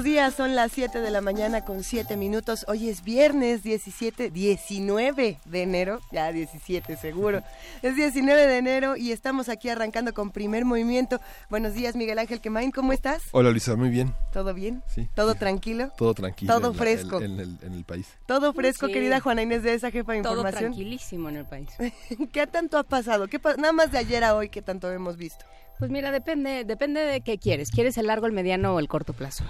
[0.00, 2.64] Buenos días, son las 7 de la mañana con 7 minutos.
[2.68, 7.42] Hoy es viernes 17, 19 de enero, ya 17 seguro.
[7.82, 11.20] Es 19 de enero y estamos aquí arrancando con primer movimiento.
[11.50, 13.24] Buenos días, Miguel Ángel Quemain, ¿cómo estás?
[13.32, 14.14] Hola, Luisa, muy bien.
[14.32, 14.82] ¿Todo bien?
[14.86, 15.06] Sí.
[15.14, 15.90] ¿Todo tranquilo?
[15.98, 16.58] Todo tranquilo.
[16.58, 17.20] Todo fresco.
[17.20, 18.06] En, el, país.
[18.24, 20.52] Todo fresco, querida Juana Inés de esa jefa de información.
[20.52, 21.68] Todo tranquilísimo en el país.
[22.32, 23.28] ¿Qué tanto ha pasado?
[23.28, 25.44] ¿Qué Nada más de ayer a hoy, ¿qué tanto hemos visto?
[25.78, 27.70] Pues mira, depende, depende de qué quieres.
[27.70, 29.44] ¿Quieres el largo, el mediano o el corto plazo?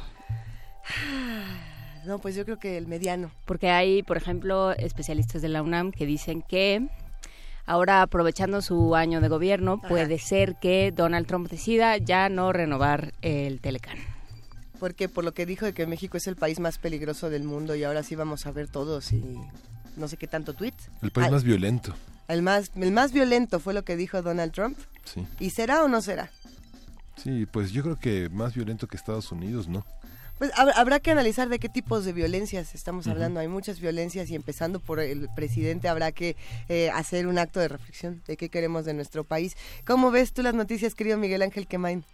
[2.05, 3.31] No, pues yo creo que el mediano.
[3.45, 6.89] Porque hay, por ejemplo, especialistas de la UNAM que dicen que
[7.67, 13.13] ahora aprovechando su año de gobierno, puede ser que Donald Trump decida ya no renovar
[13.23, 13.99] el Telecán.
[14.79, 17.75] Porque por lo que dijo de que México es el país más peligroso del mundo
[17.75, 19.23] y ahora sí vamos a ver todos y
[19.97, 20.91] no sé qué tanto tweets.
[21.03, 21.95] El país más violento.
[22.29, 24.79] El más, el más violento fue lo que dijo Donald Trump.
[25.05, 25.27] Sí.
[25.39, 26.31] ¿Y será o no será?
[27.17, 29.85] Sí, pues yo creo que más violento que Estados Unidos, ¿no?
[30.41, 33.41] Pues habrá que analizar de qué tipos de violencias estamos hablando.
[33.41, 36.35] Hay muchas violencias y empezando por el presidente habrá que
[36.71, 39.55] eh, hacer un acto de reflexión de qué queremos de nuestro país.
[39.85, 42.07] ¿Cómo ves tú las noticias, querido Miguel Ángel Quemain?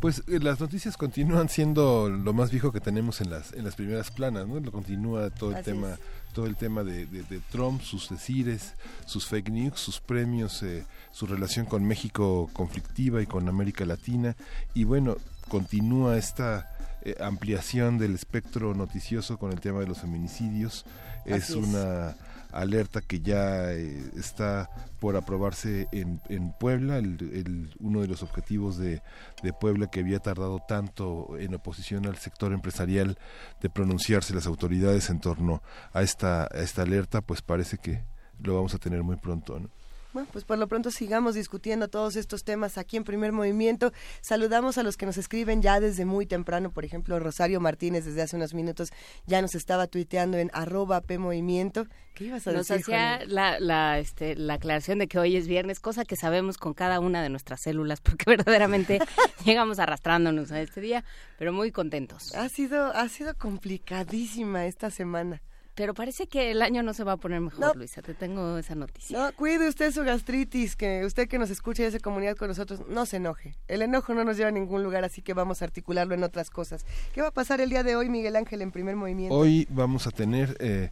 [0.00, 3.76] Pues eh, las noticias continúan siendo lo más viejo que tenemos en las en las
[3.76, 4.72] primeras planas, ¿no?
[4.72, 6.00] Continúa todo el tema
[6.34, 7.06] todo el tema de,
[7.52, 8.74] Trump, sus decires,
[9.06, 14.34] sus fake news, sus premios, eh, su relación con México conflictiva y con América Latina
[14.74, 15.16] y bueno
[15.48, 16.71] continúa esta
[17.04, 20.84] eh, ampliación del espectro noticioso con el tema de los feminicidios.
[21.24, 22.16] Es, una
[22.52, 24.68] alerta que ya eh, está
[25.00, 29.02] por aprobarse en, en Puebla, el, uno de los objetivos de,
[29.42, 33.18] de, Puebla que había tardado tanto en oposición al sector empresarial
[33.60, 38.04] de pronunciarse las autoridades en torno a esta, a esta alerta, pues parece que
[38.40, 39.58] lo vamos a tener muy pronto.
[39.58, 39.70] ¿no?
[40.12, 43.92] Bueno, pues por lo pronto sigamos discutiendo todos estos temas aquí en Primer Movimiento.
[44.20, 46.70] Saludamos a los que nos escriben ya desde muy temprano.
[46.70, 48.90] Por ejemplo, Rosario Martínez desde hace unos minutos
[49.26, 51.86] ya nos estaba tuiteando en arroba PMovimiento.
[52.14, 55.48] ¿Qué ibas a nos decir, hacía la, la, este, la aclaración de que hoy es
[55.48, 59.00] viernes, cosa que sabemos con cada una de nuestras células, porque verdaderamente
[59.46, 61.04] llegamos arrastrándonos a este día,
[61.38, 62.34] pero muy contentos.
[62.34, 65.40] Ha sido, ha sido complicadísima esta semana.
[65.74, 68.02] Pero parece que el año no se va a poner mejor, Luisa.
[68.02, 69.18] Te tengo esa noticia.
[69.18, 72.82] No, cuide usted su gastritis, que usted que nos escuche y hace comunidad con nosotros,
[72.88, 73.56] no se enoje.
[73.68, 76.50] El enojo no nos lleva a ningún lugar, así que vamos a articularlo en otras
[76.50, 76.84] cosas.
[77.14, 79.34] ¿Qué va a pasar el día de hoy, Miguel Ángel, en primer movimiento?
[79.34, 80.56] Hoy vamos a tener...
[80.60, 80.90] Eh,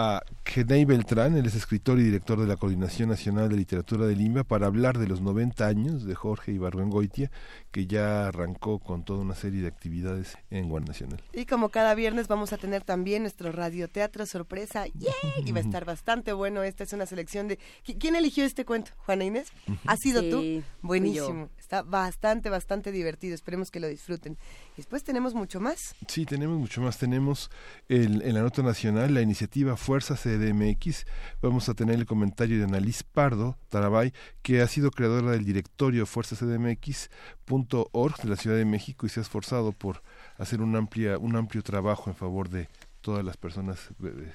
[0.00, 4.16] a Genei Beltrán, él es escritor y director de la Coordinación Nacional de Literatura de
[4.16, 7.30] Lima, para hablar de los 90 años de Jorge Ibargüengoitia,
[7.70, 11.22] que ya arrancó con toda una serie de actividades en Guan Nacional.
[11.32, 15.12] Y como cada viernes vamos a tener también nuestro radioteatro sorpresa, ¡yay!
[15.44, 16.62] y va a estar bastante bueno.
[16.62, 17.58] Esta es una selección de...
[17.98, 18.92] ¿Quién eligió este cuento?
[19.04, 19.48] ¿Juana Inés?
[19.86, 20.62] ¿Ha sido tú?
[20.82, 21.50] Buenísimo.
[21.58, 23.34] Está bastante, bastante divertido.
[23.34, 24.36] Esperemos que lo disfruten.
[24.76, 25.94] Después tenemos mucho más.
[26.08, 26.98] Sí, tenemos mucho más.
[26.98, 27.50] Tenemos
[27.88, 31.04] el, en la nota nacional la iniciativa Fuerza CDMX.
[31.42, 36.06] Vamos a tener el comentario de Annalise Pardo Tarabay, que ha sido creadora del directorio
[36.06, 40.04] fuerzacdmx.org de la Ciudad de México y se ha esforzado por
[40.38, 42.68] hacer un, amplia, un amplio trabajo en favor de
[43.00, 44.32] todas las personas eh,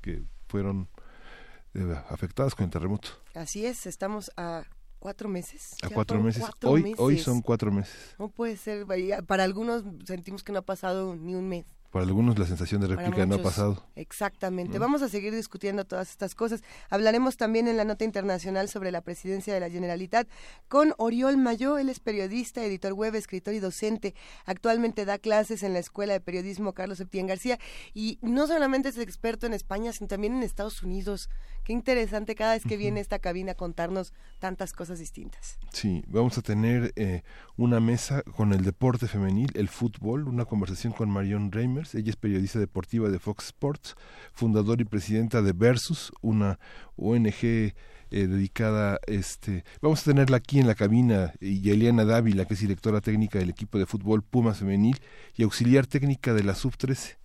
[0.00, 0.88] que fueron
[1.74, 3.10] eh, afectadas con el terremoto.
[3.34, 4.64] Así es, estamos a
[4.98, 5.76] cuatro meses.
[5.84, 6.42] A cuatro meses.
[6.64, 8.16] hoy, hoy son cuatro meses.
[8.18, 8.88] No puede ser.
[9.28, 11.64] Para algunos sentimos que no ha pasado ni un mes.
[11.90, 13.84] Para algunos la sensación de réplica no ha pasado.
[13.96, 14.78] Exactamente.
[14.78, 16.62] Vamos a seguir discutiendo todas estas cosas.
[16.88, 20.28] Hablaremos también en la nota internacional sobre la presidencia de la Generalitat
[20.68, 21.78] con Oriol Mayó.
[21.78, 24.14] Él es periodista, editor web, escritor y docente.
[24.46, 27.58] Actualmente da clases en la Escuela de Periodismo Carlos Septién García
[27.92, 31.28] y no solamente es experto en España, sino también en Estados Unidos.
[31.70, 35.56] Qué interesante cada vez que viene esta cabina a contarnos tantas cosas distintas.
[35.72, 37.22] Sí, vamos a tener eh,
[37.56, 42.16] una mesa con el deporte femenil, el fútbol, una conversación con Marion Reimer ella es
[42.16, 43.94] periodista deportiva de Fox Sports,
[44.32, 46.58] fundadora y presidenta de Versus, una
[46.96, 47.72] ONG eh,
[48.10, 53.00] dedicada este vamos a tenerla aquí en la cabina y Eliana Dávila que es directora
[53.00, 54.96] técnica del equipo de fútbol Puma femenil
[55.36, 57.19] y auxiliar técnica de la sub 13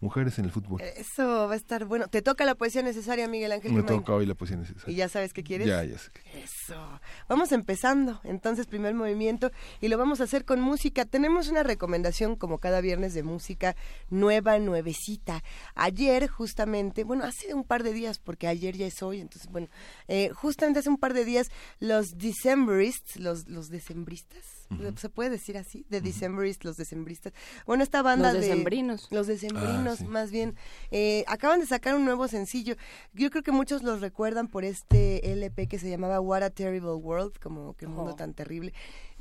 [0.00, 0.80] mujeres en el fútbol.
[0.80, 2.08] Eso va a estar bueno.
[2.08, 3.72] ¿Te toca la poesía necesaria, Miguel Ángel?
[3.72, 4.92] Me toca hoy la poesía necesaria.
[4.92, 5.66] ¿Y ya sabes qué quieres?
[5.66, 6.10] Ya, ya sé.
[6.34, 7.00] Eso.
[7.28, 9.50] Vamos empezando, entonces, primer movimiento,
[9.80, 11.04] y lo vamos a hacer con música.
[11.04, 13.76] Tenemos una recomendación, como cada viernes, de música
[14.10, 15.42] nueva, nuevecita.
[15.74, 19.68] Ayer, justamente, bueno, hace un par de días, porque ayer ya es hoy, entonces, bueno,
[20.06, 21.48] eh, justamente hace un par de días,
[21.80, 24.57] los Decemberists, los, los decembristas,
[24.96, 27.32] se puede decir así, de Decemberists, los decembristas.
[27.66, 28.48] Bueno, esta banda los de...
[28.48, 29.08] decembrinos.
[29.10, 30.56] Los decembrinos, más bien.
[30.90, 32.76] Eh, acaban de sacar un nuevo sencillo.
[33.12, 36.94] Yo creo que muchos los recuerdan por este LP que se llamaba What a Terrible
[36.94, 38.72] World, como que mundo tan terrible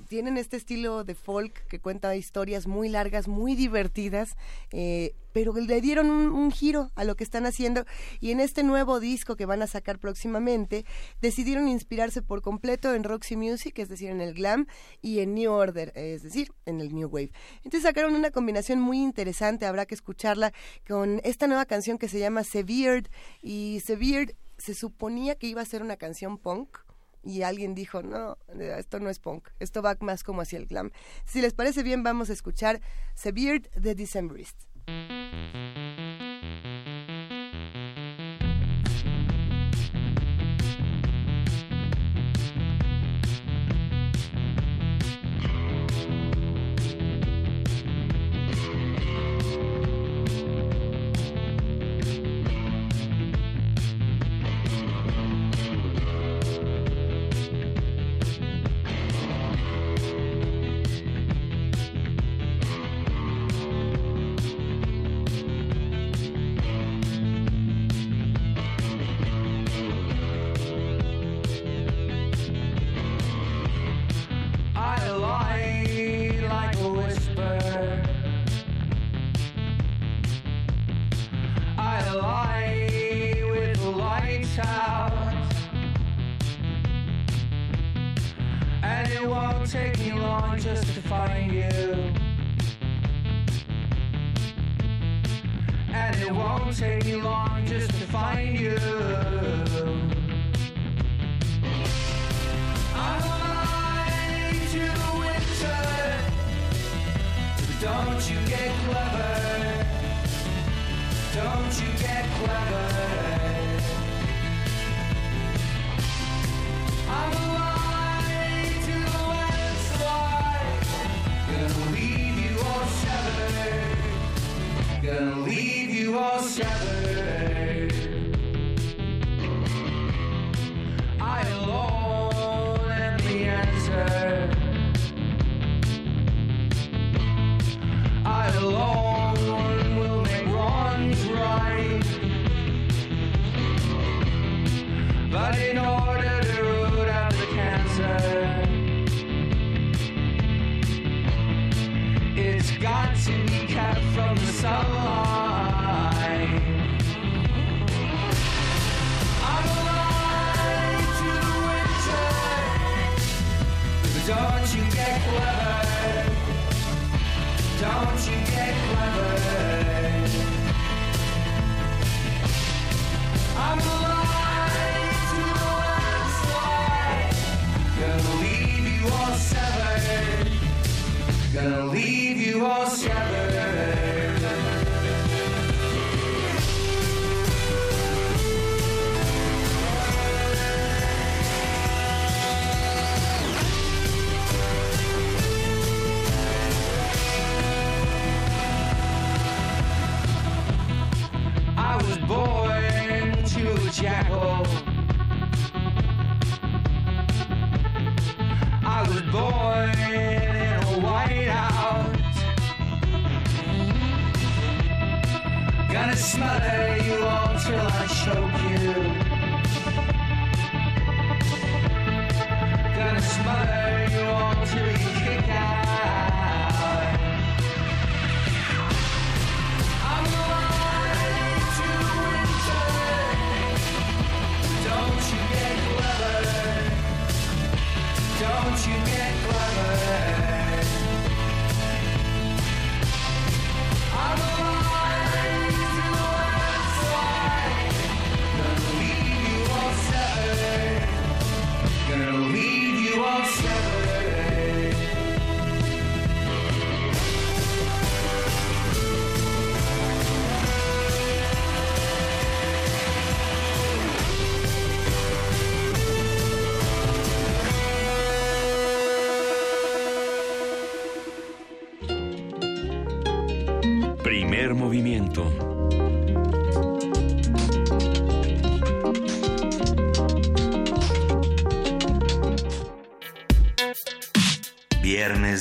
[0.08, 4.36] tienen este estilo de folk que cuenta historias muy largas, muy divertidas,
[4.72, 7.86] eh, pero le dieron un, giro a lo que están haciendo
[8.20, 10.86] y en este nuevo disco que van a sacar próximamente
[11.22, 14.66] decidieron inspirarse por completo en Roxy Music, es decir, en el glam
[15.02, 17.32] y en New Order, es decir, en el New Wave.
[17.58, 20.54] Entonces sacaron una combinación muy interesante, habrá que escucharla
[20.88, 23.08] con esta nueva canción que se llama Severed
[23.42, 26.80] y Severed se suponía que iba a ser una canción punk
[27.24, 30.92] y alguien dijo, no, esto no es punk, esto va más como hacia el glam.
[31.26, 32.82] Si les parece bien, vamos a escuchar
[33.16, 34.64] Severed the Decemberist.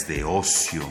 [0.08, 0.82] De ocio.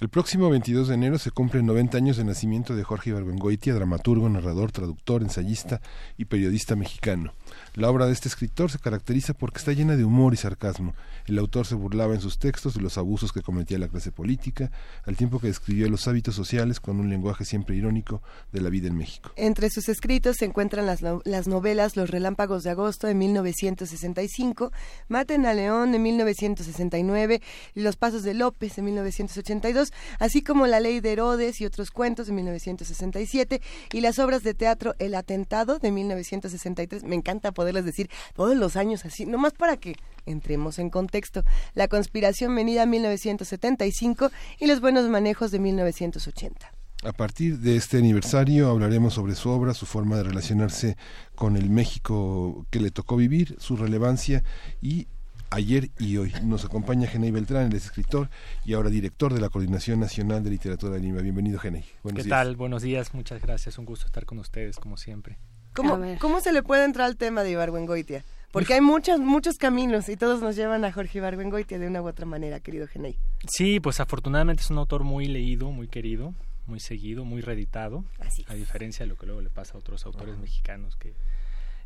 [0.00, 4.28] El próximo 22 de enero se cumplen 90 años de nacimiento de Jorge Ibargüengoitia, dramaturgo,
[4.28, 5.80] narrador, traductor, ensayista
[6.16, 7.34] y periodista mexicano.
[7.76, 10.94] La obra de este escritor se caracteriza porque está llena de humor y sarcasmo.
[11.26, 14.70] El autor se burlaba en sus textos de los abusos que cometía la clase política,
[15.04, 18.88] al tiempo que describió los hábitos sociales con un lenguaje siempre irónico de la vida
[18.88, 19.30] en México.
[19.36, 24.72] Entre sus escritos se encuentran las, las novelas Los Relámpagos de Agosto de 1965,
[25.08, 27.42] Maten a León de 1969
[27.74, 31.90] y Los Pasos de López de 1982, así como La Ley de Herodes y otros
[31.90, 33.60] cuentos de 1967
[33.92, 37.04] y las obras de teatro El Atentado de 1963.
[37.04, 41.42] Me encanta poder poderles decir todos los años así, nomás para que entremos en contexto.
[41.74, 44.30] La conspiración venida 1975
[44.60, 46.72] y los buenos manejos de 1980.
[47.02, 50.96] A partir de este aniversario hablaremos sobre su obra, su forma de relacionarse
[51.34, 54.44] con el México que le tocó vivir, su relevancia
[54.80, 55.08] y
[55.50, 56.32] ayer y hoy.
[56.44, 58.30] Nos acompaña Genei Beltrán, el escritor
[58.64, 61.20] y ahora director de la Coordinación Nacional de Literatura de Lima.
[61.20, 61.84] Bienvenido, Genei.
[62.14, 62.54] ¿Qué tal?
[62.54, 63.76] Buenos días, muchas gracias.
[63.76, 65.38] Un gusto estar con ustedes, como siempre.
[65.76, 68.24] ¿Cómo, se le puede entrar al tema de Ibargüengoitia?
[68.52, 72.08] Porque hay muchos, muchos caminos y todos nos llevan a Jorge Ibargüengoitia de una u
[72.08, 73.18] otra manera, querido Genei.
[73.46, 76.34] Sí, pues afortunadamente es un autor muy leído, muy querido,
[76.66, 78.04] muy seguido, muy reeditado.
[78.46, 81.14] a diferencia de lo que luego le pasa a otros autores mexicanos que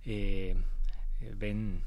[0.05, 0.55] eh,
[1.21, 1.83] eh, ven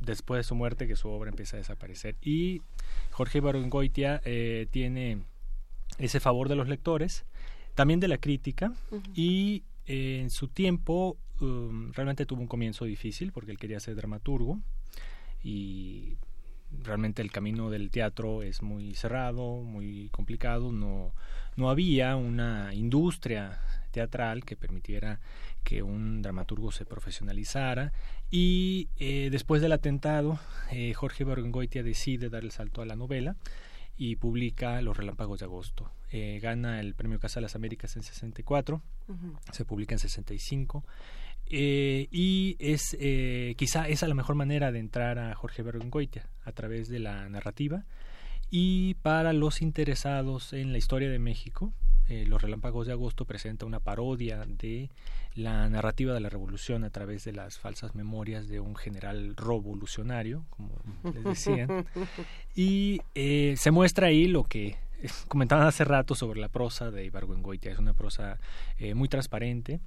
[0.00, 2.16] después de su muerte que su obra empieza a desaparecer.
[2.22, 2.62] Y
[3.10, 5.24] Jorge Ibargüengoitia eh, tiene
[5.98, 7.24] ese favor de los lectores,
[7.74, 8.72] también de la crítica,
[9.14, 14.58] y en su tiempo Um, realmente tuvo un comienzo difícil porque él quería ser dramaturgo
[15.42, 16.16] y
[16.82, 21.14] realmente el camino del teatro es muy cerrado, muy complicado, no,
[21.56, 25.20] no había una industria teatral que permitiera
[25.64, 27.92] que un dramaturgo se profesionalizara.
[28.30, 30.38] Y eh, después del atentado
[30.70, 33.36] eh, Jorge Bergengoitia decide dar el salto a la novela
[33.96, 35.90] y publica Los Relámpagos de Agosto.
[36.10, 38.80] Eh, gana el premio Casa de las Américas en 64,
[39.50, 40.84] se publica en 65
[41.50, 46.52] eh, y es eh, quizá esa la mejor manera de entrar a Jorge Bergoitia a
[46.52, 47.84] través de la narrativa.
[48.50, 51.72] Y para los interesados en la historia de México
[52.08, 54.88] eh, Los Relámpagos de Agosto presenta una parodia de
[55.34, 60.46] la narrativa de la revolución a través de las falsas memorias de un general revolucionario,
[60.50, 60.70] como
[61.14, 61.86] les decían,
[62.54, 64.76] y se muestra ahí lo que
[65.28, 68.38] comentaban hace rato sobre la prosa de Ibargüengoitia, es una prosa
[68.94, 69.80] muy transparente,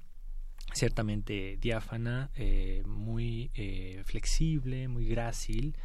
[0.74, 5.76] ciertamente diáfana, eh, muy eh, flexible, muy grácil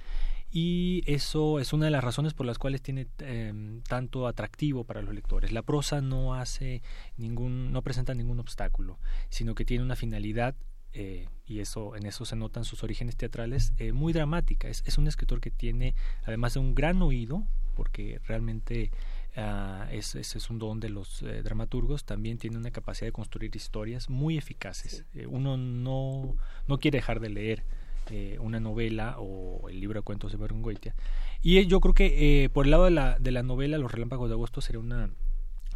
[0.50, 5.02] y eso es una de las razones por las cuales tiene em, tanto atractivo para
[5.02, 5.52] los lectores.
[5.52, 6.82] La prosa no hace
[7.18, 8.98] ningún, no presenta ningún obstáculo,
[9.30, 10.56] sino que tiene una finalidad
[10.94, 14.70] eh, y eso en eso se notan sus orígenes teatrales muy dramática.
[14.70, 17.44] Es, es un escritor que tiene además de un gran oído,
[17.76, 18.90] porque realmente
[19.38, 23.56] Uh, ese, es un don de los eh, dramaturgos, también tiene una capacidad de construir
[23.56, 25.06] historias muy eficaces.
[25.14, 26.36] Eh, uno no,
[26.68, 27.64] no quiere dejar de leer
[28.10, 30.96] eh, una novela o el libro de cuentos de Berungoitia.
[31.44, 34.34] Y yo creo que por el lado de la, de la novela, Los Relámpagos de
[34.34, 35.12] Agosto sería una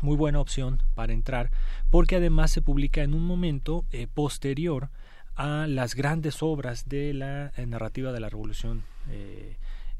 [0.01, 1.51] muy buena opción para entrar,
[1.91, 4.89] porque además se publica en un momento posterior
[5.35, 8.81] a las grandes obras de la narrativa de la Revolución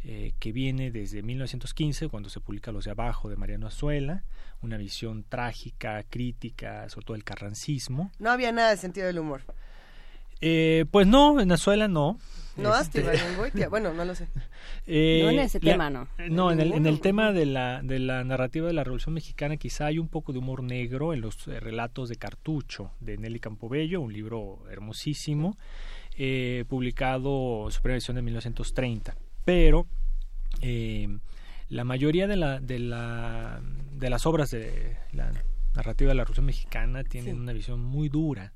[0.03, 4.23] eh, que viene desde 1915, cuando se publica Los de Abajo de Mariano Azuela,
[4.63, 8.11] una visión trágica, crítica, sobre todo el carrancismo.
[8.17, 9.43] No había nada de sentido del humor.
[10.41, 12.17] Eh, pues no, en Azuela no.
[12.57, 13.03] No, este...
[13.69, 14.27] bueno, no lo sé.
[14.87, 16.07] Eh, no en ese tema, no.
[16.29, 19.57] No, en el, en el tema de la, de la narrativa de la Revolución Mexicana
[19.57, 24.01] quizá hay un poco de humor negro en los relatos de Cartucho, de Nelly Campobello,
[24.01, 25.57] un libro hermosísimo,
[26.67, 29.87] publicado, su primera edición de 1930 pero
[30.61, 31.07] eh,
[31.69, 33.61] la mayoría de, la, de, la,
[33.93, 35.31] de las obras de la
[35.75, 38.53] narrativa de la Revolución Mexicana tienen una visión muy dura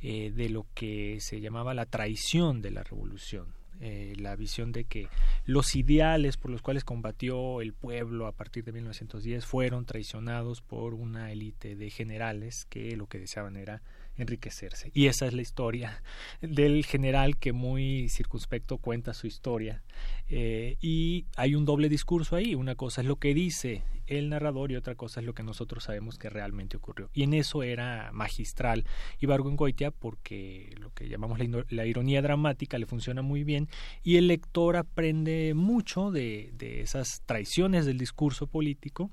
[0.00, 3.54] eh, de lo que se llamaba la traición de la revolución.
[3.80, 5.08] Eh, la visión de que
[5.44, 10.94] los ideales por los cuales combatió el pueblo a partir de 1910 fueron traicionados por
[10.94, 13.82] una élite de generales que lo que deseaban era
[14.16, 14.90] enriquecerse.
[14.94, 16.02] Y esa es la historia
[16.40, 19.82] del general que muy circunspecto cuenta su historia.
[20.28, 22.54] Eh, y hay un doble discurso ahí.
[22.54, 25.84] Una cosa es lo que dice el narrador y otra cosa es lo que nosotros
[25.84, 27.10] sabemos que realmente ocurrió.
[27.12, 28.84] Y en eso era magistral
[29.20, 31.38] Goitia porque lo que llamamos
[31.70, 33.68] la, ironía dramática le funciona muy bien
[34.02, 39.10] y el lector aprende mucho de esas traiciones del discurso político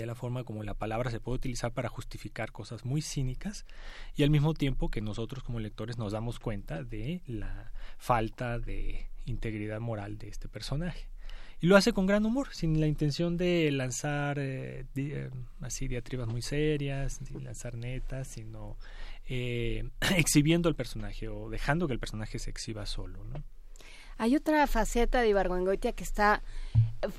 [0.00, 3.66] de la forma como la palabra se puede utilizar para justificar cosas muy cínicas
[4.16, 9.08] y al mismo tiempo que nosotros como lectores nos damos cuenta de la falta de
[9.26, 11.08] integridad moral de este personaje.
[11.60, 16.28] Y lo hace con gran humor, sin la intención de lanzar eh, eh, así diatribas
[16.28, 18.76] muy serias, sin lanzar netas, sino
[19.26, 23.18] eh, exhibiendo el personaje o dejando que el personaje se exhiba solo.
[24.18, 26.42] Hay otra faceta de Ibargüengoitia que está,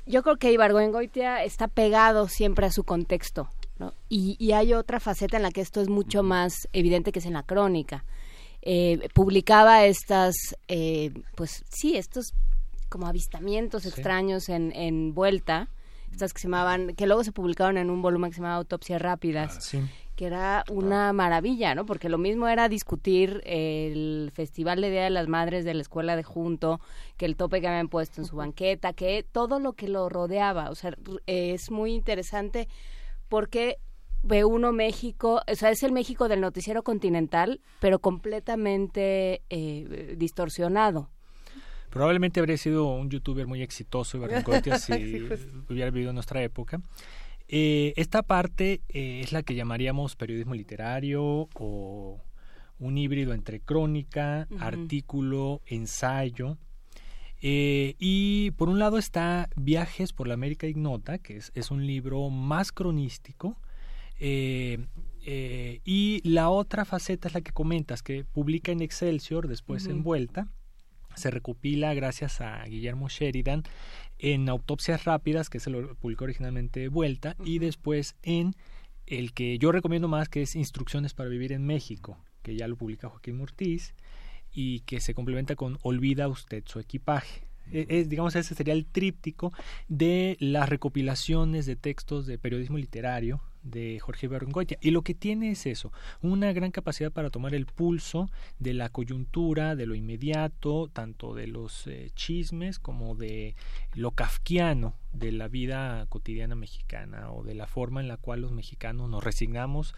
[0.06, 3.94] yo creo que Ibargüengoitia está pegado siempre a su contexto, ¿no?
[4.10, 7.32] Y, hay otra faceta en la que esto es mucho más evidente que es en
[7.32, 8.04] la crónica.
[8.62, 10.34] Eh, publicaba estas,
[10.68, 12.34] eh, pues sí, estos
[12.90, 15.68] como avistamientos extraños en, en Vuelta,
[16.12, 19.00] estas que se llamaban, que luego se publicaron en un volumen que se llamaba Autopsias
[19.00, 19.56] Rápidas.
[19.56, 19.80] Ah, sí
[20.20, 21.86] que era una maravilla, ¿no?
[21.86, 26.14] Porque lo mismo era discutir el Festival de Día de las Madres de la Escuela
[26.14, 26.78] de Junto,
[27.16, 30.68] que el tope que habían puesto en su banqueta, que todo lo que lo rodeaba.
[30.68, 32.68] O sea, es muy interesante
[33.30, 33.78] porque
[34.22, 41.08] ve uno México, o sea, es el México del noticiero continental, pero completamente eh, distorsionado.
[41.88, 44.20] Probablemente habría sido un youtuber muy exitoso y
[44.78, 45.28] si
[45.70, 46.82] hubiera vivido en nuestra época.
[47.52, 52.22] Eh, esta parte eh, es la que llamaríamos periodismo literario o
[52.78, 56.58] un híbrido entre crónica, artículo, ensayo.
[57.42, 62.30] Eh, y por un lado está Viajes por la América Ignota, que es, un libro
[62.30, 63.58] más cronístico.
[64.20, 70.46] y la otra faceta es la que comentas, que publica en Excelsior, después en Vuelta.
[71.16, 73.64] Se recopila gracias a Guillermo Sheridan
[74.20, 78.54] en Autopsias Rápidas, que se lo publicó originalmente Vuelta, y después en
[79.06, 82.76] el que yo recomiendo más, que es Instrucciones para Vivir en México, que ya lo
[82.76, 83.94] publica Joaquín Mortiz,
[84.52, 87.42] y que se complementa con Olvida usted su equipaje.
[87.72, 89.52] E, es, digamos, ese sería el tríptico
[89.88, 94.76] de las recopilaciones de textos de periodismo literario de Jorge Bergoya.
[94.80, 95.92] Y lo que tiene es eso,
[96.22, 101.46] una gran capacidad para tomar el pulso de la coyuntura, de lo inmediato, tanto de
[101.46, 103.54] los eh, chismes como de
[103.94, 108.52] lo kafkiano de la vida cotidiana mexicana o de la forma en la cual los
[108.52, 109.94] mexicanos nos resignamos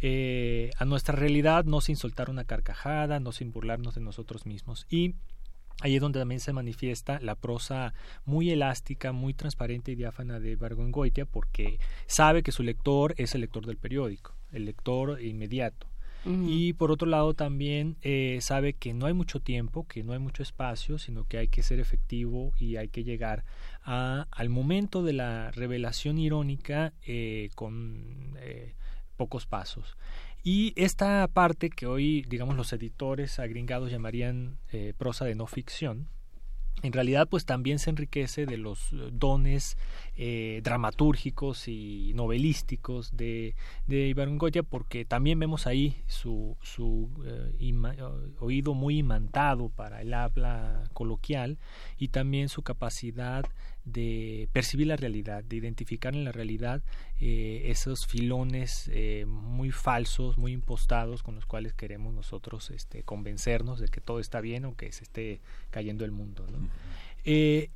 [0.00, 4.86] eh, a nuestra realidad, no sin soltar una carcajada, no sin burlarnos de nosotros mismos.
[4.90, 5.14] Y
[5.80, 7.92] Ahí es donde también se manifiesta la prosa
[8.24, 13.42] muy elástica, muy transparente y diáfana de Barguengoitia, porque sabe que su lector es el
[13.42, 15.86] lector del periódico, el lector inmediato.
[16.28, 20.18] Y por otro lado también eh, sabe que no hay mucho tiempo, que no hay
[20.18, 23.44] mucho espacio, sino que hay que ser efectivo y hay que llegar
[23.84, 28.74] a, al momento de la revelación irónica eh, con eh,
[29.16, 29.96] pocos pasos.
[30.48, 36.06] Y esta parte que hoy, digamos, los editores agringados llamarían eh, prosa de no ficción,
[36.82, 39.78] en realidad pues también se enriquece de los eh, dones
[40.14, 43.54] eh, dramatúrgicos y novelísticos de,
[43.86, 51.58] de porque también vemos ahí su, su eh, oído muy imantado para el habla coloquial
[51.98, 53.46] y también su capacidad
[53.86, 56.82] de percibir la realidad, de identificar en la realidad
[57.18, 58.90] esos filones
[59.26, 64.40] muy falsos, muy impostados con los cuales queremos nosotros este, convencernos de que todo está
[64.40, 66.46] bien o que se esté cayendo el mundo.
[66.50, 66.68] ¿no?
[67.24, 67.70] Eh,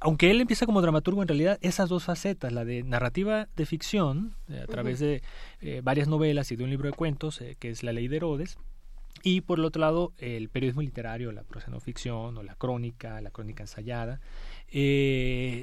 [0.00, 4.34] aunque él empieza como dramaturgo, en realidad esas dos facetas, la de narrativa de ficción,
[4.48, 5.22] eh, a través de
[5.60, 8.58] eh, varias novelas y de un libro de cuentos, que es La Ley de Herodes,
[9.22, 13.20] y por el otro lado el periodismo literario, la prosa no ficción o la crónica,
[13.22, 14.20] la crónica ensayada,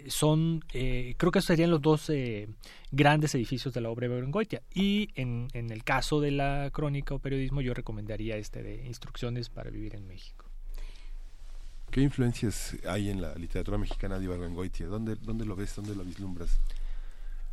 [0.07, 2.11] son, creo que esos serían los dos
[2.91, 4.61] grandes edificios de la obra de Berengoitia.
[4.73, 9.49] Y en, en el caso de la crónica o periodismo yo recomendaría este de Instrucciones
[9.49, 10.45] para vivir en México.
[11.91, 14.87] ¿Qué influencias hay en la literatura mexicana de Ibargüengoitia?
[14.87, 15.75] ¿Dónde, ¿Dónde lo ves?
[15.75, 16.57] ¿Dónde lo vislumbras?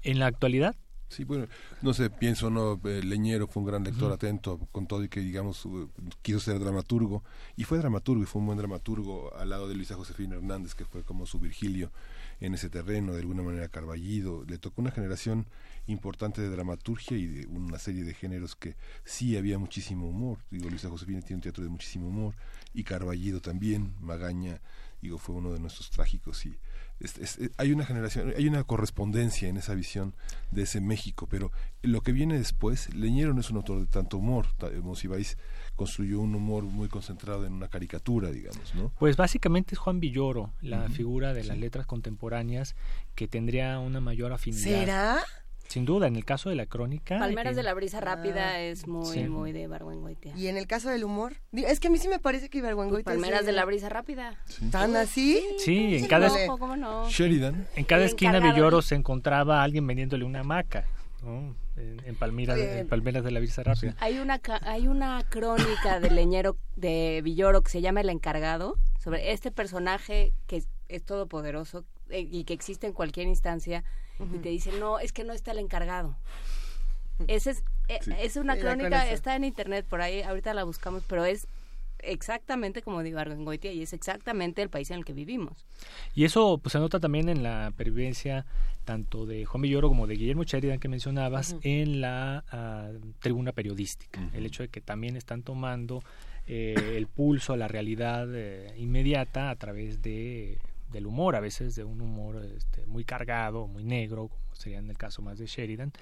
[0.04, 0.76] ¿En la actualidad?
[1.08, 1.46] Sí, bueno,
[1.80, 5.20] no sé, pienso, no, eh, Leñero fue un gran lector atento con todo y que,
[5.20, 5.66] digamos,
[6.20, 7.24] quiso ser dramaturgo,
[7.56, 10.84] y fue dramaturgo, y fue un buen dramaturgo al lado de Luisa Josefina Hernández, que
[10.84, 11.90] fue como su Virgilio
[12.40, 15.46] en ese terreno, de alguna manera Carballido, le tocó una generación
[15.86, 20.68] importante de dramaturgia y de una serie de géneros que sí había muchísimo humor, digo,
[20.68, 22.34] Luisa Josefina tiene un teatro de muchísimo humor,
[22.74, 24.60] y Carballido también, Magaña,
[25.00, 26.58] digo, fue uno de nuestros trágicos y
[27.56, 30.14] hay una generación, hay una correspondencia en esa visión
[30.50, 34.18] de ese México, pero lo que viene después, Leñero no es un autor de tanto
[34.18, 34.46] humor,
[34.82, 35.38] Monsiváis
[35.76, 38.92] construyó un humor muy concentrado en una caricatura, digamos, ¿no?
[38.98, 42.74] Pues básicamente es Juan Villoro, la figura de las letras contemporáneas
[43.14, 44.62] que tendría una mayor afinidad.
[44.62, 45.24] ¿Será?
[45.68, 47.18] Sin duda, en el caso de la crónica.
[47.18, 50.34] Palmeras de la brisa rápida ah, es muy, muy de Barguengoitia.
[50.34, 51.36] ¿Y en el caso del humor?
[51.52, 53.04] Es que a mí sí me parece que Ibargüengoitia.
[53.04, 54.38] Pues Palmeras de la brisa rápida.
[54.70, 55.44] ¿Tan así?
[55.58, 56.30] Sí, en cada,
[57.10, 57.66] Sheridan.
[57.76, 60.86] En cada esquina de Villoro se encontraba alguien vendiéndole una hamaca.
[61.76, 63.94] en, Palmira, en Palmeras de la Vista Rápida.
[64.00, 69.32] Hay una, hay una crónica del leñero de Villoro que se llama El Encargado, sobre
[69.32, 73.84] este personaje que es, todopoderoso eh, y que existe en cualquier instancia,
[74.18, 76.16] y te dice, no, es que no está el encargado.
[77.28, 81.24] Ese es, eh, es una crónica, está en internet por ahí, ahorita la buscamos, pero
[81.24, 81.46] es
[82.00, 85.66] exactamente como digo Argengoitia y es exactamente el país en el que vivimos.
[86.14, 88.46] Y eso pues se nota también en la pervivencia
[88.84, 94.20] tanto de Juan Villoro como de Guillermo Sheridan que mencionabas en la ah, tribuna periodística.
[94.32, 96.02] El hecho de que también están tomando
[96.46, 100.58] eh, el pulso a la realidad eh, inmediata a través de
[100.90, 104.90] del humor, a veces de un humor este, muy cargado, muy negro, como sería en
[104.90, 105.92] el caso más de Sheridan.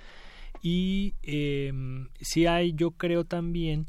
[0.63, 1.73] Y eh,
[2.21, 3.87] sí hay, yo creo también,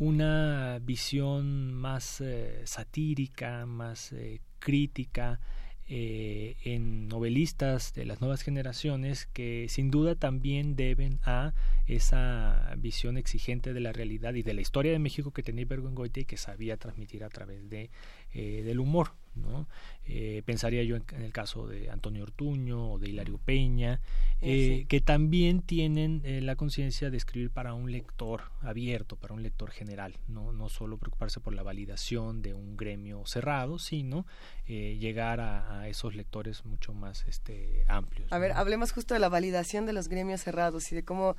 [0.00, 5.40] una visión más eh, satírica, más eh, crítica
[5.88, 11.52] eh, en novelistas de las nuevas generaciones que sin duda también deben a
[11.86, 16.20] esa visión exigente de la realidad y de la historia de México que tenía Bergogliotti
[16.20, 17.90] y que sabía transmitir a través de,
[18.32, 19.12] del humor.
[19.34, 19.68] ¿no?
[20.12, 24.00] Eh, pensaría yo en, el caso de Antonio Ortuño o de Hilario Peña,
[24.40, 29.42] eh, que también tienen eh, la conciencia de escribir para un lector abierto, para un
[29.44, 34.26] lector general, no, no solo preocuparse por la validación de un gremio cerrado, sino
[34.66, 38.32] llegar a, esos lectores mucho más este, amplios.
[38.32, 41.34] A ver, hablemos justo de la validación de los gremios cerrados y de cómo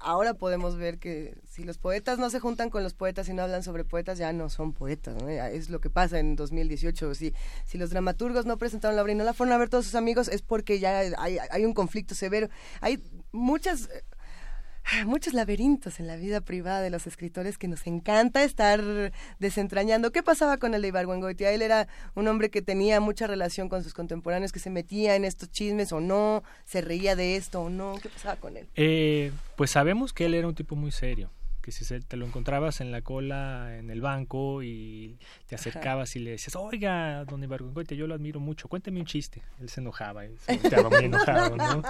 [0.00, 3.42] ahora podemos ver que si los poetas no se juntan con los poetas y no
[3.42, 7.32] hablan sobre poetas, ya no son poetas, es lo que pasa en 2018, si
[7.64, 9.94] si los dramaturgos no presentaron la obra y no la fueron a ver todos sus
[9.94, 12.48] amigos, es porque ya hay, un conflicto severo.
[12.80, 18.44] Hay muchas eh, muchos laberintos en la vida privada de los escritores que nos encanta
[18.44, 20.12] estar desentrañando.
[20.12, 21.50] ¿Qué pasaba con el de Ibargüengoitia?
[21.52, 25.24] Él era un hombre que tenía mucha relación con sus contemporáneos, que se metía en
[25.24, 27.96] estos chismes o no, se reía de esto o no.
[28.02, 28.68] ¿Qué pasaba con él?
[28.76, 31.30] Eh, pues sabemos que él era un tipo muy serio
[31.64, 36.18] que si te lo encontrabas en la cola en el banco y te acercabas y
[36.18, 39.40] le decías, oiga, don Ibargüengoitia, yo lo admiro mucho, cuénteme un chiste.
[39.58, 41.82] Él se enojaba, y se estaba muy enojado, ¿no?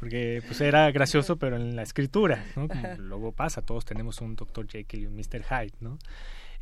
[0.00, 2.66] Porque pues era gracioso, pero en la escritura, ¿no?
[2.66, 4.66] Como luego pasa, todos tenemos un Dr.
[4.66, 5.44] Jekyll y un Mr.
[5.44, 5.96] Hyde, ¿no?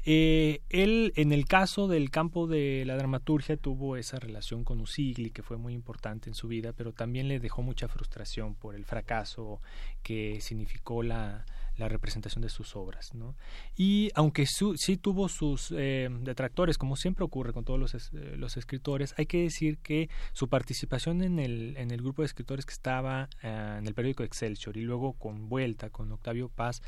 [0.05, 5.31] Eh, él, en el caso del campo de la dramaturgia, tuvo esa relación con Usigli,
[5.31, 8.85] que fue muy importante en su vida, pero también le dejó mucha frustración por el
[8.85, 9.63] fracaso
[10.03, 13.15] que significó la, la representación de sus obras.
[13.15, 13.37] ¿no?
[13.77, 18.57] Y aunque sí tuvo sus eh, detractores, como siempre ocurre con todos los, eh, los,
[18.57, 23.77] escritores, hay que decir que su participación en el, grupo de escritores que estaba eh,
[23.79, 26.83] en el periódico Excelsior y luego con Vuelta, con Octavio Paz,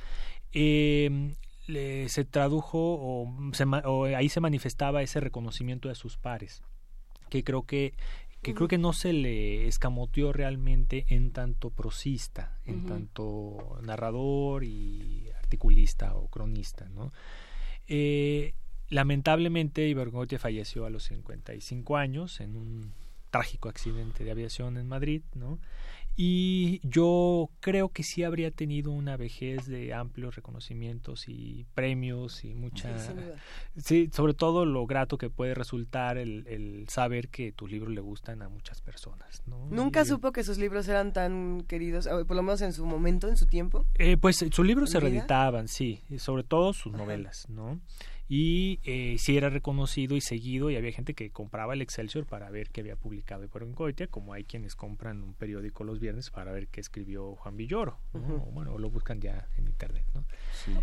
[0.53, 6.62] se tradujo o ahí se manifestaba ese reconocimiento de sus pares
[7.35, 7.94] que creo que
[8.44, 15.30] que creo que no se le escamoteó realmente en tanto prosista, en tanto narrador y
[15.38, 17.12] articulista o cronista, ¿no?
[17.88, 18.52] Eh,
[18.90, 22.92] lamentablemente Ibergotia falleció a los 55 años en un
[23.30, 25.59] trágico accidente de aviación en Madrid, ¿no?
[26.16, 32.55] Y yo creo que sí habría tenido una vejez de amplios reconocimientos y premios y
[32.55, 32.90] mucha...
[33.77, 38.00] Sí, sobre todo lo grato que puede resultar el, el, saber que tus libros le
[38.00, 39.42] gustan a muchas personas.
[39.46, 39.66] ¿no?
[39.70, 43.37] ¿Nunca supo que sus libros eran tan queridos, por lo menos en su momento, en
[43.37, 43.87] su tiempo?
[43.94, 47.81] Eh, pues sus libros se reeditaban, sí, sobre todo sus novelas, ¿no?
[48.28, 52.50] Y eh, sí era reconocido y seguido y había gente que compraba el Excelsior para
[52.50, 56.68] ver qué había publicado Goitia, como hay quienes compran un periódico los viernes para ver
[56.68, 58.18] qué escribió Juan Villoro, o,
[58.52, 60.24] bueno, lo buscan ya en internet, ¿no?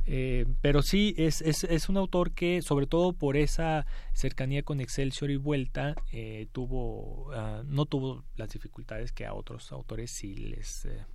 [0.06, 4.80] Eh, pero sí, es, es, es, un autor que, sobre todo por esa cercanía con
[4.82, 10.36] Excelsior y Vuelta, eh, tuvo, ah, no tuvo las dificultades que a otros autores sí
[10.36, 11.06] les, eh,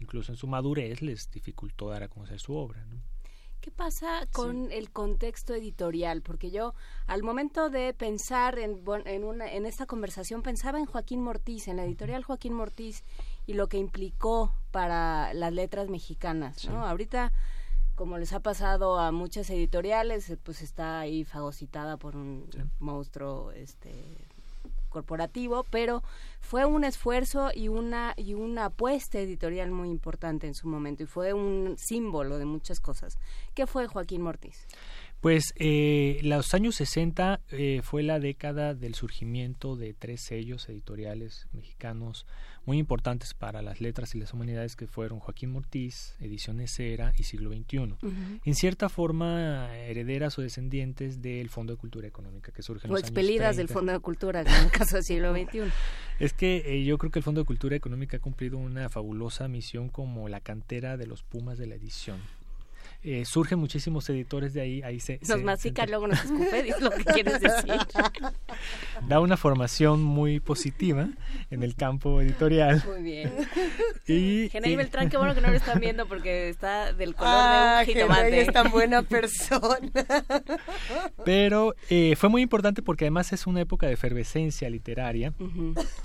[0.00, 3.00] incluso en su madurez, les dificultó dar a conocer su obra, ¿no?
[3.60, 6.22] ¿Qué pasa con el contexto editorial?
[6.22, 6.74] Porque yo,
[7.06, 11.76] al momento de pensar en, en, una, en esta conversación, pensaba en Joaquín Mortiz, en
[11.76, 13.04] la editorial Joaquín Mortiz,
[13.46, 16.86] y lo que implicó para las letras mexicanas, ¿no?
[16.86, 17.34] Ahorita,
[17.96, 24.26] como les ha pasado a muchas editoriales, pues está ahí fagocitada por un monstruo este
[24.90, 26.02] corporativo, pero
[26.40, 31.06] fue un esfuerzo y una y una apuesta editorial muy importante en su momento y
[31.06, 33.18] fue un símbolo de muchas cosas.
[33.54, 34.66] ¿Qué fue Joaquín Mortiz?
[35.20, 41.46] Pues eh, los años 60 eh, fue la década del surgimiento de tres sellos editoriales
[41.52, 42.24] mexicanos
[42.64, 47.24] muy importantes para las letras y las humanidades que fueron Joaquín Mortiz, Ediciones Cera y
[47.24, 47.96] Siglo XXI.
[48.44, 52.94] En cierta forma, herederas o descendientes del Fondo de Cultura Económica que surge en o
[52.94, 55.70] los expelidas del Fondo de Cultura, en el caso del siglo XXI.
[56.18, 59.48] es que eh, yo creo que el Fondo de Cultura Económica ha cumplido una fabulosa
[59.48, 62.20] misión como la cantera de los Pumas de la edición
[63.02, 64.82] eh, surgen muchísimos editores de ahí.
[64.82, 67.74] ahí se, nos mastica, luego nos escupe, es lo que quieres decir.
[69.08, 71.08] Da una formación muy positiva
[71.50, 72.82] en el campo editorial.
[72.86, 73.32] Muy bien.
[74.06, 77.38] Y, Genei Beltrán, qué bueno que no lo están viendo porque está del color de
[77.38, 78.40] un ah, jitomate.
[78.42, 79.78] es tan buena persona.
[81.24, 85.32] Pero eh, fue muy importante porque además es una época de efervescencia literaria.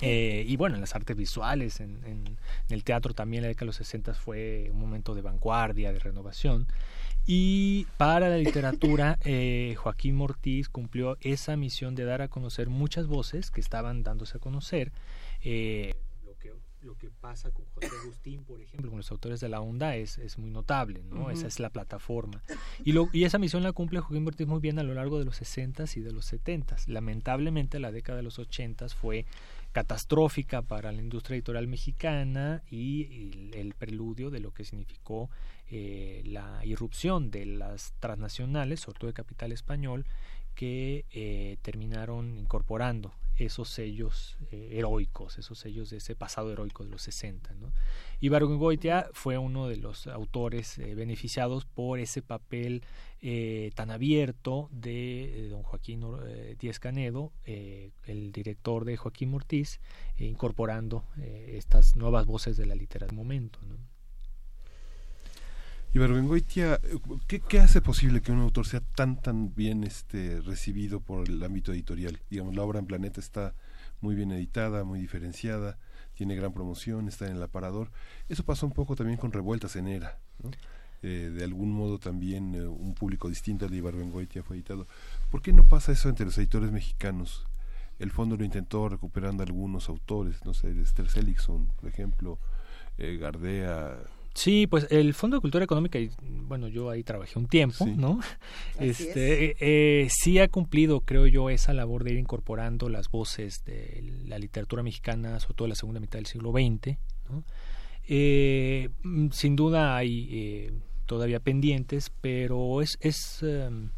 [0.00, 2.38] eh, y bueno, en las artes visuales, en, en,
[2.70, 6.66] el teatro también la década de los 60 fue un momento de vanguardia, de renovación.
[7.26, 13.08] Y para la literatura, eh, Joaquín Mortiz cumplió esa misión de dar a conocer muchas
[13.08, 14.92] voces que estaban dándose a conocer.
[15.42, 15.92] Eh,
[16.24, 19.60] lo, que, lo que pasa con José Agustín, por ejemplo, con los autores de la
[19.60, 21.30] onda, es, es muy notable, ¿no?
[21.30, 22.44] Esa es la plataforma.
[22.84, 25.24] Y, lo, y esa misión la cumple Joaquín Mortiz muy bien a lo largo de
[25.24, 26.86] los 60s y de los 70s.
[26.86, 29.26] Lamentablemente, la década de los 80s fue
[29.72, 35.28] catastrófica para la industria editorial mexicana y el preludio de lo que significó
[35.68, 40.06] eh, la irrupción de las transnacionales, sobre todo de capital español,
[40.54, 46.90] que eh, terminaron incorporando esos sellos eh, heroicos, esos sellos de ese pasado heroico de
[46.90, 47.52] los 60.
[47.54, 47.72] ¿no?
[48.20, 52.82] Y Goitia fue uno de los autores beneficiados por ese papel
[53.74, 56.02] tan abierto de don Joaquín
[56.58, 59.80] Díez Canedo, el director de Joaquín Mortiz,
[60.16, 63.58] incorporando estas nuevas voces de la literatura momento.
[63.66, 63.95] ¿no?
[65.96, 66.78] Y Berbengoitia,
[67.26, 71.42] ¿qué, ¿qué, hace posible que un autor sea tan tan bien este recibido por el
[71.42, 72.20] ámbito editorial?
[72.28, 73.54] Digamos, la obra en Planeta está
[74.02, 75.78] muy bien editada, muy diferenciada,
[76.12, 77.92] tiene gran promoción, está en el aparador.
[78.28, 80.18] Eso pasó un poco también con Revueltas en Era,
[81.02, 84.86] eh, de algún modo también eh, un público distinto al de Ibarbengoitia fue editado.
[85.30, 87.46] ¿Por qué no pasa eso entre los editores mexicanos?
[87.98, 92.38] El fondo lo intentó recuperando algunos autores, no sé, Esther Seligson, por ejemplo,
[92.98, 93.96] eh, Gardea,
[94.36, 98.20] Sí, pues el Fondo de Cultura Económica, y bueno, yo ahí trabajé un tiempo, ¿no?
[98.78, 104.04] este, eh, sí ha cumplido, creo yo, esa labor de ir incorporando las voces de
[104.26, 106.98] la literatura mexicana, sobre todo en la segunda mitad del siglo XX,
[107.30, 107.44] ¿no?
[108.08, 110.72] Eh, mm, sin duda hay eh,
[111.06, 113.88] todavía pendientes, pero es, es, em,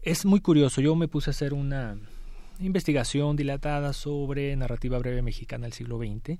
[0.00, 0.80] es muy curioso.
[0.80, 1.98] Yo me puse a hacer una
[2.60, 6.38] investigación dilatada sobre narrativa breve mexicana del siglo XX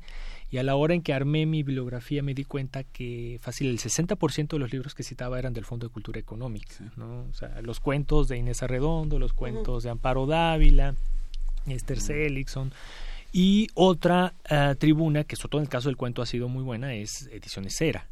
[0.51, 3.79] y a la hora en que armé mi bibliografía me di cuenta que fácil el
[3.79, 7.27] 60% de los libros que citaba eran del Fondo de Cultura Económica, ¿no?
[7.29, 10.95] O sea, los cuentos de Inés Arredondo, los cuentos de Amparo Dávila,
[11.67, 12.73] Esther Seligson
[13.33, 16.63] y otra eh, tribuna que sobre todo en el caso del cuento ha sido muy
[16.63, 18.07] buena es Ediciones Cera.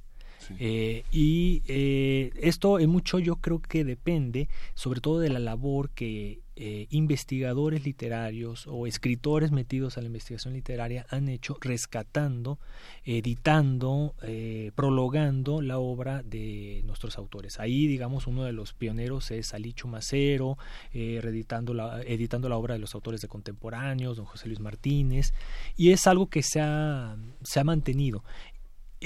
[0.59, 5.91] Eh, y eh, esto en mucho yo creo que depende sobre todo de la labor
[5.91, 12.59] que eh, investigadores literarios o escritores metidos a la investigación literaria han hecho rescatando,
[13.05, 17.61] editando, eh, prologando la obra de nuestros autores.
[17.61, 20.57] Ahí, digamos, uno de los pioneros es Alicho Macero,
[20.95, 25.35] eh, editando la, editando la obra de los autores de contemporáneos, don José Luis Martínez,
[25.77, 28.25] y es algo que se ha, se ha mantenido.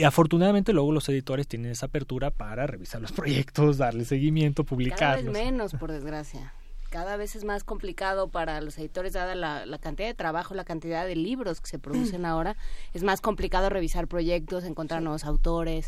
[0.01, 5.27] Y afortunadamente luego los editores tienen esa apertura para revisar los proyectos, darle seguimiento, publicarlos.
[5.27, 6.55] Cada vez menos, por desgracia
[6.89, 11.07] cada vez es más complicado para los editores, dada la, cantidad de trabajo, la cantidad
[11.07, 12.57] de libros que se producen ahora,
[12.95, 15.87] es más complicado revisar proyectos, encontrar nuevos autores.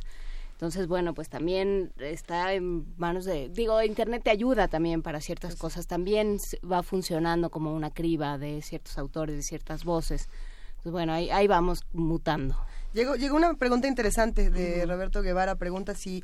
[0.53, 5.57] Entonces, bueno, pues también está en manos de, digo, Internet te ayuda también para ciertas
[5.57, 6.37] cosas, también
[6.71, 10.29] va funcionando como una criba de ciertos autores, de ciertas voces.
[10.69, 12.55] Entonces, bueno, ahí, ahí vamos mutando.
[12.93, 16.23] Llegó, llegó una pregunta interesante de Roberto Guevara, pregunta si,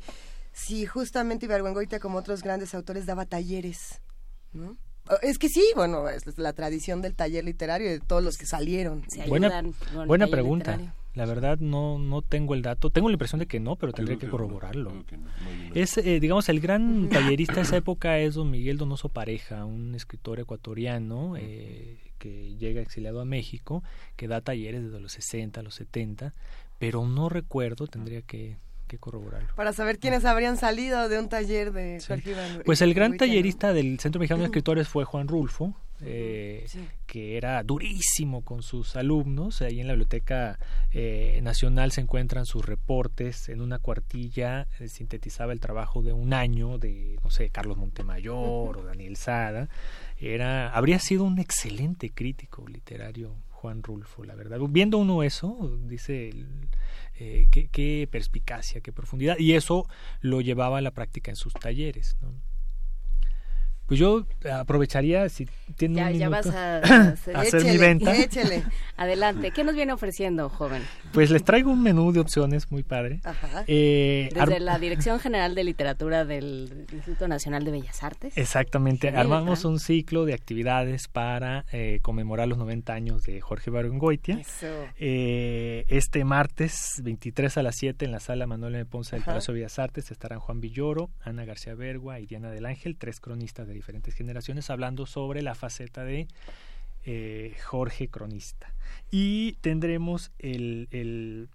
[0.51, 4.01] si justamente Ibargüengoitia, como otros grandes autores, daba talleres
[5.21, 8.45] es que sí, bueno, es la tradición del taller literario y de todos los que
[8.45, 9.03] salieron.
[9.27, 9.63] buena
[10.05, 10.95] buena pregunta.
[11.15, 12.91] La verdad no no tengo el dato.
[12.91, 14.93] Tengo la impresión de que no, pero tendría que corroborarlo.
[15.73, 19.95] Es, eh, digamos, el gran tallerista de esa época es don Miguel Donoso Pareja, un
[19.95, 23.83] escritor ecuatoriano eh, que llega exiliado a México,
[24.15, 26.33] que da talleres desde los 60, los 70,
[26.77, 28.57] pero no recuerdo, tendría que
[28.89, 29.47] que corroborarlo.
[29.55, 32.03] Para saber quiénes habrían salido de un taller de
[32.65, 36.65] Pues el gran tallerista del Centro Mexicano de Escritores fue Juan Rulfo, eh,
[37.05, 39.61] que era durísimo con sus alumnos.
[39.61, 40.57] Ahí en la Biblioteca
[40.91, 43.47] eh, Nacional se encuentran sus reportes.
[43.49, 48.77] En una cuartilla eh, sintetizaba el trabajo de un año de, no sé, Carlos Montemayor
[48.77, 49.69] o Daniel Sada.
[50.19, 54.59] Era, habría sido un excelente crítico literario Juan Rulfo, la verdad.
[54.69, 56.31] Viendo uno eso, dice
[57.15, 59.87] eh, qué, qué, perspicacia, qué profundidad, y eso
[60.21, 62.17] lo llevaba a la práctica en sus talleres.
[62.21, 62.33] ¿no?
[63.89, 64.23] Pues yo
[64.53, 66.77] aprovecharía, si tiene ya, un ya minuto, vas a,
[67.09, 68.15] hacer, hacer mi venta.
[68.15, 68.63] Échele.
[68.97, 69.49] Adelante.
[69.49, 70.83] ¿Qué nos viene ofreciendo, joven?
[71.11, 73.19] Pues les traigo un menú de opciones muy padre.
[73.23, 73.63] Ajá.
[73.65, 78.37] Eh, Desde la Dirección General de Literatura del Instituto Nacional de Bellas Artes.
[78.37, 83.71] Exactamente, Genial, armamos un ciclo de actividades para eh, conmemorar los 90 años de Jorge
[83.71, 84.39] Bargongoitia.
[84.39, 84.67] Eso.
[84.99, 88.85] Eh, este martes 23 a las 7 en la sala Manuel M.
[88.85, 89.31] Ponce del Ajá.
[89.31, 93.19] Palacio de Bellas Artes estarán Juan Villoro, Ana García Bergua y Diana del Ángel, tres
[93.19, 96.27] cronistas de diferentes generaciones, hablando sobre la faceta de
[97.05, 98.73] eh, Jorge Cronista.
[99.09, 101.49] Y tendremos el, el,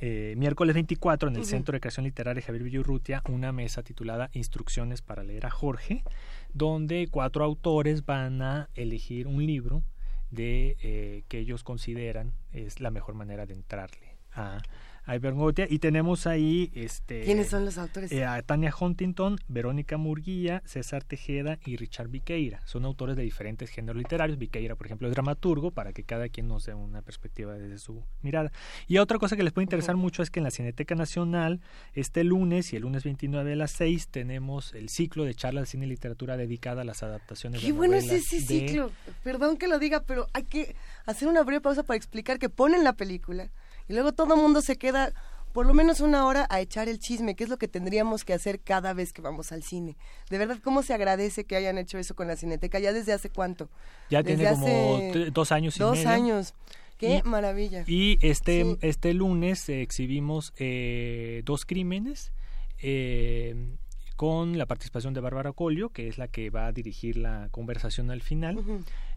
[0.00, 1.44] eh, miércoles 24 en el.
[1.44, 6.04] Centro de Creación Literaria Javier Villurrutia una mesa titulada Instrucciones para leer a Jorge,
[6.52, 9.82] donde cuatro autores van a elegir un libro
[10.30, 14.62] de eh, que ellos consideran es la mejor manera de entrarle a,
[15.04, 18.12] a y tenemos ahí este ¿Quiénes son los autores?
[18.12, 22.60] eh, a Tania Huntington, Verónica Murguía, César Tejeda y Richard Viqueira.
[22.66, 24.38] Son autores de diferentes géneros literarios.
[24.38, 28.04] Viqueira, por ejemplo, es dramaturgo, para que cada quien nos dé una perspectiva desde su
[28.22, 28.52] mirada.
[28.86, 31.60] Y otra cosa que les puede interesar mucho es que en la Cineteca Nacional,
[31.94, 35.66] este lunes y el lunes 29 a las 6, tenemos el ciclo de charlas de
[35.66, 38.90] cine y literatura dedicada a las adaptaciones Qué de bueno es ese de- ciclo.
[39.24, 42.84] Perdón que lo diga, pero hay que hacer una breve pausa para explicar que ponen
[42.84, 43.50] la película
[43.88, 45.12] y luego todo el mundo se queda
[45.52, 48.32] por lo menos una hora a echar el chisme, que es lo que tendríamos que
[48.32, 49.96] hacer cada vez que vamos al cine.
[50.30, 52.78] De verdad, ¿cómo se agradece que hayan hecho eso con la Cineteca?
[52.78, 53.68] ¿Ya desde hace cuánto?
[54.08, 56.08] Ya Desde tiene como dos años y Dos medio.
[56.08, 56.54] años.
[56.96, 57.84] Qué Y- maravilla.
[57.86, 58.78] Y este, Sí.
[58.80, 62.32] este lunes eh, exhibimos eh, dos crímenes
[62.80, 63.76] eh,
[64.16, 68.10] con la participación de Bárbara Colio, que es la que va a dirigir la conversación
[68.10, 68.62] al final.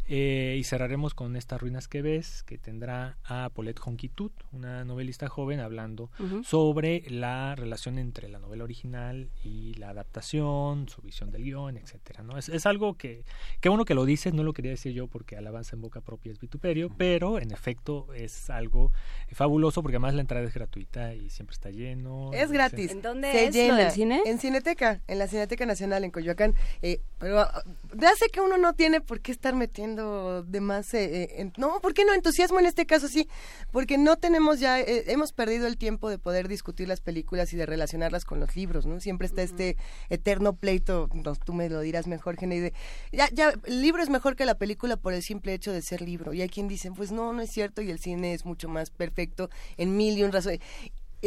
[0.07, 5.27] Eh, y cerraremos con Estas ruinas que ves, que tendrá a Paulette Jonquitut, una novelista
[5.27, 6.11] joven, hablando
[6.43, 12.23] sobre la relación entre la novela original y la adaptación, su visión del guion, etcétera.
[12.23, 12.37] ¿no?
[12.37, 13.23] Es, es algo que,
[13.61, 16.31] que uno que lo dice, no lo quería decir yo porque alabanza en boca propia
[16.31, 18.91] es vituperio, pero en efecto es algo
[19.31, 22.31] fabuloso porque además la entrada es gratuita y siempre está lleno.
[22.33, 22.91] Es gratis.
[22.91, 23.77] ¿En dónde Se es llena.
[23.77, 24.21] del cine?
[24.25, 26.53] En Cineteca, en la Cineteca Nacional en Coyoacán.
[26.81, 27.63] Eh, pero ah,
[27.95, 30.93] ya sé que uno no tiene por qué estar metiendo de más...
[30.93, 32.13] eh, eh, en- no, ¿por qué no?
[32.13, 33.27] Entusiasmo en este caso sí,
[33.71, 34.79] porque no tenemos ya...
[34.79, 38.55] eh, hemos perdido el tiempo de poder discutir las películas y de relacionarlas con los
[38.55, 38.99] libros, ¿no?
[38.99, 39.77] Siempre está este
[40.09, 42.73] eterno pleito, no, tú me lo dirás mejor, Jenny, de...
[43.11, 46.01] Ya, ya, el libro es mejor que la película por el simple hecho de ser
[46.01, 46.33] libro.
[46.33, 48.89] Y hay quien dice, pues no, no es cierto y el cine es mucho más
[48.89, 50.59] perfecto en mil y un razones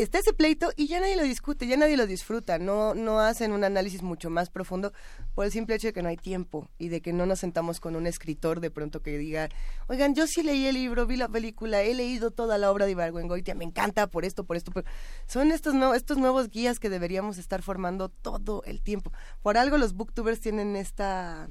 [0.01, 3.53] está ese pleito y ya nadie lo discute, ya nadie lo disfruta, no, no hacen
[3.53, 4.93] un análisis mucho más profundo
[5.35, 7.81] por el simple hecho de que no hay tiempo y de que no nos sentamos
[7.81, 9.49] con un escritor de pronto que diga,
[9.89, 12.93] oigan, yo sí leí el libro, vi la película, he leído toda la obra de
[12.93, 14.73] Ibargüengoitia, me encanta por esto, por esto,
[15.27, 19.13] son estos, nuevos estos nuevos guías que deberíamos estar formando todo el tiempo.
[19.43, 21.49] Por algo los booktubers tienen esta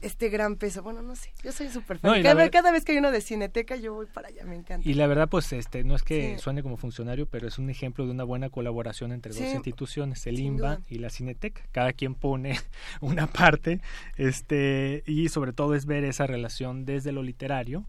[0.00, 0.82] este, gran peso.
[0.82, 2.10] Bueno, no sé, yo soy súper fan.
[2.16, 4.54] No, cada, ver- cada vez que hay uno de Cineteca, yo voy para allá, me
[4.56, 4.88] encanta.
[4.88, 6.42] Y la verdad, pues, este, no es que Sí.
[6.42, 10.36] suene como funcionario, pero es un ejemplo de una buena colaboración entre dos instituciones, el
[10.36, 10.80] sin duda.
[10.88, 11.62] y la Cineteca.
[11.72, 12.58] Cada quien pone
[13.00, 13.80] una parte,
[14.16, 17.84] este, y sobre todo es ver esa relación desde lo literario,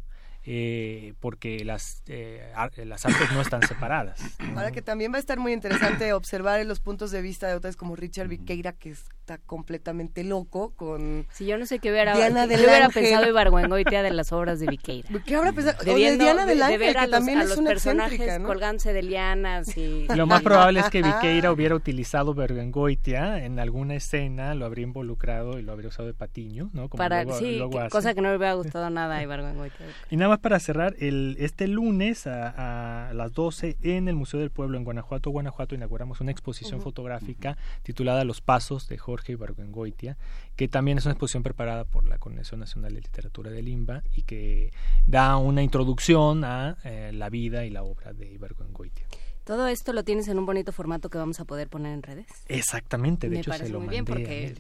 [0.49, 4.17] eh, porque las, eh, ar- las artes no están separadas.
[4.39, 4.57] ¿no?
[4.57, 7.75] Ahora que también va a estar muy interesante observar los puntos de vista de autores
[7.75, 11.27] como Richard Viqueira, que está completamente loco con...
[11.33, 13.03] Si yo no sé qué hubiera, Diana qué del hubiera Ángel.
[13.03, 15.09] pensado Ibargüengoitia de las obras de Viqueira.
[15.25, 15.77] ¿Qué habrá pensado?
[15.81, 17.57] O de Diana del de- de Ángel, ver a que los, también a es los
[17.57, 18.47] una personajes excéntrica, ¿no?
[18.47, 20.07] colgándose de lianas y...
[20.15, 25.59] Lo más probable es que Viqueira hubiera utilizado Bergengoitia en alguna escena, lo habría involucrado
[25.59, 26.87] y lo habría usado de patiño, ¿no?
[26.87, 29.85] Como para, luego- sí, luego que- cosa que no le hubiera gustado nada a Ibargüengoitia.
[30.09, 34.39] Y nada más para cerrar, el, este lunes a, a las 12 en el Museo
[34.39, 40.17] del Pueblo en Guanajuato, Guanajuato, inauguramos una exposición fotográfica titulada Los Pasos de Jorge Ibargüengoitia,
[40.55, 44.23] que también es una exposición preparada por la Conexión Nacional de Literatura del INBA y
[44.23, 44.71] que
[45.05, 49.05] da una introducción a eh, la vida y la obra de Ibargüengoitia.
[49.47, 52.27] Todo esto lo tienes en un bonito formato que vamos a poder poner en redes.
[52.49, 54.55] Exactamente, de Me hecho parece se lo muy mandé bien porque.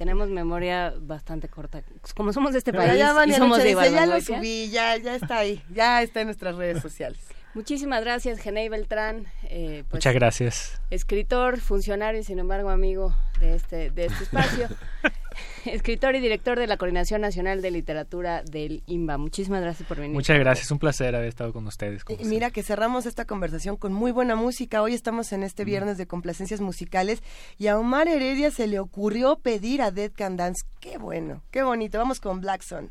[0.00, 1.82] Tenemos memoria bastante corta.
[2.16, 4.96] Como somos de este Pero país ya y somos de dice, ya lo subí, ya,
[4.96, 7.20] ya está ahí, ya está en nuestras redes sociales.
[7.54, 9.26] Muchísimas gracias, Genei Beltrán.
[9.44, 10.80] Eh, pues, Muchas gracias.
[10.90, 14.68] Escritor, funcionario y sin embargo amigo de este, de este espacio.
[15.64, 19.18] escritor y director de la Coordinación Nacional de Literatura del IMBA.
[19.18, 20.14] Muchísimas gracias por venir.
[20.14, 22.02] Muchas gracias, un placer haber estado con ustedes.
[22.18, 24.82] y mira que cerramos esta conversación con muy buena música.
[24.82, 27.22] Hoy estamos en este viernes de complacencias musicales
[27.58, 30.64] y a Omar Heredia se le ocurrió pedir a Dead Can Dance.
[30.80, 31.98] Qué bueno, qué bonito.
[31.98, 32.90] Vamos con Black Sun.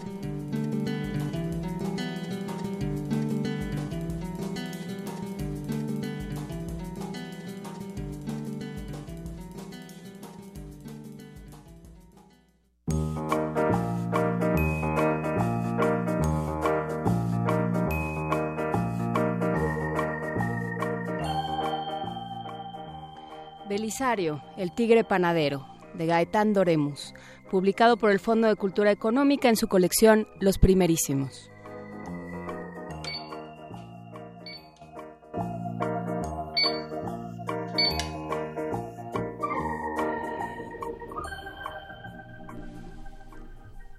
[24.57, 27.13] El tigre panadero, de Gaetán Doremus,
[27.51, 31.51] publicado por el Fondo de Cultura Económica en su colección Los Primerísimos.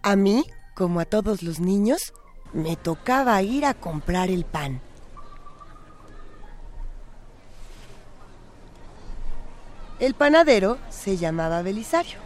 [0.02, 0.44] A mí,
[0.74, 2.12] como a todos los niños,
[2.52, 4.80] me tocaba ir a comprar el pan.
[10.02, 12.18] El panadero se llamaba Belisario.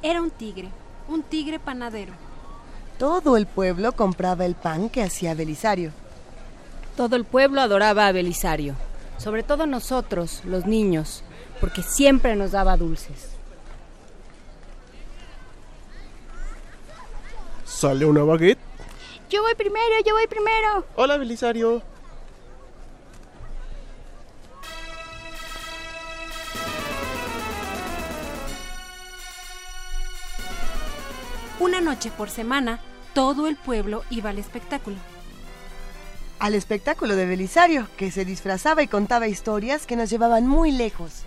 [0.00, 0.70] Era un tigre,
[1.08, 2.14] un tigre panadero.
[2.98, 5.92] Todo el pueblo compraba el pan que hacía Belisario.
[6.96, 8.76] Todo el pueblo adoraba a Belisario,
[9.18, 11.22] sobre todo nosotros, los niños,
[11.60, 13.32] porque siempre nos daba dulces.
[17.66, 18.58] ¿Sale una baguette?
[19.28, 20.86] Yo voy primero, yo voy primero.
[20.96, 21.91] Hola, Belisario.
[31.62, 32.80] Una noche por semana,
[33.14, 34.96] todo el pueblo iba al espectáculo.
[36.40, 41.22] Al espectáculo de Belisario, que se disfrazaba y contaba historias que nos llevaban muy lejos.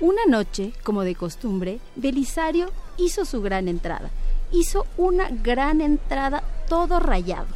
[0.00, 4.10] Una noche, como de costumbre, Belisario hizo su gran entrada.
[4.50, 7.46] Hizo una gran entrada todo rayado.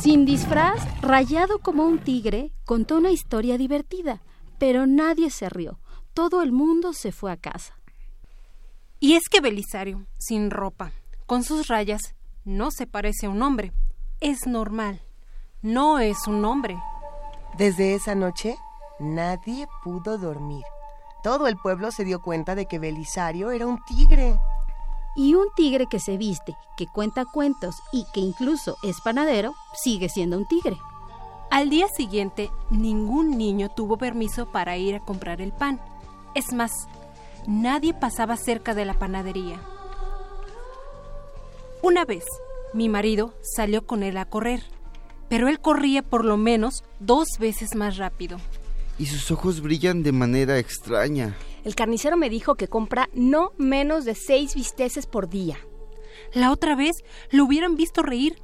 [0.00, 4.20] Sin disfraz, rayado como un tigre, contó una historia divertida,
[4.58, 5.80] pero nadie se rió.
[6.12, 7.78] Todo el mundo se fue a casa.
[9.00, 10.92] Y es que Belisario, sin ropa,
[11.26, 13.72] con sus rayas, no se parece a un hombre.
[14.20, 15.02] Es normal.
[15.62, 16.76] No es un hombre.
[17.56, 18.56] Desde esa noche,
[19.00, 20.64] nadie pudo dormir.
[21.22, 24.38] Todo el pueblo se dio cuenta de que Belisario era un tigre.
[25.16, 30.08] Y un tigre que se viste, que cuenta cuentos y que incluso es panadero, sigue
[30.10, 30.76] siendo un tigre.
[31.50, 35.80] Al día siguiente, ningún niño tuvo permiso para ir a comprar el pan.
[36.34, 36.70] Es más,
[37.46, 39.60] nadie pasaba cerca de la panadería.
[41.82, 42.24] Una vez,
[42.74, 44.64] mi marido salió con él a correr,
[45.28, 48.38] pero él corría por lo menos dos veces más rápido.
[48.98, 51.36] Y sus ojos brillan de manera extraña.
[51.66, 55.58] El carnicero me dijo que compra no menos de seis bisteces por día.
[56.32, 57.02] La otra vez
[57.32, 58.36] lo hubieran visto reír.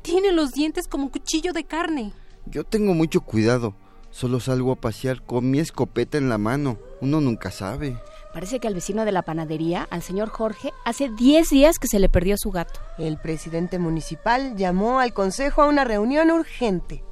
[0.00, 2.12] Tiene los dientes como cuchillo de carne.
[2.46, 3.74] Yo tengo mucho cuidado.
[4.10, 6.78] Solo salgo a pasear con mi escopeta en la mano.
[7.00, 7.98] Uno nunca sabe.
[8.32, 11.98] Parece que al vecino de la panadería, al señor Jorge, hace diez días que se
[11.98, 12.78] le perdió su gato.
[12.96, 17.02] El presidente municipal llamó al consejo a una reunión urgente.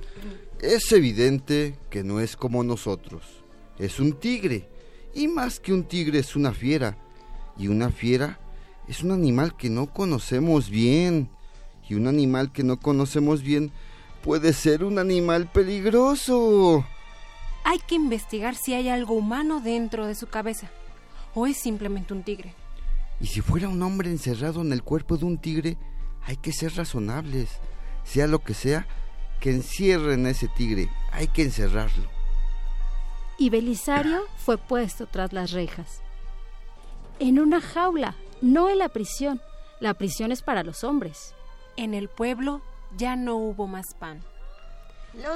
[0.62, 3.24] Es evidente que no es como nosotros.
[3.80, 4.68] Es un tigre.
[5.12, 6.96] Y más que un tigre es una fiera.
[7.58, 8.38] Y una fiera
[8.86, 11.28] es un animal que no conocemos bien.
[11.88, 13.72] Y un animal que no conocemos bien
[14.22, 16.86] puede ser un animal peligroso.
[17.64, 20.70] Hay que investigar si hay algo humano dentro de su cabeza.
[21.34, 22.54] O es simplemente un tigre.
[23.20, 25.76] Y si fuera un hombre encerrado en el cuerpo de un tigre,
[26.24, 27.50] hay que ser razonables.
[28.04, 28.86] Sea lo que sea,
[29.42, 32.08] que encierren a ese tigre, hay que encerrarlo.
[33.38, 36.00] Y Belisario fue puesto tras las rejas.
[37.18, 39.42] En una jaula, no en la prisión.
[39.80, 41.34] La prisión es para los hombres.
[41.76, 42.62] En el pueblo
[42.96, 44.22] ya no hubo más pan.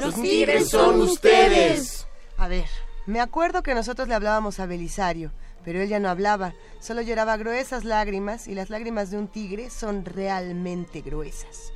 [0.00, 2.06] Los, tigres son ustedes.
[2.36, 2.68] A ver,
[3.06, 5.32] me acuerdo que nosotros le hablábamos a Belisario,
[5.64, 9.68] pero él ya no hablaba, solo lloraba gruesas lágrimas y las lágrimas de un tigre
[9.68, 11.72] son realmente gruesas.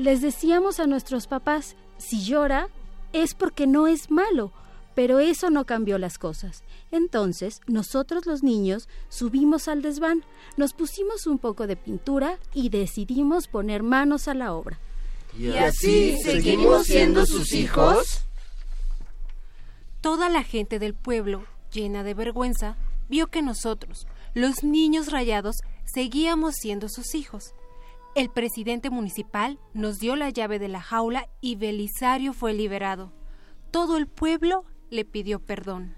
[0.00, 2.68] Les decíamos a nuestros papás, si llora
[3.12, 4.50] es porque no es malo,
[4.94, 6.64] pero eso no cambió las cosas.
[6.90, 10.24] Entonces, nosotros los niños subimos al desván,
[10.56, 14.80] nos pusimos un poco de pintura y decidimos poner manos a la obra.
[15.38, 18.22] ¿Y así seguimos siendo sus hijos?
[20.00, 21.44] Toda la gente del pueblo,
[21.74, 22.78] llena de vergüenza,
[23.10, 27.52] vio que nosotros, los niños rayados, seguíamos siendo sus hijos.
[28.16, 33.12] El presidente municipal nos dio la llave de la jaula y Belisario fue liberado.
[33.70, 35.94] Todo el pueblo le pidió perdón.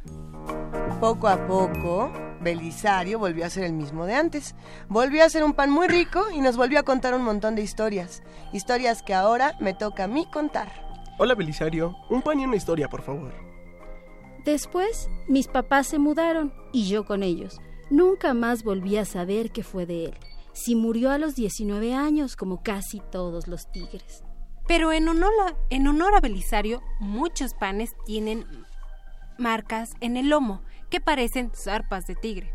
[1.01, 4.55] Poco a poco, Belisario volvió a ser el mismo de antes.
[4.91, 7.63] Volvió a ser un pan muy rico y nos volvió a contar un montón de
[7.63, 8.23] historias.
[8.53, 10.71] Historias que ahora me toca a mí contar.
[11.19, 13.33] Hola Belisario, un pan y una historia, por favor.
[14.45, 17.59] Después, mis papás se mudaron y yo con ellos.
[17.89, 20.15] Nunca más volví a saber qué fue de él.
[20.53, 24.25] Si murió a los 19 años, como casi todos los tigres.
[24.67, 28.47] Pero en honor, a, en honor a Belisario, muchos panes tienen
[29.39, 32.55] marcas en el lomo que parecen zarpas de tigre.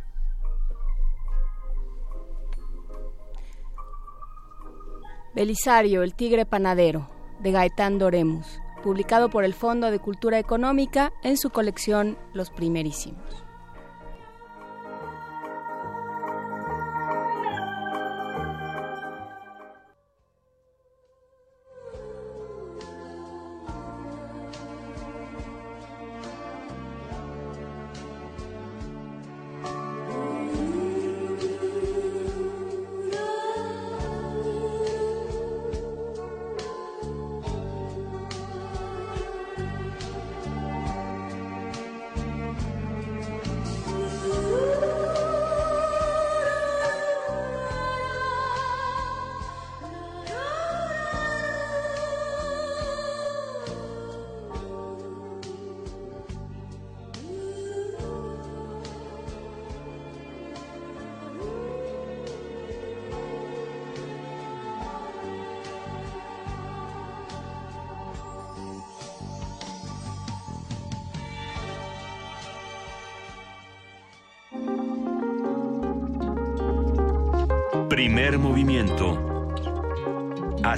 [5.36, 7.08] Belisario, el tigre panadero,
[7.40, 13.47] de Gaetán Doremus, publicado por el Fondo de Cultura Económica en su colección Los Primerísimos.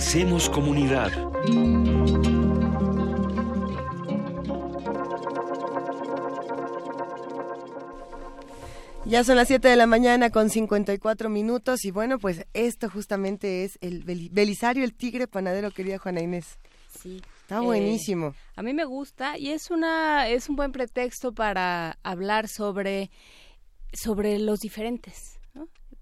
[0.10, 1.12] Hacemos comunidad.
[9.06, 13.64] Ya son las 7 de la mañana con 54 minutos y bueno, pues esto justamente
[13.64, 16.58] es el Belisario, el tigre panadero, querida Juana Inés.
[17.00, 17.22] Sí.
[17.42, 18.34] Está eh, buenísimo.
[18.56, 23.12] a mí me gusta y es una es un buen pretexto para hablar sobre
[23.94, 25.39] sobre los diferentes.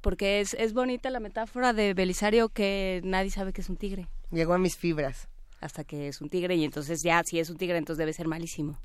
[0.07, 4.07] Porque es, es bonita la metáfora de Belisario que nadie sabe que es un tigre.
[4.31, 5.27] Llegó a mis fibras.
[5.59, 8.25] Hasta que es un tigre y entonces ya si es un tigre entonces debe ser
[8.25, 8.79] malísimo.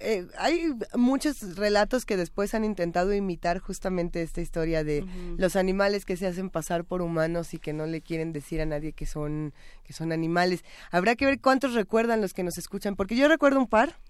[0.00, 6.04] Eh, hay muchos relatos que después han intentado imitar justamente esta historia de los animales
[6.04, 9.06] que se hacen pasar por humanos y que no le quieren decir a nadie que
[9.06, 10.64] son que son animales.
[10.90, 14.00] Habrá que ver cuántos recuerdan los que nos escuchan, porque yo recuerdo un par,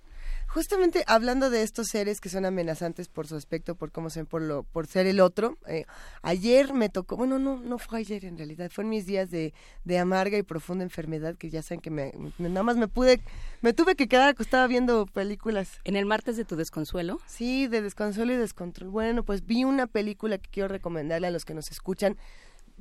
[0.46, 4.40] Justamente hablando de estos seres que son amenazantes por su aspecto, por cómo se por
[4.40, 5.84] lo, por ser el otro, eh,
[6.22, 9.52] ayer me tocó, bueno, no, no fue ayer en realidad, fue en mis días de,
[9.84, 13.20] de amarga y profunda enfermedad que ya saben que me, nada más me pude,
[13.60, 15.80] me tuve que quedar acostada viendo películas.
[15.84, 17.20] ¿En el martes de tu desconsuelo?
[17.26, 18.88] Sí, de desconsuelo y descontrol.
[18.88, 22.16] Bueno, pues vi una película que quiero recomendarle a los que nos escuchan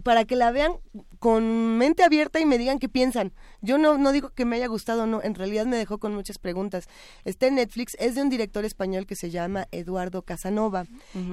[0.03, 0.73] para que la vean
[1.19, 3.33] con mente abierta y me digan qué piensan.
[3.61, 6.37] Yo no, no digo que me haya gustado, no, en realidad me dejó con muchas
[6.37, 6.87] preguntas.
[7.25, 10.85] Está en Netflix, es de un director español que se llama Eduardo Casanova.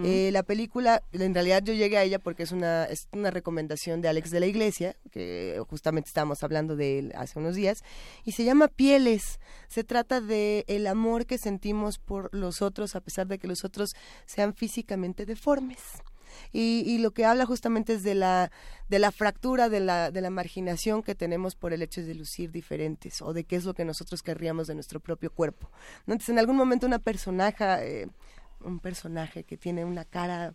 [0.04, 4.00] Eh, la película, en realidad yo llegué a ella porque es una, es una recomendación
[4.00, 7.82] de Alex de la Iglesia, que justamente estábamos hablando de él hace unos días,
[8.24, 9.38] y se llama Pieles.
[9.68, 13.64] Se trata de el amor que sentimos por los otros a pesar de que los
[13.64, 13.94] otros
[14.26, 15.78] sean físicamente deformes
[16.52, 18.50] y, lo que habla justamente es de la,
[18.88, 22.50] de la fractura, de la, de la marginación que tenemos por el hecho de lucir
[22.50, 25.70] diferentes o de qué es lo que nosotros querríamos de nuestro propio cuerpo.
[26.00, 27.64] Entonces, en algún momento una personaje,
[28.02, 28.08] eh,
[28.60, 30.54] un personaje que tiene una cara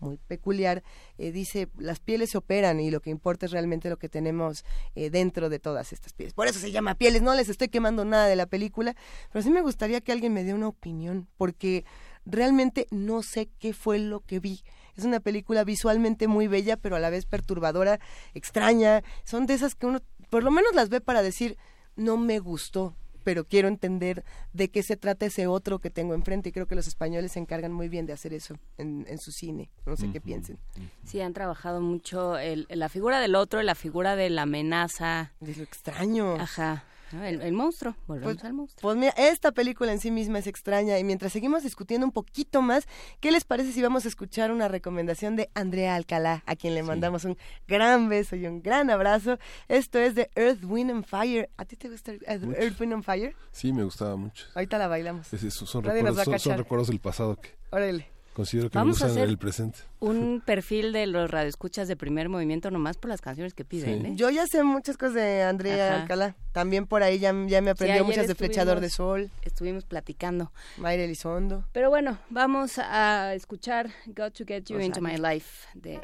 [0.00, 0.82] muy peculiar,
[1.18, 4.64] eh, dice, las pieles se operan y lo que importa es realmente lo que tenemos
[4.94, 6.34] eh, dentro de todas estas pieles.
[6.34, 8.94] Por eso se llama pieles, no les estoy quemando nada de la película,
[9.32, 11.84] pero sí me gustaría que alguien me dé una opinión, porque
[12.26, 14.62] realmente no sé qué fue lo que vi.
[14.96, 18.00] Es una película visualmente muy bella, pero a la vez perturbadora,
[18.34, 19.02] extraña.
[19.24, 21.56] Son de esas que uno por lo menos las ve para decir,
[21.96, 26.48] no me gustó, pero quiero entender de qué se trata ese otro que tengo enfrente
[26.48, 29.70] y creo que los españoles se encargan muy bien de hacer eso en, su cine.
[29.86, 30.58] No sé qué piensen.
[31.04, 35.32] Sí, han trabajado mucho el, la figura del otro y la figura de la amenaza.
[35.40, 36.34] De lo extraño.
[36.34, 36.84] Ajá.
[37.22, 38.80] El, monstruo, volvemos pues, al monstruo.
[38.82, 42.62] Pues mira, esta película en sí misma es extraña y mientras seguimos discutiendo un poquito
[42.62, 42.86] más,
[43.20, 46.82] ¿qué les parece si vamos a escuchar una recomendación de Andrea Alcalá, a quien le
[46.82, 47.36] mandamos un
[47.68, 49.38] gran beso y un gran abrazo?
[49.68, 51.50] Esto es de Earth, Wind and Fire.
[51.56, 53.36] ¿A ti te gusta Earth, Wind and Fire?
[53.52, 54.46] Sí, me gustaba mucho.
[54.54, 55.26] Ahorita la bailamos.
[55.26, 57.50] son, recuerdos, son, recuerdos del pasado que...
[57.70, 58.13] Órale.
[58.34, 59.78] Considero que Vamos me gusta el presente.
[60.00, 64.06] Un perfil de los radioescuchas de primer movimiento nomás por las canciones que piden.
[64.06, 64.12] ¿eh?
[64.16, 66.34] Yo ya sé muchas cosas de Andrea Alcalá.
[66.50, 69.30] También por ahí ya, ya me aprendió muchas de Flechador de Sol.
[69.42, 70.50] Estuvimos platicando.
[70.78, 71.64] Mayra Elizondo.
[71.72, 76.00] Pero bueno, vamos a escuchar Got to Get You Into My Life de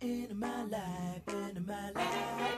[0.00, 2.54] into my life, into my life.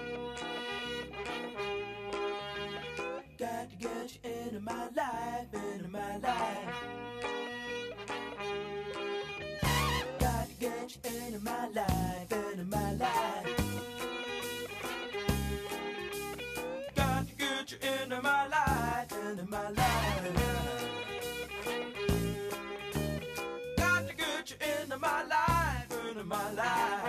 [3.39, 6.75] Got to get you into my life, into my life.
[10.19, 13.47] Got to get you into my life, into my life.
[16.97, 20.35] Got to get you into my life, into my life.
[23.77, 27.08] Got to get you into my life, into my life.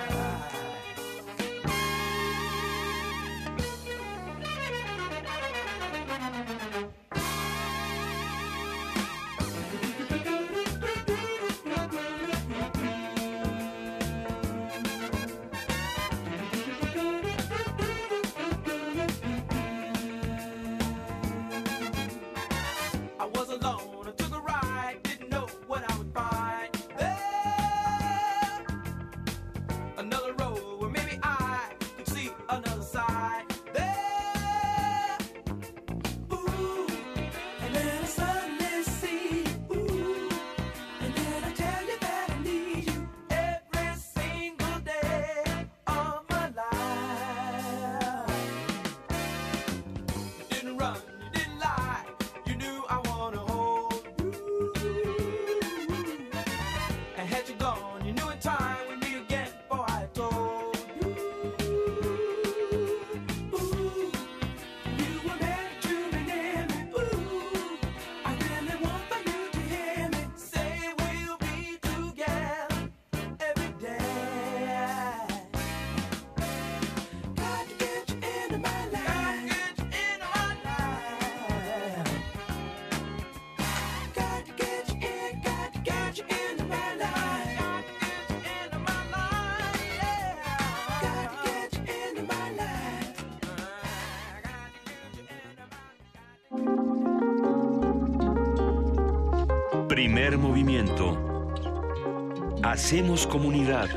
[103.30, 103.88] Comunidad.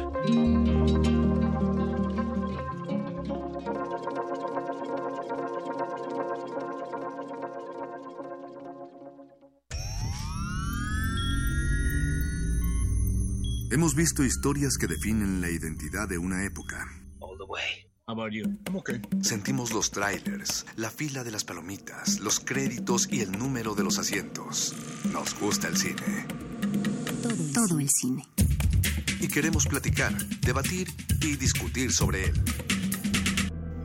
[13.71, 16.87] Hemos visto historias que definen la identidad de una época.
[19.23, 23.99] Sentimos los trailers, la fila de las palomitas, los créditos y el número de los
[23.99, 24.75] asientos.
[25.11, 26.27] Nos gusta el cine.
[27.55, 28.25] Todo, el cine.
[29.23, 32.43] Y queremos platicar, debatir y discutir sobre él.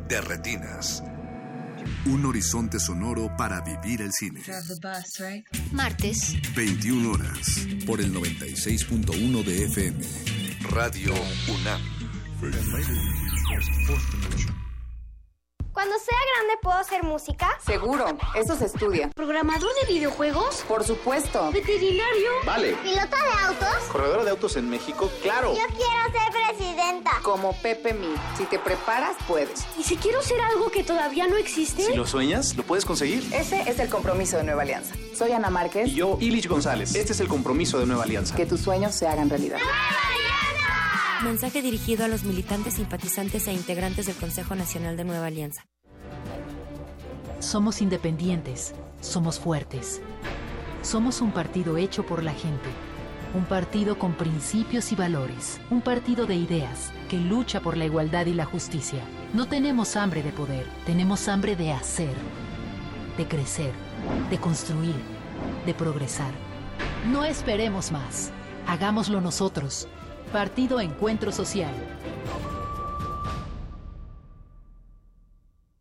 [0.09, 1.03] De retinas.
[2.07, 4.41] Un horizonte sonoro para vivir el cine.
[5.71, 6.35] Martes.
[6.55, 7.67] 21 horas.
[7.85, 9.99] Por el 96.1 de FM.
[10.71, 11.13] Radio
[11.53, 11.83] UNAM.
[15.78, 17.47] Cuando sea grande, ¿puedo hacer música?
[17.63, 19.11] Seguro, eso se estudia.
[19.11, 20.63] ¿Programador de videojuegos?
[20.67, 21.51] Por supuesto.
[21.51, 22.32] ¿Veterinario?
[22.47, 22.73] Vale.
[22.82, 23.84] ¿Piloto de autos?
[23.91, 25.07] ¿Corredora de autos en México?
[25.21, 25.53] Claro.
[25.53, 27.11] Yo quiero ser presidenta.
[27.21, 28.15] Como Pepe Mi.
[28.39, 29.67] Si te preparas, puedes.
[29.78, 31.84] ¿Y si quiero ser algo que todavía no existe?
[31.84, 33.32] Si lo sueñas, lo puedes conseguir.
[33.32, 34.95] Ese es el compromiso de Nueva Alianza.
[35.13, 35.89] Soy Ana Márquez.
[35.89, 36.95] Y yo, Ilich González.
[36.95, 38.36] Este es el compromiso de Nueva Alianza.
[38.36, 39.59] Que tus sueños se hagan realidad.
[41.24, 45.65] Mensaje dirigido a los militantes, simpatizantes e integrantes del Consejo Nacional de Nueva Alianza.
[47.39, 49.99] Somos independientes, somos fuertes.
[50.84, 52.70] Somos un partido hecho por la gente.
[53.34, 55.59] Un partido con principios y valores.
[55.72, 59.01] Un partido de ideas que lucha por la igualdad y la justicia.
[59.34, 62.15] No tenemos hambre de poder, tenemos hambre de hacer,
[63.18, 63.74] de crecer,
[64.30, 64.95] de construir,
[65.65, 66.32] de progresar.
[67.11, 68.32] No esperemos más.
[68.68, 69.88] Hagámoslo nosotros.
[70.32, 71.71] Partido Encuentro Social.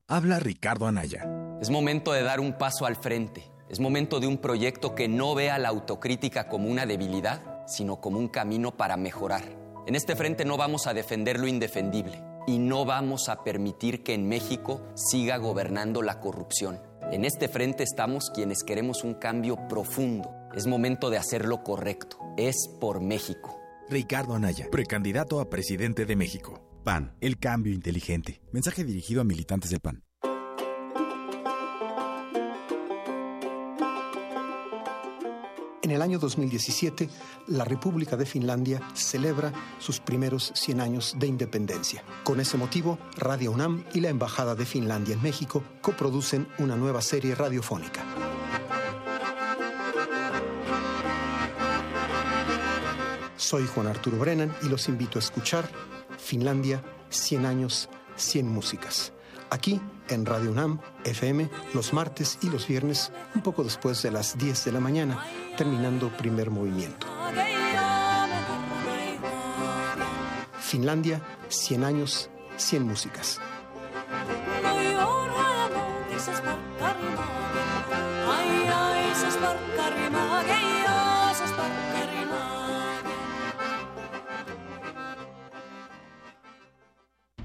[0.07, 1.27] Habla Ricardo Anaya.
[1.61, 3.51] Es momento de dar un paso al frente.
[3.69, 8.21] Es momento de un proyecto que no vea la autocrítica como una debilidad, sino como
[8.21, 9.43] un camino para mejorar.
[9.85, 14.15] En este frente no vamos a defender lo indefendible y no vamos a permitir que
[14.15, 16.81] en México siga gobernando la corrupción.
[17.11, 20.31] En este frente estamos quienes queremos un cambio profundo.
[20.55, 22.19] Es momento de hacer lo correcto.
[22.37, 23.56] Es por México.
[23.89, 26.61] Ricardo Anaya, precandidato a presidente de México.
[26.83, 28.41] PAN, el cambio inteligente.
[28.53, 30.03] Mensaje dirigido a militantes del PAN.
[35.83, 37.09] En el año 2017,
[37.47, 42.03] la República de Finlandia celebra sus primeros 100 años de independencia.
[42.25, 47.03] Con ese motivo, Radio UNAM y la Embajada de Finlandia en México coproducen una nueva
[47.03, 48.05] serie radiofónica.
[53.37, 55.69] Soy Juan Arturo Brennan y los invito a escuchar
[56.19, 59.13] Finlandia, 100 años, 100 músicas.
[59.51, 64.39] Aquí en Radio UNAM, FM, los martes y los viernes, un poco después de las
[64.39, 65.25] 10 de la mañana,
[65.57, 67.07] terminando primer movimiento.
[70.59, 73.41] Finlandia, 100 años, 100 músicas.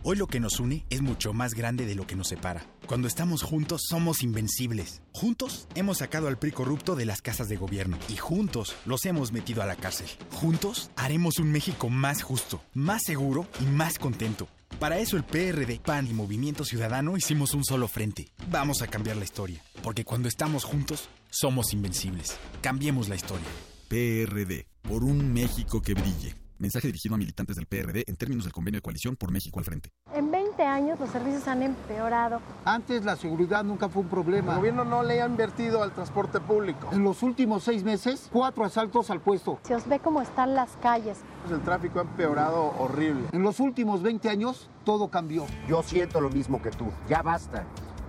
[0.03, 2.65] Hoy lo que nos une es mucho más grande de lo que nos separa.
[2.87, 5.03] Cuando estamos juntos somos invencibles.
[5.13, 9.31] Juntos hemos sacado al PRI corrupto de las casas de gobierno y juntos los hemos
[9.31, 10.07] metido a la cárcel.
[10.31, 14.47] Juntos haremos un México más justo, más seguro y más contento.
[14.79, 18.29] Para eso el PRD, PAN y Movimiento Ciudadano hicimos un solo frente.
[18.49, 22.37] Vamos a cambiar la historia, porque cuando estamos juntos somos invencibles.
[22.63, 23.45] Cambiemos la historia.
[23.87, 26.40] PRD, por un México que brille.
[26.61, 29.65] Mensaje dirigido a militantes del PRD en términos del convenio de coalición por México al
[29.65, 29.89] frente.
[30.13, 32.39] En 20 años los servicios han empeorado.
[32.65, 34.51] Antes la seguridad nunca fue un problema.
[34.51, 36.89] El gobierno no le ha invertido al transporte público.
[36.91, 39.57] En los últimos seis meses, cuatro asaltos al puesto.
[39.63, 41.17] Se os ve cómo están las calles.
[41.49, 43.23] El tráfico ha empeorado horrible.
[43.31, 45.47] En los últimos 20 años, todo cambió.
[45.67, 46.91] Yo siento lo mismo que tú.
[47.09, 47.65] Ya basta.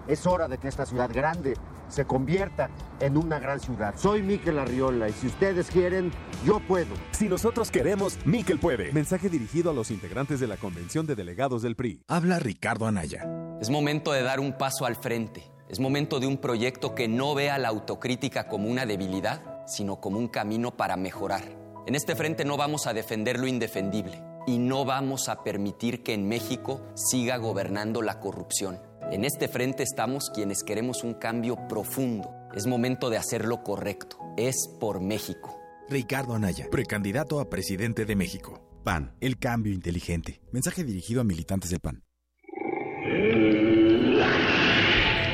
[0.06, 1.54] Es hora de que esta ciudad grande
[1.92, 2.70] se convierta
[3.00, 3.94] en una gran ciudad.
[3.96, 6.10] Soy Miquel Arriola y si ustedes quieren,
[6.44, 6.94] yo puedo.
[7.12, 8.92] Si nosotros queremos, Miquel puede.
[8.92, 12.02] Mensaje dirigido a los integrantes de la Convención de Delegados del PRI.
[12.08, 13.26] Habla Ricardo Anaya.
[13.60, 15.44] Es momento de dar un paso al frente.
[15.68, 20.18] Es momento de un proyecto que no vea la autocrítica como una debilidad, sino como
[20.18, 21.44] un camino para mejorar.
[21.86, 26.14] En este frente no vamos a defender lo indefendible y no vamos a permitir que
[26.14, 28.80] en México siga gobernando la corrupción.
[29.12, 32.34] En este frente estamos quienes queremos un cambio profundo.
[32.56, 34.16] Es momento de hacer lo correcto.
[34.38, 35.60] Es por México.
[35.90, 38.66] Ricardo Anaya, precandidato a presidente de México.
[38.84, 40.40] PAN, el cambio inteligente.
[40.50, 42.02] Mensaje dirigido a militantes del PAN.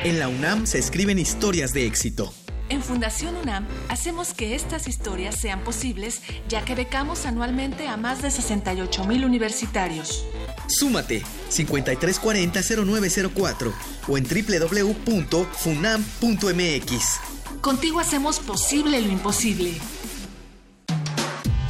[0.04, 2.32] En la UNAM se escriben historias de éxito.
[2.70, 8.20] En Fundación UNAM hacemos que estas historias sean posibles ya que becamos anualmente a más
[8.20, 10.26] de 68 mil universitarios.
[10.66, 13.72] Súmate 5340-0904
[14.08, 17.20] o en www.funam.mx.
[17.62, 19.72] Contigo hacemos posible lo imposible.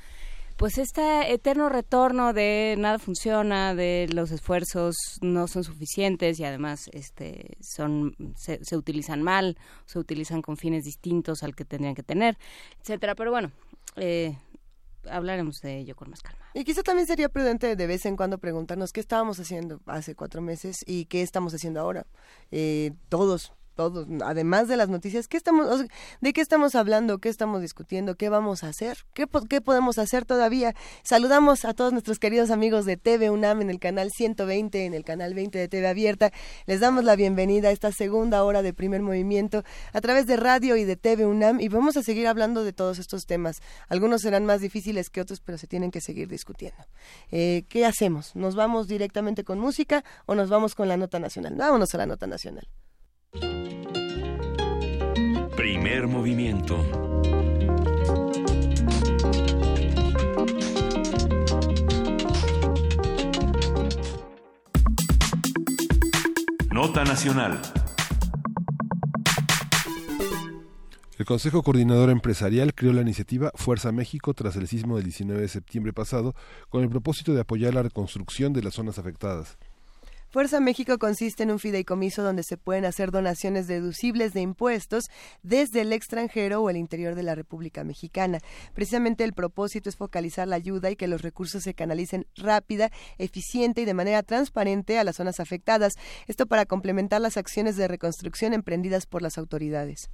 [0.57, 6.89] pues este eterno retorno de nada funciona, de los esfuerzos no son suficientes y además
[6.93, 12.03] este son se, se utilizan mal, se utilizan con fines distintos al que tendrían que
[12.03, 12.37] tener,
[12.81, 13.15] etcétera.
[13.15, 13.51] Pero bueno,
[13.95, 14.37] eh,
[15.09, 16.45] hablaremos de ello con más calma.
[16.53, 20.41] Y quizá también sería prudente de vez en cuando preguntarnos qué estábamos haciendo hace cuatro
[20.41, 22.05] meses y qué estamos haciendo ahora.
[22.51, 25.85] Eh, todos, todos, además de las noticias, ¿qué estamos,
[26.21, 27.19] ¿de qué estamos hablando?
[27.19, 28.15] ¿Qué estamos discutiendo?
[28.15, 28.99] ¿Qué vamos a hacer?
[29.13, 30.73] ¿Qué, ¿Qué podemos hacer todavía?
[31.03, 35.03] Saludamos a todos nuestros queridos amigos de TV UNAM en el canal 120, en el
[35.03, 36.31] canal 20 de TV Abierta.
[36.65, 39.63] Les damos la bienvenida a esta segunda hora de primer movimiento
[39.93, 42.97] a través de radio y de TV UNAM y vamos a seguir hablando de todos
[42.99, 43.61] estos temas.
[43.89, 46.83] Algunos serán más difíciles que otros, pero se tienen que seguir discutiendo.
[47.31, 48.35] Eh, ¿Qué hacemos?
[48.35, 51.55] ¿Nos vamos directamente con música o nos vamos con la nota nacional?
[51.55, 52.67] Vámonos a la nota nacional.
[55.65, 56.77] Primer movimiento.
[66.71, 67.59] Nota Nacional.
[71.17, 75.47] El Consejo Coordinador Empresarial creó la iniciativa Fuerza México tras el sismo del 19 de
[75.47, 76.35] septiembre pasado
[76.69, 79.57] con el propósito de apoyar la reconstrucción de las zonas afectadas.
[80.35, 85.05] Fuerza México consiste en un fideicomiso donde se pueden hacer donaciones deducibles de impuestos
[85.43, 88.39] desde el extranjero o el interior de la República Mexicana.
[88.73, 93.79] Precisamente el propósito es focalizar la ayuda y que los recursos se canalicen rápida, eficiente
[93.79, 95.93] y de manera transparente a las zonas afectadas.
[96.27, 100.09] Esto para complementar las acciones de reconstrucción emprendidas por las autoridades.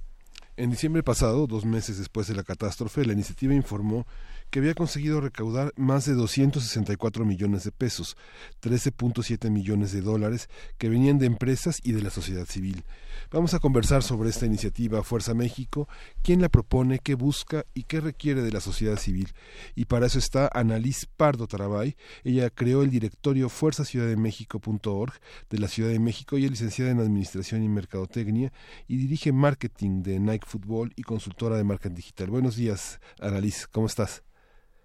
[0.56, 4.06] En diciembre pasado, dos meses después de la catástrofe, la iniciativa informó
[4.52, 8.18] que había conseguido recaudar más de 264 millones de pesos,
[8.60, 12.84] 13.7 millones de dólares que venían de empresas y de la sociedad civil.
[13.30, 15.88] Vamos a conversar sobre esta iniciativa Fuerza México,
[16.22, 19.32] quién la propone, qué busca y qué requiere de la sociedad civil.
[19.74, 21.96] Y para eso está Annalise Pardo Tarabay.
[22.22, 25.14] Ella creó el directorio fuerzaciudaddemexico.org
[25.48, 28.52] de la Ciudad de México y es licenciada en Administración y Mercadotecnia
[28.86, 32.28] y dirige marketing de Nike Football y consultora de marketing digital.
[32.28, 34.22] Buenos días, Annalise, ¿cómo estás?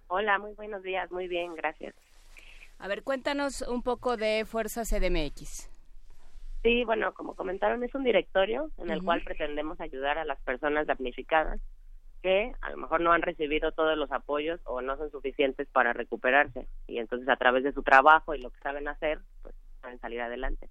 [0.08, 1.94] Hola, muy buenos días, muy bien, gracias.
[2.80, 5.70] A ver, cuéntanos un poco de Fuerza CDMX.
[6.64, 10.88] Sí, bueno, como comentaron, es un directorio en el cual pretendemos ayudar a las personas
[10.88, 11.60] damnificadas
[12.24, 15.94] que a lo mejor no han recibido todos los apoyos o no son suficientes para
[15.94, 20.00] recuperarse y entonces a través de su trabajo y lo que saben hacer, pues pueden
[20.00, 20.68] salir adelante.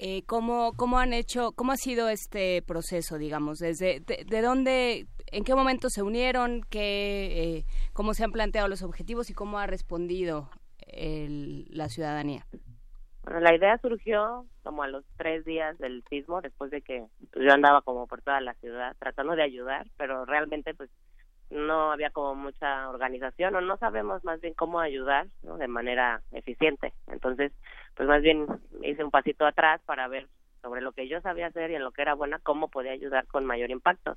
[0.00, 3.58] Eh, ¿cómo, ¿Cómo han hecho, cómo ha sido este proceso, digamos?
[3.58, 8.84] Desde, de, dónde, en qué momento se unieron, qué, eh, cómo se han planteado los
[8.84, 10.50] objetivos y cómo ha respondido
[10.86, 12.46] el, la ciudadanía?
[13.24, 17.44] Bueno, la idea surgió como a los tres días del sismo, después de que pues,
[17.44, 20.90] yo andaba como por toda la ciudad tratando de ayudar, pero realmente pues
[21.50, 25.56] no había como mucha organización o no sabemos más bien cómo ayudar ¿no?
[25.56, 26.92] de manera eficiente.
[27.06, 27.52] Entonces,
[27.94, 28.46] pues más bien
[28.82, 30.28] hice un pasito atrás para ver
[30.62, 33.26] sobre lo que yo sabía hacer y en lo que era buena, cómo podía ayudar
[33.26, 34.16] con mayor impacto.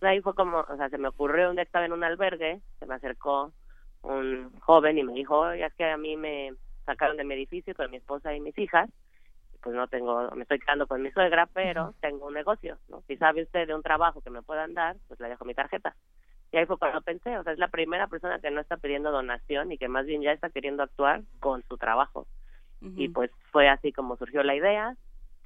[0.00, 2.86] ahí fue como, o sea, se me ocurrió un día estaba en un albergue, se
[2.86, 3.52] me acercó
[4.02, 6.52] un joven y me dijo, oye, es que a mí me
[6.84, 8.88] sacaron de mi edificio con mi esposa y mis hijas,
[9.62, 13.02] pues no tengo, me estoy quedando con mi suegra, pero tengo un negocio, ¿no?
[13.08, 15.94] Si sabe usted de un trabajo que me puedan dar, pues le dejo mi tarjeta.
[16.56, 19.10] Y ahí fue cuando pensé, o sea, es la primera persona que no está pidiendo
[19.10, 22.26] donación y que más bien ya está queriendo actuar con su trabajo.
[22.80, 24.96] Y pues fue así como surgió la idea,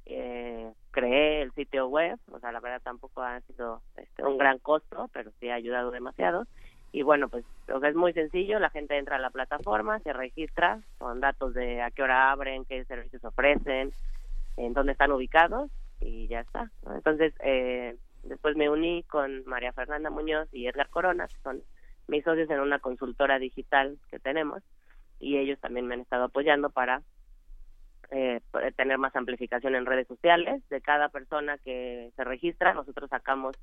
[0.05, 4.57] eh, creé el sitio web, o sea, la verdad tampoco ha sido este, un gran
[4.59, 6.45] costo, pero sí ha ayudado demasiado
[6.93, 11.19] y bueno, pues es muy sencillo, la gente entra a la plataforma, se registra con
[11.19, 13.91] datos de a qué hora abren, qué servicios ofrecen,
[14.55, 16.71] en dónde están ubicados y ya está.
[16.93, 21.61] Entonces, eh, después me uní con María Fernanda Muñoz y Edgar Corona, que son
[22.07, 24.61] mis socios en una consultora digital que tenemos
[25.19, 27.01] y ellos también me han estado apoyando para
[28.09, 28.41] eh,
[28.75, 32.73] tener más amplificación en redes sociales de cada persona que se registra.
[32.73, 33.55] Nosotros sacamos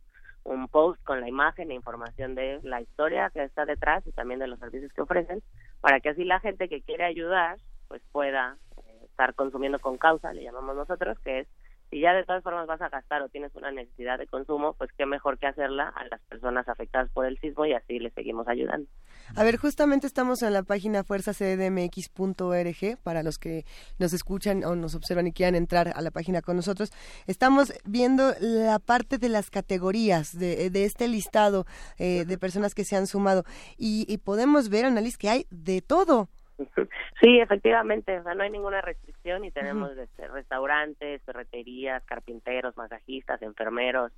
[0.45, 4.41] un post con la imagen e información de la historia que está detrás y también
[4.41, 5.43] de los servicios que ofrecen,
[5.81, 8.57] para que así la gente que quiere ayudar pues pueda
[8.87, 11.49] eh, estar consumiendo con causa, le llamamos nosotros, que es
[11.91, 14.91] si ya de todas formas vas a gastar o tienes una necesidad de consumo, pues
[14.97, 18.47] qué mejor que hacerla a las personas afectadas por el sismo y así les seguimos
[18.49, 18.89] ayudando.
[19.37, 23.65] A ver, justamente estamos en la página fuerzacdmx.org para los que
[23.99, 26.91] nos escuchan o nos observan y quieran entrar a la página con nosotros.
[27.27, 31.67] Estamos viendo la parte de las categorías de, este listado
[31.99, 33.45] eh, de personas que se han sumado
[33.77, 36.29] y, podemos ver, Annalise, que hay de todo.
[37.21, 43.43] Sí, efectivamente, o sea, no hay ninguna restricción y tenemos este, restaurantes, ferreterías, carpinteros, masajistas,
[43.43, 44.13] enfermeros,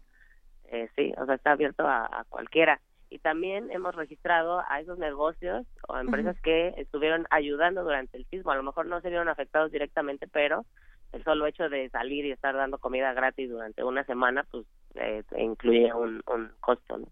[0.71, 2.81] eh, sí, o sea, está abierto a, cualquiera.
[3.09, 8.53] Y también hemos registrado a esos negocios o empresas que estuvieron ayudando durante el sismo.
[8.53, 10.65] A lo mejor no se vieron afectados directamente, pero
[11.13, 14.65] el solo hecho de salir y estar dando comida gratis durante una semana, pues
[14.95, 17.09] eh, incluye un, un costo, ¿no?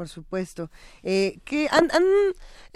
[0.00, 0.70] Por supuesto.
[1.02, 1.90] Eh, ¿qué, han,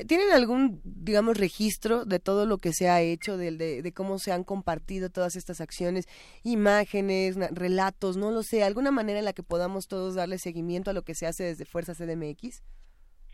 [0.07, 3.51] ¿Tienen algún, digamos, registro de todo lo que se ha hecho, de,
[3.81, 6.07] de, cómo se han compartido todas estas acciones,
[6.43, 10.93] imágenes, relatos, no lo sé, alguna manera en la que podamos todos darle seguimiento a
[10.93, 12.63] lo que se hace desde Fuerza CDMX?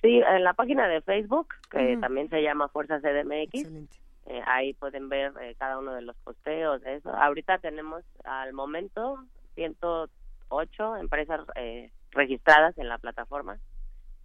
[0.03, 3.65] Sí, en la página de Facebook, que también se llama Fuerza CDMX.
[4.27, 7.11] Eh, ahí pueden ver eh, cada uno de los posteos, eso.
[7.11, 9.19] Ahorita tenemos al momento
[9.57, 13.59] 108 empresas eh, registradas en la plataforma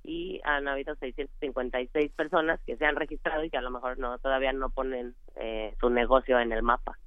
[0.05, 4.17] y han habido 656 personas que se han registrado y que a lo mejor no
[4.19, 6.97] todavía no ponen eh, su negocio en el mapa.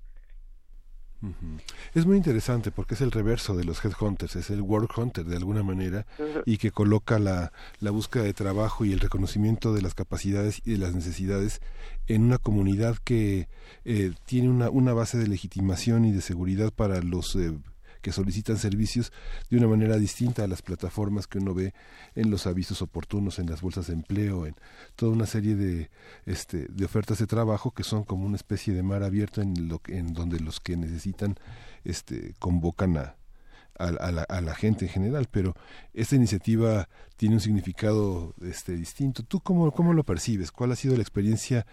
[1.95, 5.37] Es muy interesante porque es el reverso de los headhunters, es el work hunter de
[5.37, 6.07] alguna manera
[6.47, 10.73] y que coloca la, la búsqueda de trabajo y el reconocimiento de las capacidades y
[10.73, 11.61] de las necesidades
[12.07, 13.49] en una comunidad que
[13.85, 17.53] eh, tiene una, una base de legitimación y de seguridad para los eh,
[18.09, 19.13] que solicitan servicios
[19.51, 21.75] de una manera distinta a las plataformas que uno ve
[22.15, 24.55] en los avisos oportunos, en las bolsas de empleo, en
[24.97, 25.91] toda una serie de,
[26.25, 29.83] este, de ofertas de trabajo que son como una especie de mar abierto en, lo,
[29.89, 31.35] en donde los que necesitan
[31.85, 33.17] este, convocan a,
[33.79, 35.55] a, la, a, la, gente en general, pero
[35.93, 36.89] esta iniciativa
[37.19, 39.23] tiene un significado este, distinto.
[39.23, 40.51] ¿Tú cómo, cómo lo percibes?
[40.51, 41.67] ¿Cuál ha sido la experiencia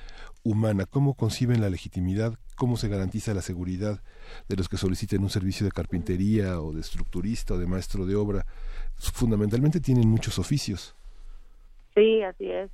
[0.43, 0.86] humana?
[0.86, 2.38] ¿Cómo conciben la legitimidad?
[2.57, 4.01] ¿Cómo se garantiza la seguridad
[4.47, 8.15] de los que soliciten un servicio de carpintería o de estructurista o de maestro de
[8.15, 8.45] obra?
[8.95, 10.95] Fundamentalmente tienen muchos oficios.
[11.93, 12.69] Sí, así es.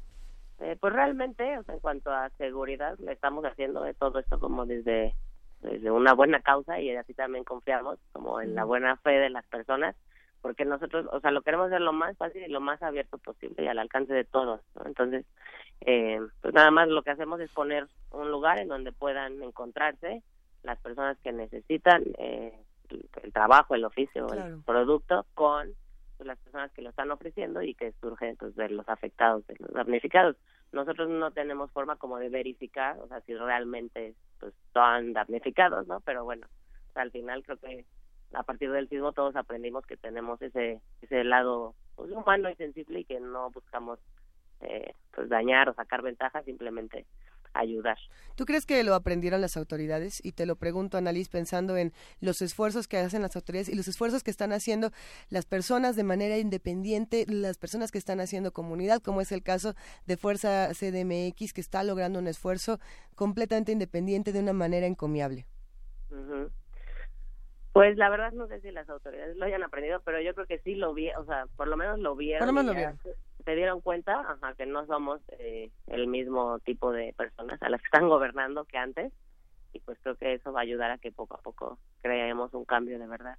[0.60, 4.39] Eh, pues realmente, o sea, en cuanto a seguridad, le estamos haciendo de todo esto
[4.39, 5.16] como desde
[5.62, 9.45] de una buena causa y así también confiamos como en la buena fe de las
[9.45, 9.95] personas
[10.41, 13.64] porque nosotros, o sea, lo queremos hacer lo más fácil y lo más abierto posible
[13.64, 15.26] y al alcance de todos, Entonces,
[15.82, 20.22] eh, pues nada más lo que hacemos es poner un lugar en donde puedan encontrarse
[20.64, 22.53] las personas que necesitan eh,
[23.24, 25.74] el, trabajo, el oficio, el producto con
[26.18, 29.55] pues, las personas que lo están ofreciendo y que surgen pues, de los afectados, de
[29.59, 30.36] los damnificados.
[30.72, 35.99] Nosotros no tenemos forma como de verificar, o sea, si realmente pues, están damnificados, ¿no?
[36.01, 36.47] Pero bueno,
[36.95, 37.86] al final creo que
[38.34, 43.01] a partir del sismo todos aprendimos que tenemos ese ese lado pues, humano y sensible
[43.01, 43.99] y que no buscamos
[44.62, 47.05] eh, pues dañar o sacar ventaja, simplemente
[47.54, 47.97] ayudar.
[48.36, 50.24] ¿Tú crees que lo aprendieron las autoridades?
[50.24, 53.88] Y te lo pregunto, Annalise, pensando en los esfuerzos que hacen las autoridades y los
[53.88, 54.91] esfuerzos que están haciendo
[55.30, 59.76] las personas de manera independiente, las personas que están haciendo comunidad, como es el caso
[60.06, 62.80] de Fuerza CDMX, que está logrando un esfuerzo
[63.16, 65.45] completamente independiente de una manera encomiable.
[67.74, 70.60] Pues la verdad no sé si las autoridades lo hayan aprendido, pero yo creo que
[70.60, 72.39] sí lo vi, o sea, por lo menos lo vieron.
[72.39, 72.99] Por lo menos lo vieron
[73.44, 77.82] se dieron cuenta ajá, que no somos eh, el mismo tipo de personas a las
[77.82, 79.12] que están gobernando que antes
[79.74, 82.66] y pues creo que eso va a ayudar a que poco a poco creemos un
[82.66, 83.38] cambio de verdad.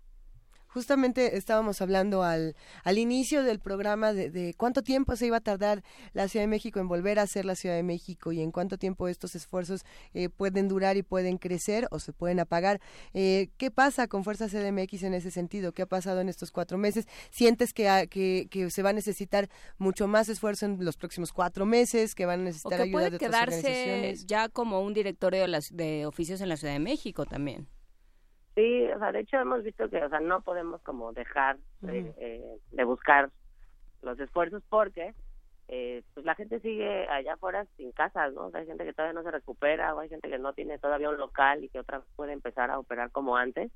[0.73, 5.83] Justamente estábamos hablando al, al inicio del programa de, cuánto tiempo se iba a tardar
[6.15, 8.79] la Ciudad de México en volver a ser la Ciudad de México y en cuánto
[8.79, 9.83] tiempo estos esfuerzos
[10.15, 12.81] eh, pueden durar y pueden crecer o se pueden apagar.
[13.13, 15.73] Eh, ¿Qué pasa con Fuerza CDMX en ese sentido?
[15.73, 17.07] ¿Qué ha pasado en estos cuatro meses?
[17.31, 21.67] ¿Sientes que, que, que se va a necesitar mucho más esfuerzo en los próximos cuatro
[21.67, 22.15] meses?
[22.15, 26.07] ¿Que van a necesitar o ayuda puede quedarse ya como un directorio de, las, de
[26.07, 27.69] oficios en la Ciudad de México también?
[28.55, 32.13] Sí, o sea, de hecho hemos visto que, o sea, no podemos como dejar de,
[32.19, 33.31] eh, de buscar
[34.03, 35.15] los esfuerzos porque
[35.69, 38.47] eh, pues la gente sigue allá afuera sin casas, ¿no?
[38.47, 40.79] O sea, hay gente que todavía no se recupera o hay gente que no tiene
[40.79, 43.71] todavía un local y que otra puede empezar a operar como antes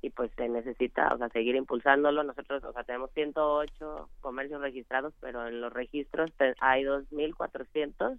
[0.00, 2.22] y pues se necesita, o sea, seguir impulsándolo.
[2.22, 6.30] Nosotros, o sea, tenemos 108 comercios registrados, pero en los registros
[6.60, 8.18] hay 2.400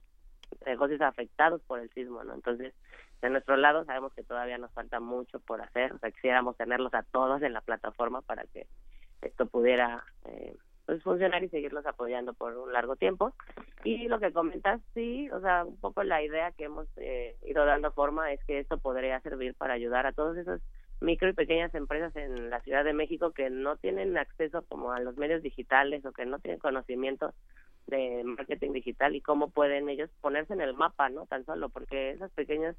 [0.65, 2.35] negocios afectados por el sismo, ¿no?
[2.35, 2.73] Entonces,
[3.21, 6.93] de nuestro lado sabemos que todavía nos falta mucho por hacer, o sea, quisiéramos tenerlos
[6.93, 8.67] a todos en la plataforma para que
[9.21, 10.55] esto pudiera eh,
[10.85, 13.33] pues funcionar y seguirlos apoyando por un largo tiempo.
[13.83, 17.65] Y lo que comentas, sí, o sea, un poco la idea que hemos eh, ido
[17.65, 20.61] dando forma es que esto podría servir para ayudar a todos esos
[21.01, 24.99] micro y pequeñas empresas en la Ciudad de México que no tienen acceso como a
[24.99, 27.33] los medios digitales o que no tienen conocimiento
[27.87, 31.25] de marketing digital y cómo pueden ellos ponerse en el mapa, ¿no?
[31.25, 32.75] Tan solo porque esos pequeños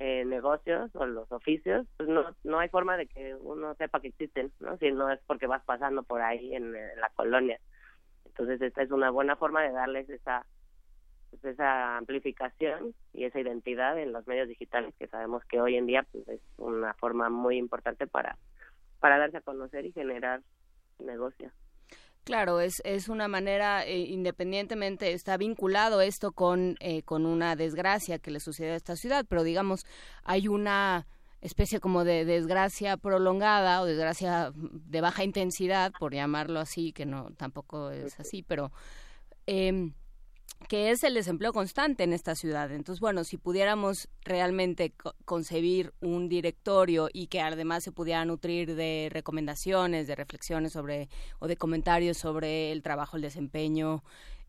[0.00, 4.06] eh, negocios o los oficios, pues no, no hay forma de que uno sepa que
[4.06, 4.78] existen, ¿no?
[4.78, 7.58] Si no es porque vas pasando por ahí en, la colonia.
[8.24, 10.46] Entonces esta es una buena forma de darles esa
[11.30, 15.86] pues, esa amplificación y esa identidad en los medios digitales que sabemos que hoy en
[15.86, 18.38] día pues es una forma muy importante para
[19.00, 20.42] para darse a conocer y generar
[21.00, 21.50] negocio.
[22.28, 28.18] Claro, es, es una manera, eh, independientemente, está vinculado esto con, eh, con una desgracia
[28.18, 29.86] que le sucede a esta ciudad, pero digamos,
[30.24, 31.06] hay una
[31.40, 37.30] especie como de desgracia prolongada o desgracia de baja intensidad, por llamarlo así, que no
[37.38, 38.72] tampoco es así, pero
[39.46, 39.92] eh,
[40.66, 42.72] que es el desempleo constante en esta ciudad.
[42.72, 44.92] Entonces, bueno, si pudiéramos realmente
[45.24, 51.08] concebir un directorio y que además se pudiera nutrir de recomendaciones, de reflexiones sobre
[51.38, 54.02] o de comentarios sobre el trabajo, el desempeño,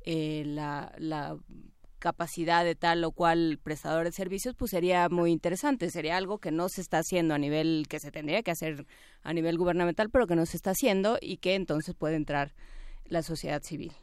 [0.04, 1.38] eh, la, la
[2.00, 5.90] capacidad de tal o cual prestador de servicios, pues sería muy interesante.
[5.92, 8.88] Sería algo que no se está haciendo a nivel, que se tendría que hacer
[9.22, 12.54] a nivel gubernamental, pero que no se está haciendo y que entonces puede entrar
[13.06, 13.94] la sociedad civil.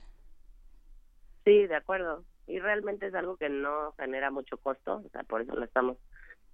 [1.46, 2.24] Sí, de acuerdo.
[2.48, 5.96] Y realmente es algo que no genera mucho costo, o sea, por eso lo estamos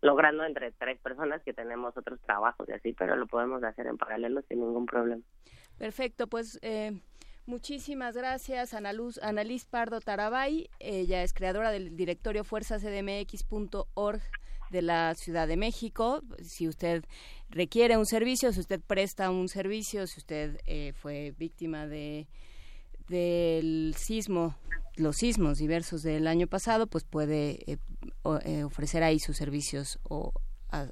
[0.02, 3.97] logrando entre tres personas que tenemos otros trabajos y así, pero lo podemos hacer en
[3.97, 5.23] paralelo sin ningún problema.
[5.78, 7.01] Perfecto, pues eh,
[7.47, 14.23] muchísimas gracias Ana Luz, Annalise Pardo Tarabay, ella es creadora del directorio fuerzascdmx.org
[14.70, 16.23] de la Ciudad de México.
[16.43, 17.05] Si usted
[17.51, 22.27] requiere un servicio, si usted presta un servicio, si usted eh, fue víctima de
[23.12, 24.56] del sismo,
[24.97, 27.78] los sismos diversos del año pasado, pues puede eh,
[28.44, 30.32] eh, ofrecer ahí sus servicios o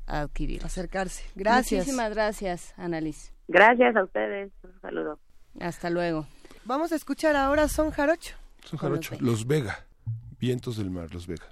[0.06, 0.64] adquirir.
[0.64, 1.24] Acercarse.
[1.34, 1.80] Gracias.
[1.80, 3.32] Muchísimas gracias, Annalise.
[3.48, 4.52] Gracias a ustedes.
[4.62, 5.18] Un saludo.
[5.58, 6.26] Hasta luego.
[6.64, 8.36] Vamos a escuchar ahora Son Jarocho.
[8.62, 9.16] Son Jarocho.
[9.20, 9.86] Los Vega.
[10.38, 11.46] Vientos del mar, Los Vega.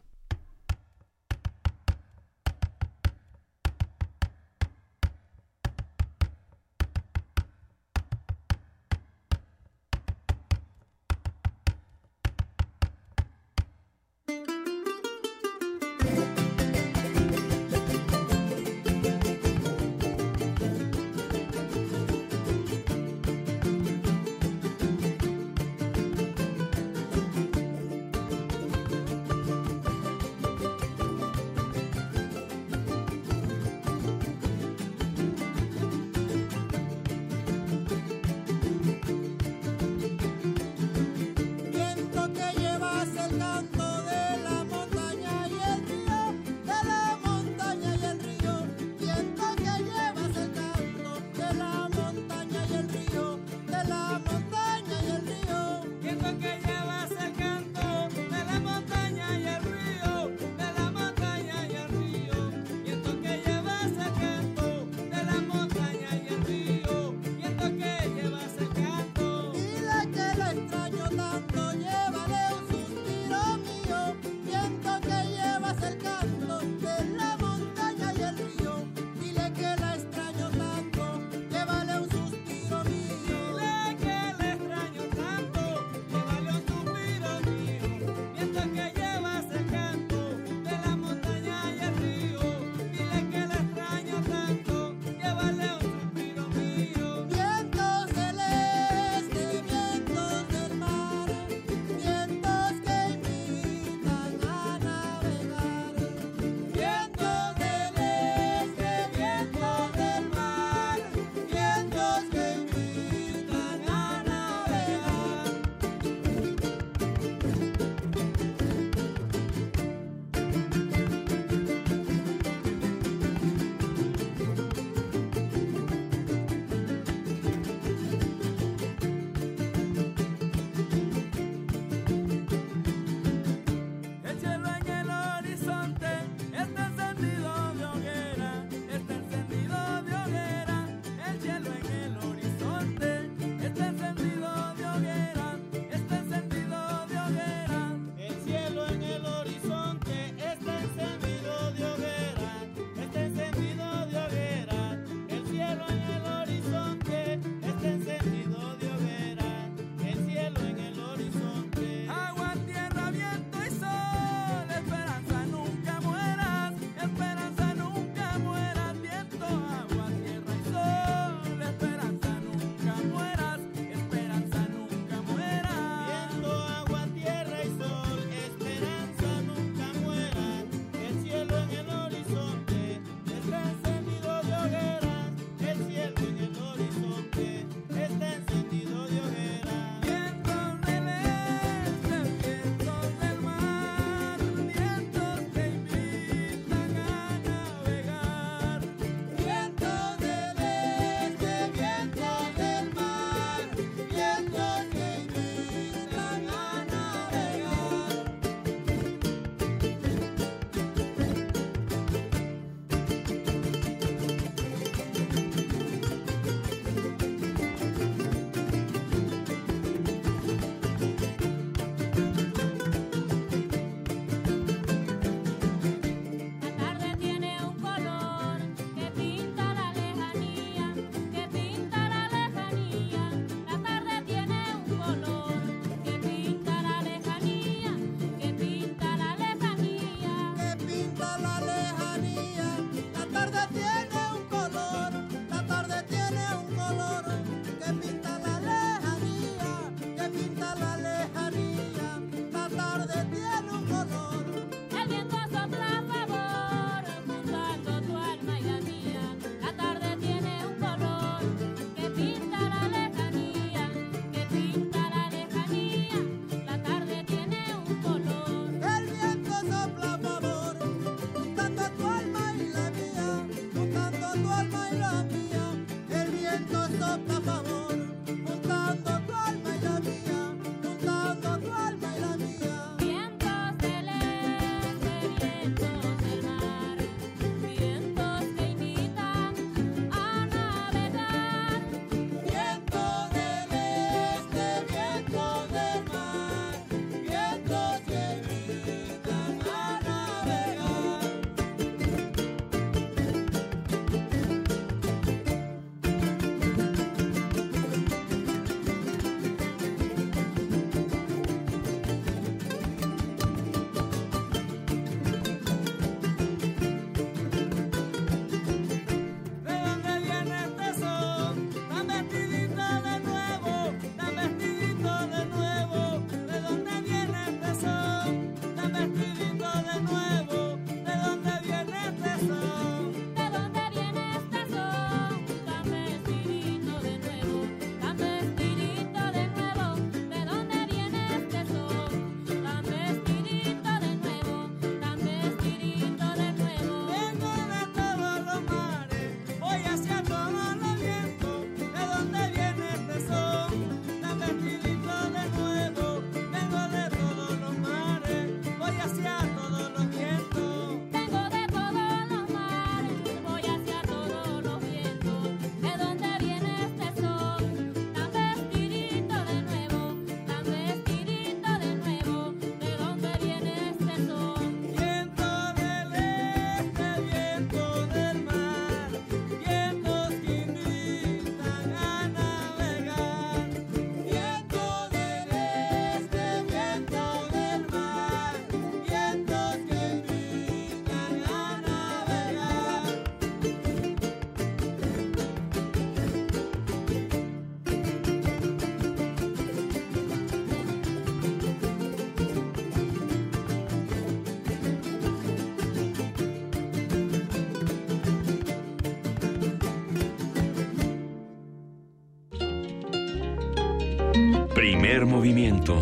[415.26, 415.94] Movimiento.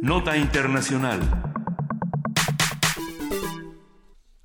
[0.00, 1.48] Nota Internacional.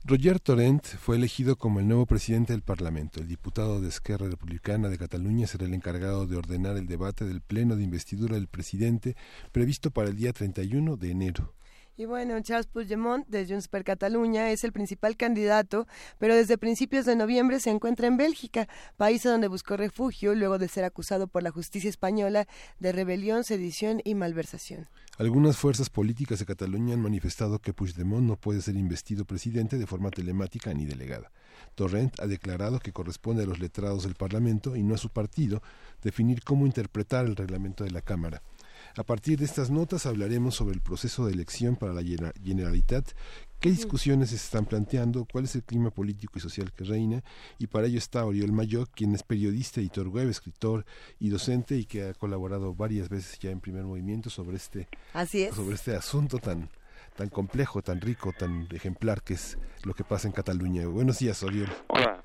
[0.06, 3.22] Roger Torrent fue elegido como el nuevo presidente del Parlamento.
[3.22, 7.42] El diputado de Esquerra Republicana de Cataluña será el encargado de ordenar el debate del
[7.42, 9.16] pleno de investidura del presidente
[9.52, 11.54] previsto para el día 31 de enero.
[11.96, 15.88] Y bueno, Charles Puigdemont de Junts per Cataluña es el principal candidato,
[16.18, 18.68] pero desde principios de noviembre se encuentra en Bélgica,
[18.98, 22.48] país donde buscó refugio luego de ser acusado por la justicia española
[22.80, 24.88] de rebelión, sedición y malversación.
[25.20, 29.86] Algunas fuerzas políticas de Cataluña han manifestado que Puigdemont no puede ser investido presidente de
[29.86, 31.32] forma telemática ni delegada.
[31.76, 35.62] Torrent ha declarado que corresponde a los letrados del Parlamento y no a su partido
[36.02, 38.42] definir cómo interpretar el reglamento de la Cámara.
[38.96, 43.10] A partir de estas notas hablaremos sobre el proceso de elección para la Generalitat,
[43.60, 47.24] qué discusiones se están planteando, cuál es el clima político y social que reina,
[47.58, 50.86] y para ello está Oriol Mayor, quien es periodista, editor web, escritor
[51.20, 54.88] y docente y que ha colaborado varias veces ya en primer movimiento sobre este,
[55.52, 56.70] sobre este asunto tan
[57.16, 60.88] tan complejo, tan rico, tan ejemplar que es lo que pasa en Cataluña.
[60.88, 61.70] Buenos días, Oriol.
[61.90, 62.23] Hola.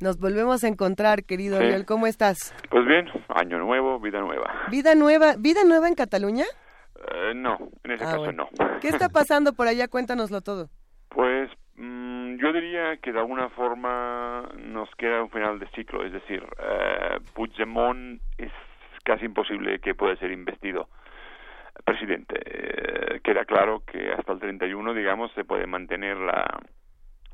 [0.00, 1.84] Nos volvemos a encontrar, querido Oriol.
[1.84, 2.54] ¿Cómo estás?
[2.70, 4.66] Pues bien, año nuevo, vida nueva.
[4.70, 6.44] ¿Vida nueva, vida nueva en Cataluña?
[6.94, 8.48] Eh, no, en ese caso no.
[8.80, 9.88] ¿Qué está pasando por allá?
[9.88, 10.68] Cuéntanoslo todo.
[11.08, 16.12] Pues mm, yo diría que de alguna forma nos queda un final de ciclo, es
[16.12, 18.52] decir, eh, Puigdemont es
[19.02, 20.88] casi imposible que pueda ser investido
[21.84, 22.36] presidente.
[22.44, 26.60] Eh, queda claro que hasta el 31, digamos, se puede mantener la,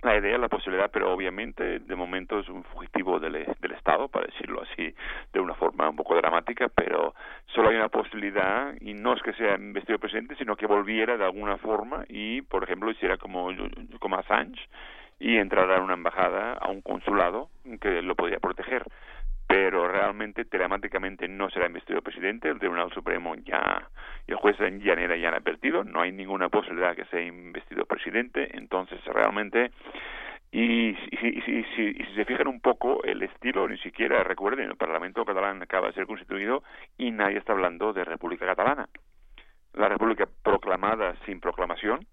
[0.05, 4.63] la idea, la posibilidad, pero obviamente de momento es un fugitivo del, Estado, para decirlo
[4.63, 4.95] así
[5.33, 7.15] de una forma un poco dramática, pero
[7.47, 11.25] solo hay una posibilidad y no es que sea investido presidente, sino que volviera de
[11.25, 13.51] alguna forma y, por ejemplo, hiciera como,
[13.99, 14.61] como Assange
[15.19, 17.49] y entrara a una embajada, a un consulado
[17.81, 18.85] que lo podría proteger
[19.55, 22.49] pero realmente telemáticamente no será investido presidente.
[22.49, 23.89] El Tribunal Supremo ya
[24.27, 27.87] y el juez en Llanera ya han advertido, no hay ninguna posibilidad que sea investido
[27.87, 28.49] presidente.
[28.59, 29.71] Entonces, realmente,
[30.51, 35.25] y, si, si, si, se fijan un poco, el estilo, ni siquiera recuerden, el Parlamento
[35.25, 36.65] catalán acaba de ser constituido
[36.99, 38.89] y nadie está hablando de República Catalana.
[39.75, 42.05] La República proclamada sin proclamación,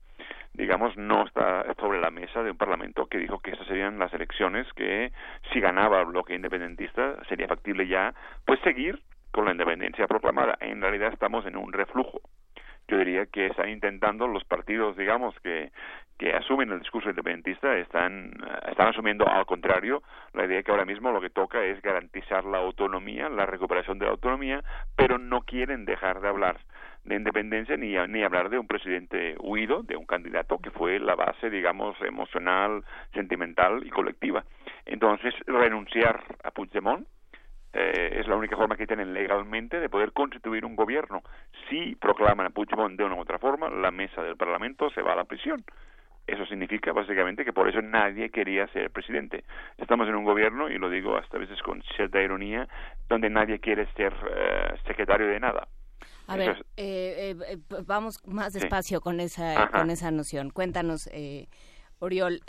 [0.54, 4.14] digamos, no está sobre la mesa de un Parlamento que dijo que esas serían las
[4.14, 5.12] elecciones que,
[5.52, 8.14] si ganaba el bloque independentista, sería factible ya,
[8.46, 9.02] pues seguir
[9.32, 10.58] con la independencia proclamada.
[10.60, 12.22] En realidad estamos en un reflujo.
[12.92, 15.72] Yo diría que están intentando los partidos, digamos, que,
[16.20, 18.34] que asumen el discurso independentista, están,
[18.70, 20.04] están asumiendo al contrario
[20.34, 24.08] la idea que ahora mismo lo que toca es garantizar la autonomía, la recuperación de
[24.08, 24.62] la autonomía,
[24.98, 26.58] pero no quieren dejar de hablar
[27.06, 31.16] de independencia ni, ni hablar de un presidente huido, de un candidato que fue la
[31.16, 34.44] base, digamos, emocional, sentimental y colectiva.
[34.86, 37.08] Entonces, renunciar a Puigdemont
[37.74, 41.22] eh, es la única forma que tienen legalmente de poder constituir un gobierno.
[41.70, 45.14] Si proclaman a Puigdemont de una u otra forma, la mesa del Parlamento se va
[45.14, 45.64] a la prisión.
[46.28, 49.44] Eso significa básicamente que por eso nadie quería ser presidente.
[49.78, 52.68] Estamos en un gobierno, y lo digo hasta a veces con cierta ironía,
[53.10, 55.68] donde nadie quiere ser eh, secretario de nada.
[56.28, 60.52] A ver, eh, eh, vamos más despacio con esa con esa noción.
[60.52, 61.48] Cuéntanos, eh,
[62.00, 62.42] Oriol,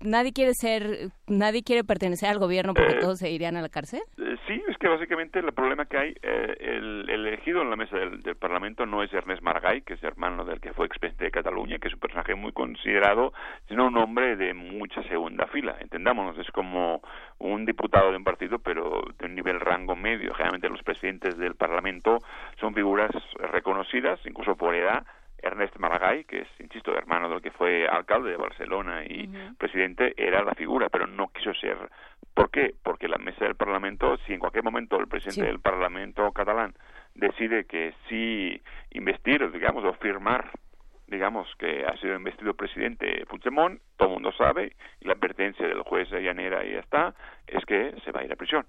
[0.00, 3.68] nadie quiere ser, nadie quiere pertenecer al gobierno porque eh, todos se irían a la
[3.68, 4.02] cárcel.
[4.86, 9.02] Que básicamente el problema que hay, eh, el, elegido en la mesa del, Parlamento no
[9.02, 11.98] es Ernest Maragall, que es hermano del que fue expresidente de Cataluña, que es un
[11.98, 13.32] personaje muy considerado,
[13.66, 15.74] sino un hombre de mucha segunda fila.
[15.80, 17.02] Entendámonos, es como
[17.38, 20.32] un diputado de un partido, pero de un nivel rango medio.
[20.34, 22.18] Generalmente los presidentes del Parlamento
[22.60, 23.10] son figuras
[23.40, 25.04] reconocidas, incluso por edad,
[25.42, 30.42] Ernest Maragall, que es, insisto, hermano del que fue alcalde de Barcelona y presidente, era
[30.42, 31.76] la figura, pero no quiso ser.
[32.34, 32.74] ¿Por qué?
[32.82, 36.74] Porque la mesa del Parlamento, si en cualquier momento el presidente del Parlamento catalán
[37.14, 38.60] decide que sí
[38.90, 40.50] investir, digamos, o firmar
[41.06, 45.82] digamos que ha sido investido presidente Puigdemont, todo el mundo sabe, y la advertencia del
[45.82, 47.14] juez de Llanera y ya está,
[47.46, 48.66] es que se va a ir a prisión.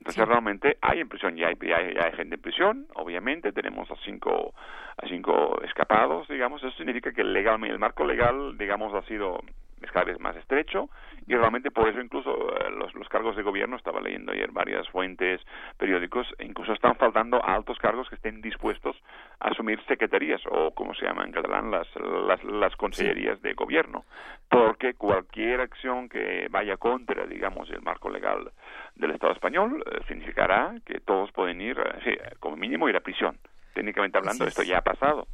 [0.00, 4.54] Entonces realmente hay en prisión, ya hay, hay, gente en prisión, obviamente, tenemos a cinco,
[4.96, 9.40] a cinco escapados, digamos, eso significa que legalmente, el marco legal, digamos, ha sido
[9.80, 10.88] es cada vez más estrecho
[11.26, 14.88] y realmente por eso incluso eh, los, los, cargos de gobierno, estaba leyendo ayer varias
[14.88, 15.40] fuentes,
[15.76, 18.96] periódicos, e incluso están faltando altos cargos que estén dispuestos
[19.38, 21.86] a asumir secretarías o como se llama en catalán las,
[22.26, 24.04] las, las consellerías de gobierno,
[24.48, 28.50] porque cualquier acción que vaya contra, digamos, el marco legal
[28.96, 33.38] del Estado español eh, significará que todos pueden ir, eh, como mínimo, ir a prisión.
[33.74, 35.26] Técnicamente hablando, esto ya ha pasado.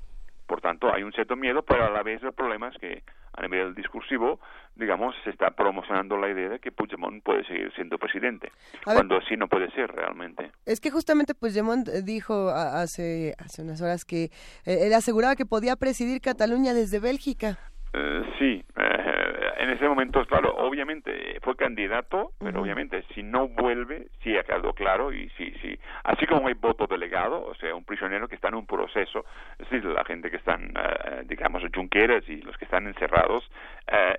[0.46, 3.02] Por tanto, hay un cierto miedo, pero a la vez el problema es que
[3.32, 4.40] a nivel discursivo,
[4.76, 8.50] digamos, se está promocionando la idea de que Puigdemont puede seguir siendo presidente,
[8.84, 10.52] cuando así no puede ser realmente.
[10.64, 14.24] Es que justamente Puigdemont dijo hace, hace unas horas que
[14.64, 17.58] eh, él aseguraba que podía presidir Cataluña desde Bélgica.
[17.92, 19.25] Eh, sí, eh,
[19.66, 24.72] en ese momento, claro, obviamente fue candidato, pero obviamente si no vuelve, sí ha quedado
[24.72, 28.48] claro y sí, sí, así como hay voto delegado, o sea, un prisionero que está
[28.48, 29.24] en un proceso,
[29.58, 33.44] es decir, la gente que están, eh, digamos, junqueras y los que están encerrados,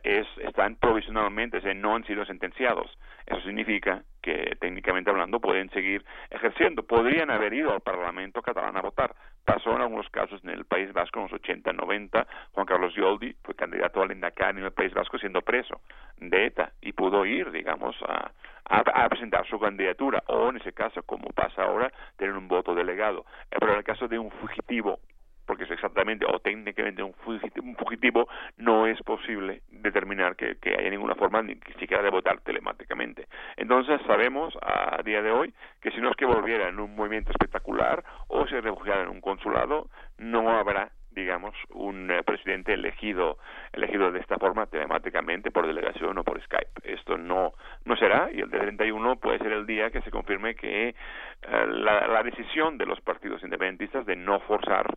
[0.03, 2.97] es, están provisionalmente, o sea, no han sido sentenciados.
[3.25, 6.83] Eso significa que técnicamente hablando pueden seguir ejerciendo.
[6.83, 9.13] Podrían haber ido al Parlamento catalán a votar.
[9.47, 12.27] Pasó en algunos casos en el País Vasco en los 80, 90.
[12.51, 15.79] Juan Carlos Yoldi fue candidato al Indacán en el País Vasco siendo preso
[16.17, 18.29] de ETA y pudo ir, digamos, a,
[18.65, 23.25] a, presentar su candidatura o en ese caso, como pasa ahora, tener un voto delegado.
[23.49, 24.99] Pero en el caso de un fugitivo
[25.47, 31.41] porque es exactamente o técnicamente un fugitivo, no es posible determinar que, haya ninguna forma
[31.41, 33.27] ni siquiera de votar telemáticamente.
[33.55, 37.31] Entonces sabemos a día de hoy que si no es que volviera en un movimiento
[37.31, 43.39] espectacular o se refugiara en un consulado, no habrá digamos, un eh, presidente elegido
[43.73, 46.79] elegido de esta forma telemáticamente por delegación o por Skype.
[46.83, 47.53] Esto no
[47.85, 50.95] no será y el de 31 puede ser el día que se confirme que eh,
[51.41, 54.93] la, la decisión de los partidos independentistas de no forzar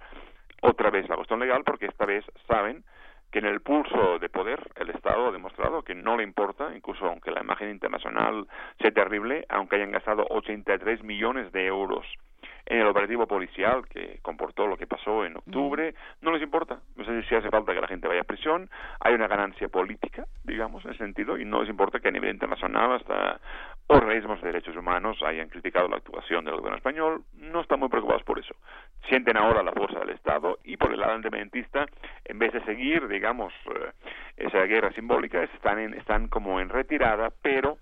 [0.60, 2.84] otra vez la cuestión legal porque esta vez saben
[3.30, 7.06] que en el pulso de poder el Estado ha demostrado que no le importa, incluso
[7.06, 8.46] aunque la imagen internacional
[8.80, 12.04] sea terrible, aunque hayan gastado 83 millones de euros
[12.66, 16.80] en el operativo policial que comportó lo que pasó en octubre, no les importa.
[16.96, 18.70] No sé si hace falta que la gente vaya a prisión,
[19.00, 22.30] hay una ganancia política, digamos, en ese sentido, y no les importa que a nivel
[22.30, 23.40] internacional hasta
[23.88, 28.22] organismos de derechos humanos hayan criticado la actuación del gobierno español, no están muy preocupados
[28.22, 28.54] por eso.
[29.08, 31.86] Sienten ahora la fuerza del Estado y por el lado independentista,
[32.24, 33.90] en vez de seguir, digamos, eh,
[34.36, 37.78] esa guerra simbólica, están, en, están como en retirada, pero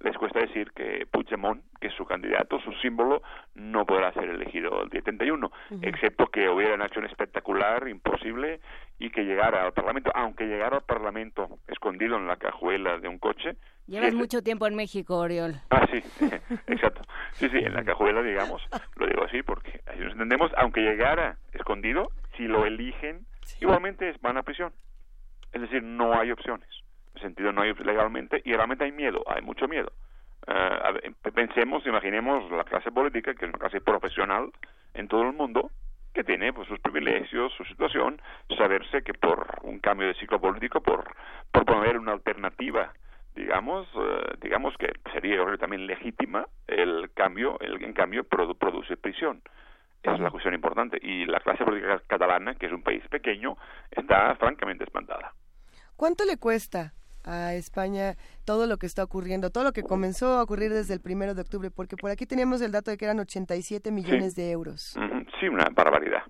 [0.00, 3.22] les cuesta decir que Puigdemont, que es su candidato, su símbolo,
[3.54, 5.50] no podrá ser elegido el día 31,
[5.82, 8.60] excepto que hubiera una acción espectacular, imposible,
[8.98, 13.18] y que llegara al Parlamento, aunque llegara al Parlamento escondido en la cajuela de un
[13.18, 13.56] coche.
[13.86, 15.54] Llevas mucho tiempo en México, Oriol.
[15.70, 16.02] Ah, sí,
[16.68, 17.02] exacto.
[17.32, 18.62] Sí, sí, en la cajuela, digamos,
[18.96, 23.26] lo digo así porque así nos entendemos, aunque llegara escondido, si lo eligen,
[23.60, 24.72] igualmente van a prisión.
[25.52, 26.68] Es decir, no hay opciones
[27.18, 29.92] sentido no hay legalmente y realmente hay miedo, hay mucho miedo.
[30.46, 34.50] Uh, pensemos, imaginemos la clase política, que es una clase profesional
[34.94, 35.70] en todo el mundo,
[36.14, 38.20] que tiene pues sus privilegios, su situación,
[38.56, 41.04] saberse que por un cambio de ciclo político, por,
[41.52, 42.92] por poner una alternativa,
[43.34, 49.42] digamos, uh, digamos que sería también legítima, el cambio, el, en cambio produ produce prisión.
[50.02, 50.98] Esa es la cuestión importante.
[51.02, 53.56] Y la clase política catalana, que es un país pequeño,
[53.90, 55.32] está francamente espantada.
[55.96, 56.92] ¿Cuánto le cuesta
[57.24, 58.14] a España
[58.44, 61.42] todo lo que está ocurriendo, todo lo que comenzó a ocurrir desde el primero de
[61.42, 64.96] octubre, porque por aquí teníamos el dato de que eran 87 millones de euros.
[65.40, 66.22] Sí, una barbaridad.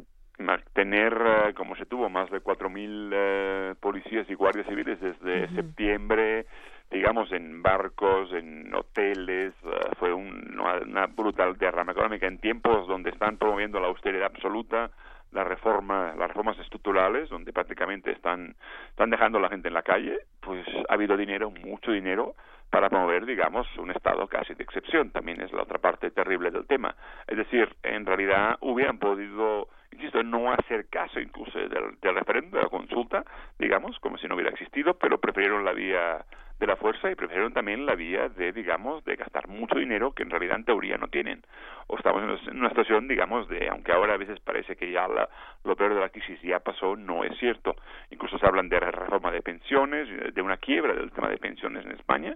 [0.72, 6.46] Tener, eh, como se tuvo, más de 4.000 eh, policías y guardias civiles desde septiembre,
[6.90, 13.36] digamos, en barcos, en hoteles, eh, fue una brutal derrama económica en tiempos donde están
[13.36, 14.90] promoviendo la austeridad absoluta,
[15.32, 18.54] la reforma, las reformas estructurales, donde prácticamente están,
[18.90, 22.34] están dejando a la gente en la calle, pues ha habido dinero, mucho dinero,
[22.70, 25.10] para promover, digamos, un estado casi de excepción.
[25.10, 26.94] También es la otra parte terrible del tema.
[27.26, 32.62] Es decir, en realidad hubieran podido, insisto, no hacer caso incluso del, del referéndum, de
[32.62, 33.24] la consulta,
[33.58, 36.24] digamos, como si no hubiera existido, pero prefirieron la vía
[36.58, 40.24] de la fuerza y prefirieron también la vía de, digamos, de gastar mucho dinero que
[40.24, 41.42] en realidad en teoría no tienen.
[41.86, 45.28] O estamos en una situación, digamos, de, aunque ahora a veces parece que ya la,
[45.64, 47.76] lo peor de la crisis ya pasó, no es cierto.
[48.10, 51.92] Incluso se hablan de reforma de pensiones, de una quiebra del tema de pensiones en
[51.92, 52.34] España,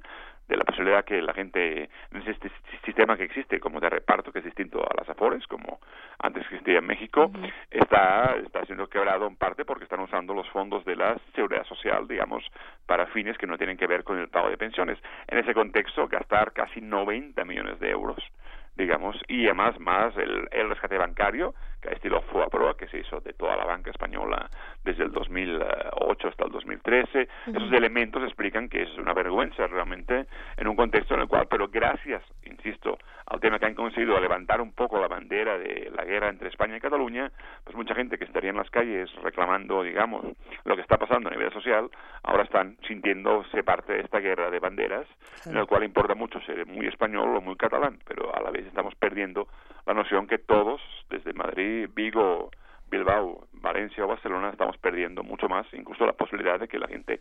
[0.48, 2.50] de la posibilidad que la gente, en este
[2.84, 5.80] sistema que existe como de reparto, que es distinto a las AFORES, como
[6.18, 7.30] antes existía en México,
[7.70, 12.06] está, está siendo quebrado en parte porque están usando los fondos de la seguridad social,
[12.06, 12.44] digamos,
[12.86, 14.98] para fines que no tienen que ver con el pago de pensiones.
[15.28, 18.18] En ese contexto, gastar casi 90 millones de euros
[18.74, 21.54] digamos, y además más el rescate bancario,
[21.90, 24.48] estilo FUAPROA, que se hizo de toda la banca española
[24.84, 27.28] desde el 2008 hasta el 2013.
[27.46, 30.26] Esos elementos explican que es una vergüenza realmente
[30.56, 34.60] en un contexto en el cual, pero gracias, insisto, al tema que han conseguido levantar
[34.60, 37.30] un poco la bandera de la guerra entre España y Cataluña,
[37.64, 40.24] pues mucha gente que estaría en las calles reclamando, digamos,
[40.64, 41.90] lo que está pasando a nivel social,
[42.22, 45.06] ahora están sintiéndose parte de esta guerra de banderas,
[45.46, 48.66] en la cual importa mucho ser muy español o muy catalán, pero a la vez
[48.66, 49.48] estamos perdiendo
[49.86, 50.80] la noción que todos,
[51.10, 52.50] desde Madrid, Vigo,
[52.90, 57.20] Bilbao, Valencia o Barcelona, estamos perdiendo mucho más, incluso la posibilidad de que la gente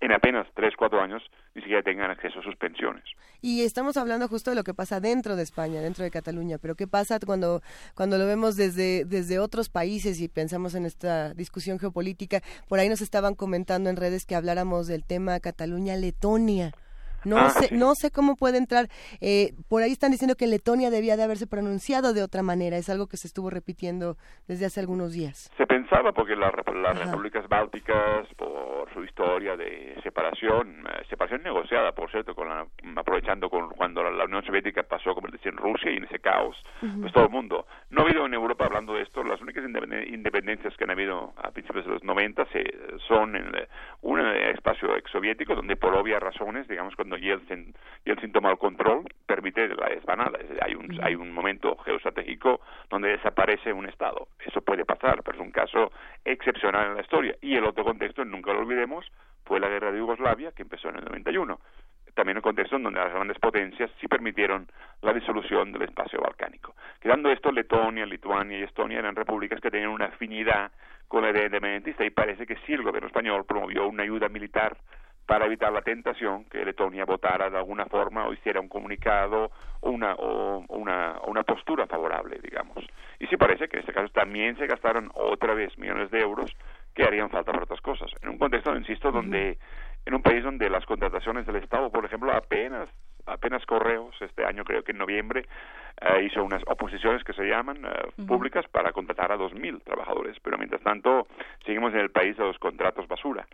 [0.00, 1.22] en apenas tres, cuatro años
[1.54, 3.04] ni siquiera tengan acceso a sus pensiones.
[3.42, 6.74] Y estamos hablando justo de lo que pasa dentro de España, dentro de Cataluña, pero
[6.74, 7.60] ¿qué pasa cuando,
[7.94, 12.40] cuando lo vemos desde, desde otros países y pensamos en esta discusión geopolítica?
[12.68, 16.72] Por ahí nos estaban comentando en redes que habláramos del tema Cataluña-Letonia.
[17.24, 17.74] No Ah, sé, sí.
[17.76, 18.88] no sé cómo puede entrar.
[19.20, 22.76] Eh, por ahí están diciendo que Letonia debía de haberse pronunciado de otra manera.
[22.76, 24.16] Es algo que se estuvo repitiendo
[24.48, 25.50] desde hace algunos días.
[25.56, 31.92] Se pensaba porque la- las repúblicas bálticas, por su historia de separación, eh, separación negociada,
[31.92, 32.66] por cierto, con la-
[32.96, 36.18] aprovechando con, cuando la, la Unión Soviética pasó a convertirse en Rusia y en ese
[36.18, 37.00] caos, Ujú.
[37.02, 37.66] pues todo el mundo.
[37.90, 41.32] No ha habido en Europa hablando de esto, las únicas independen- independencias que han habido
[41.36, 42.62] a principios de los 90 se,
[43.08, 43.50] son en
[44.02, 47.74] un espacio exsoviético donde por obvias razones, digamos, cuando Yeltsin,
[48.04, 50.38] Yeltsin toma el control, permite la desbanada.
[50.62, 54.28] Hay un, hay un momento geoestratégico donde desaparece un Estado.
[54.44, 55.92] Eso puede pasar, pero es un caso
[56.24, 57.36] excepcional en la historia.
[57.40, 59.06] Y el otro contexto, nunca lo olvidemos,
[59.44, 61.58] fue la guerra de Yugoslavia, que empezó en el 91.
[62.14, 64.66] También un contexto en donde las grandes potencias sí permitieron
[65.02, 66.74] la disolución del espacio balcánico.
[67.00, 70.70] Quedando esto, Letonia, Lituania y Estonia eran repúblicas que tenían una afinidad
[71.08, 74.76] con la idea independentista y parece que sí el gobierno español promovió una ayuda militar
[75.30, 79.90] para evitar la tentación que Letonia votara de alguna forma o hiciera un comunicado o
[79.90, 82.84] una, o una, una postura favorable, digamos.
[83.20, 86.50] Y sí parece que en este caso también se gastaron otra vez millones de euros
[86.96, 88.10] que harían falta para otras cosas.
[88.22, 89.56] En un contexto, insisto, donde
[90.04, 92.88] en un país donde las contrataciones del Estado, por ejemplo, apenas
[93.26, 95.46] apenas Correos este año creo que en noviembre
[96.00, 100.58] eh, hizo unas oposiciones que se llaman eh, públicas para contratar a 2.000 trabajadores, pero
[100.58, 101.28] mientras tanto
[101.64, 103.46] seguimos en el país de los contratos basura.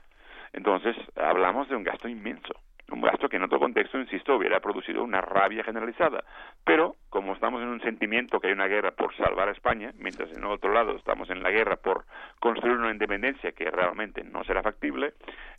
[0.57, 2.55] Entonces, hablamos de un gasto inmenso,
[2.91, 6.25] un gasto que en otro contexto, insisto, hubiera producido una rabia generalizada.
[6.65, 10.35] Pero, como estamos en un sentimiento que hay una guerra por salvar a España, mientras
[10.35, 12.07] en otro lado estamos en la guerra por
[12.41, 15.13] construir una independencia que realmente no será factible,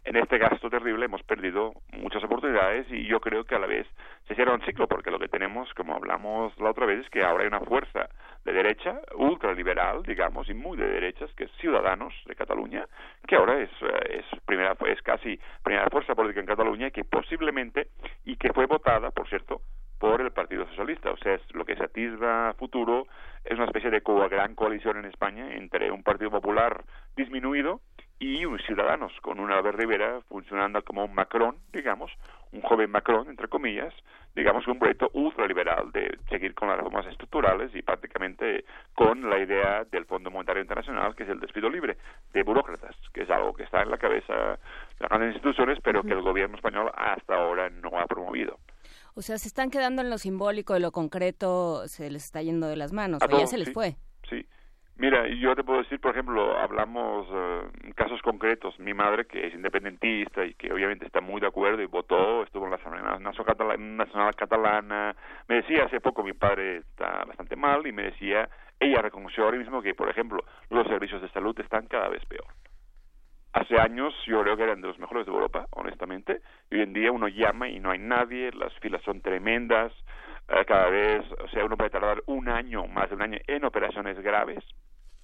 [0.04, 3.86] en este gasto terrible hemos perdido muchas oportunidades y yo creo que a la vez
[4.28, 7.24] se cierra un ciclo, porque lo que tenemos, como hablamos la otra vez, es que
[7.24, 8.10] ahora hay una fuerza
[8.48, 12.88] de derecha, ultraliberal, digamos, y muy de derechas, que es Ciudadanos de Cataluña,
[13.28, 17.04] que ahora es, eh, es, primera, es casi primera fuerza política en Cataluña y que
[17.04, 17.90] posiblemente,
[18.24, 19.60] y que fue votada, por cierto,
[20.00, 21.12] por el Partido Socialista.
[21.12, 23.08] O sea, es lo que se atisba futuro
[23.44, 26.86] es una especie de gran coalición en España entre un Partido Popular
[27.18, 27.82] disminuido
[28.20, 32.12] y un Ciudadanos, con un Albert Rivera funcionando como un Macron, digamos,
[32.52, 33.94] un joven Macron, entre comillas,
[34.36, 38.66] digamos, un proyecto ultraliberal de seguir con las reformas estructurales y prácticamente
[38.96, 41.98] con la idea del Fondo Monetario Internacional, que es el despido libre
[42.34, 44.58] de burócratas, que es algo que está en la cabeza de
[45.00, 48.60] las grandes instituciones, pero que el gobierno español hasta ahora no ha promovido.
[49.16, 52.68] O sea, se están quedando en lo simbólico y lo concreto se les está yendo
[52.68, 53.74] de las manos, o ya se les sí.
[53.74, 53.96] fue.
[55.00, 58.80] Mira, yo te puedo decir, por ejemplo, hablamos eh, casos concretos.
[58.80, 62.66] Mi madre, que es independentista y que obviamente está muy de acuerdo y votó, estuvo
[62.66, 65.16] en la Asamblea Nacional Catalana.
[65.48, 68.50] Me decía hace poco, mi padre está bastante mal y me decía,
[68.80, 72.48] ella reconoció ahora mismo que, por ejemplo, los servicios de salud están cada vez peor.
[73.54, 76.42] Hace años yo creo que eran de los mejores de Europa, honestamente.
[76.72, 79.94] Y hoy en día uno llama y no hay nadie, las filas son tremendas,
[80.48, 83.64] eh, cada vez, o sea, uno puede tardar un año, más de un año, en
[83.64, 84.64] operaciones graves.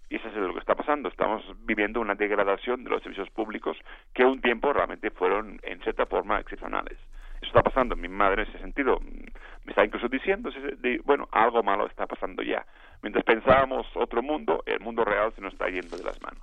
[0.09, 1.09] Y eso es lo que está pasando.
[1.09, 3.77] Estamos viviendo una degradación de los servicios públicos
[4.13, 6.97] que un tiempo realmente fueron, en cierta forma, excepcionales.
[7.41, 7.95] Eso está pasando.
[7.95, 10.49] Mi madre, en ese sentido, me está incluso diciendo,
[11.03, 12.65] bueno, algo malo está pasando ya.
[13.01, 16.41] Mientras pensábamos otro mundo, el mundo real se nos está yendo de las manos.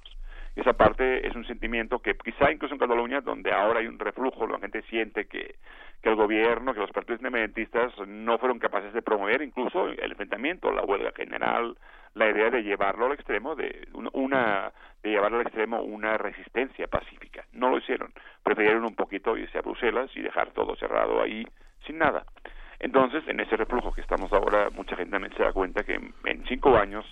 [0.57, 3.99] Y esa parte es un sentimiento que quizá incluso en Cataluña, donde ahora hay un
[3.99, 5.55] reflujo, la gente siente que,
[6.03, 10.73] que el gobierno, que los partidos independentistas no fueron capaces de promover incluso el enfrentamiento,
[10.73, 11.77] la huelga general,
[12.15, 14.73] la idea de llevarlo al extremo de una,
[15.03, 17.45] de llevarlo al extremo una resistencia pacífica.
[17.53, 18.13] No lo hicieron.
[18.43, 21.47] Prefirieron un poquito irse a Bruselas y dejar todo cerrado ahí
[21.87, 22.25] sin nada.
[22.79, 26.45] Entonces, en ese reflujo que estamos ahora, mucha gente también se da cuenta que en
[26.49, 27.05] cinco años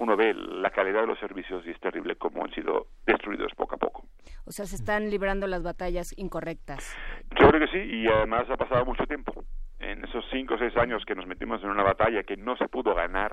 [0.00, 3.74] uno ve la calidad de los servicios y es terrible cómo han sido destruidos poco
[3.74, 4.04] a poco.
[4.46, 6.96] O sea, se están librando las batallas incorrectas.
[7.38, 9.44] Yo creo que sí, y además ha pasado mucho tiempo.
[9.78, 12.66] En esos cinco o seis años que nos metimos en una batalla que no se
[12.68, 13.32] pudo ganar,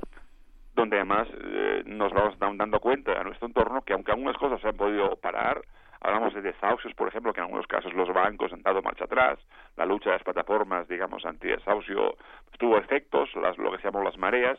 [0.78, 4.62] donde además eh, nos vamos dan- dando cuenta a nuestro entorno que aunque algunas cosas
[4.62, 5.60] se han podido parar,
[6.00, 9.40] hablamos de desahucios, por ejemplo, que en algunos casos los bancos han dado marcha atrás,
[9.76, 12.16] la lucha de las plataformas, digamos, antidesahucio
[12.60, 14.58] tuvo efectos, las, lo que se llamó las mareas,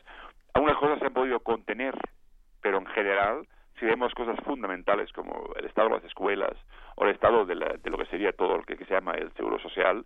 [0.55, 1.95] algunas cosas se han podido contener,
[2.61, 3.47] pero en general,
[3.79, 6.57] si vemos cosas fundamentales como el estado de las escuelas
[6.97, 9.13] o el estado de, la- de lo que sería todo lo que, que se llama
[9.13, 10.05] el seguro social,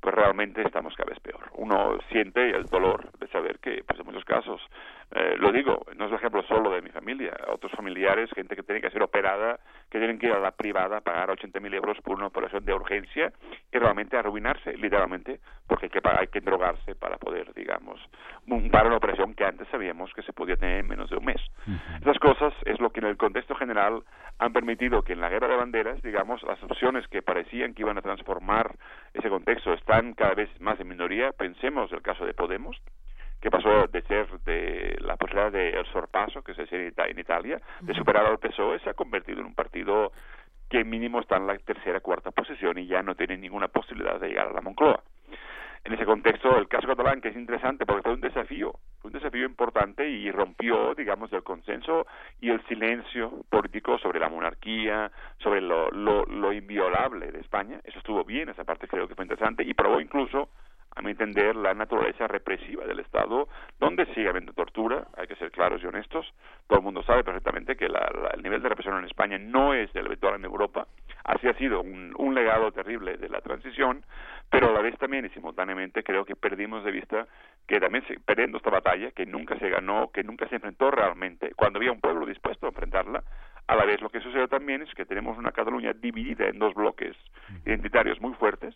[0.00, 1.44] pues realmente estamos cada vez peor.
[1.54, 4.60] Uno siente el dolor de saber que, pues en muchos casos,
[5.14, 8.80] eh, lo digo, no es hablo solo de mi familia, otros familiares, gente que tiene
[8.80, 9.58] que ser operada,
[9.90, 12.72] que tienen que ir a la privada a pagar 80.000 euros por una operación de
[12.72, 13.32] urgencia
[13.70, 18.00] y realmente arruinarse, literalmente, porque hay que, pagar, hay que drogarse para poder, digamos,
[18.70, 21.40] para una operación que antes sabíamos que se podía tener en menos de un mes.
[22.00, 24.02] Esas cosas es lo que en el contexto general
[24.38, 27.98] han permitido que en la guerra de banderas, digamos, las opciones que parecían que iban
[27.98, 28.76] a transformar
[29.12, 31.32] ese contexto están cada vez más en minoría.
[31.32, 32.80] Pensemos el caso de Podemos,
[33.42, 37.60] que pasó de ser de la posibilidad de el sorpaso, que se decía en Italia,
[37.80, 40.12] de superar al PSOE, se ha convertido en un partido
[40.70, 44.28] que mínimo está en la tercera cuarta posición y ya no tiene ninguna posibilidad de
[44.28, 45.02] llegar a la Moncloa.
[45.84, 49.14] En ese contexto, el caso catalán, que es interesante porque fue un desafío, fue un
[49.14, 52.06] desafío importante y rompió, digamos, el consenso
[52.40, 57.80] y el silencio político sobre la monarquía, sobre lo, lo, lo inviolable de España.
[57.82, 60.48] Eso estuvo bien, esa parte creo que fue interesante y probó incluso
[60.94, 63.48] a mi entender, la naturaleza represiva del Estado,
[63.78, 66.32] donde sigue habiendo tortura, hay que ser claros y honestos.
[66.66, 70.06] Todo el mundo sabe perfectamente que el nivel de represión en España no es el
[70.06, 70.86] habitual en Europa.
[71.24, 74.04] Así ha sido un, legado terrible de la transición,
[74.50, 77.26] pero a la vez también y simultáneamente creo que perdimos de vista
[77.66, 81.52] que también se, perdiendo esta batalla, que nunca se ganó, que nunca se enfrentó realmente,
[81.54, 83.22] cuando había un pueblo dispuesto a enfrentarla,
[83.66, 86.74] a la vez lo que sucede también es que tenemos una Cataluña dividida en dos
[86.74, 87.16] bloques
[87.64, 88.74] identitarios muy fuertes,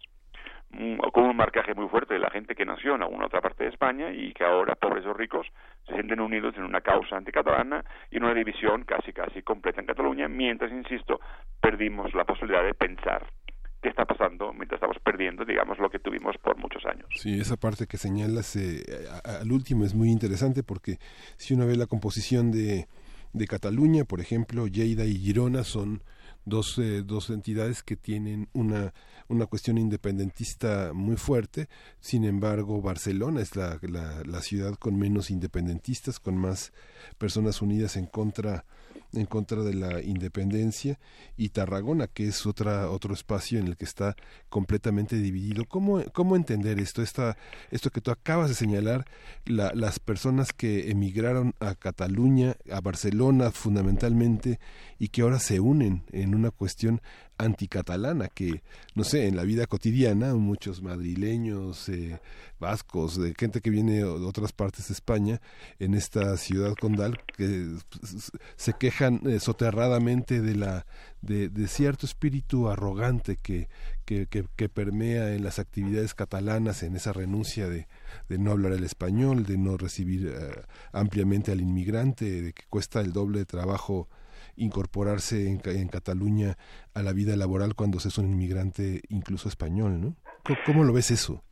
[1.12, 3.70] con un marcaje muy fuerte de la gente que nació en alguna otra parte de
[3.70, 5.46] España y que ahora, pobres o ricos,
[5.86, 9.86] se sienten unidos en una causa anticatalana y en una división casi casi completa en
[9.86, 11.20] Cataluña, mientras, insisto,
[11.60, 13.26] perdimos la posibilidad de pensar
[13.80, 17.06] qué está pasando mientras estamos perdiendo, digamos, lo que tuvimos por muchos años.
[17.14, 18.82] Sí, esa parte que señalas eh,
[19.24, 20.96] al último es muy interesante porque
[21.36, 22.86] si uno ve la composición de,
[23.32, 26.02] de Cataluña, por ejemplo, Lleida y Girona son
[26.46, 28.94] dos, eh, dos entidades que tienen una
[29.28, 31.68] una cuestión independentista muy fuerte.
[32.00, 36.72] Sin embargo, Barcelona es la, la, la ciudad con menos independentistas, con más
[37.18, 38.64] personas unidas en contra
[39.12, 40.98] en contra de la independencia
[41.36, 44.16] y Tarragona que es otra otro espacio en el que está
[44.48, 45.64] completamente dividido.
[45.64, 47.36] Cómo cómo entender esto esta
[47.70, 49.06] esto que tú acabas de señalar
[49.44, 54.58] la, las personas que emigraron a Cataluña a Barcelona fundamentalmente
[54.98, 57.00] y que ahora se unen en una cuestión
[57.38, 58.62] anticatalana que
[58.94, 62.20] no sé en la vida cotidiana muchos madrileños eh,
[62.58, 65.40] vascos de gente que viene de otras partes de España
[65.78, 67.76] en esta ciudad condal que
[68.56, 70.86] se quejan eh, soterradamente de la
[71.22, 73.68] de, cierto espíritu arrogante que,
[74.04, 77.88] que, que, permea en las actividades catalanas en esa renuncia de,
[78.28, 83.00] de no hablar el español de no recibir eh, ampliamente al inmigrante de que cuesta
[83.00, 84.08] el doble trabajo
[84.56, 86.56] incorporarse en, en, Cataluña
[86.94, 90.16] a la vida laboral cuando se es un inmigrante incluso español, ¿no?
[90.64, 91.42] ¿Cómo, lo ves eso?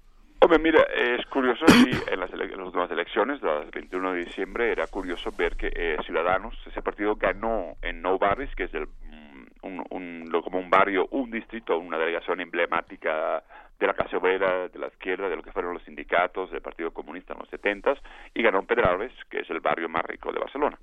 [0.40, 5.56] Hombre, mira, es curioso, en las, últimas elecciones, del 21 de diciembre, era curioso ver
[5.56, 10.43] que eh, Ciudadanos, ese partido ganó en Nou Barris, que es el, mm, un, un,
[10.43, 13.43] como un barrio, un distrito, una delegación emblemática
[13.78, 16.93] de la clase obrera, de la izquierda, de lo que fueron los sindicatos del Partido
[16.93, 17.94] Comunista en los 70
[18.35, 20.78] y ganó en Pedralbes, que es el barrio más rico de Barcelona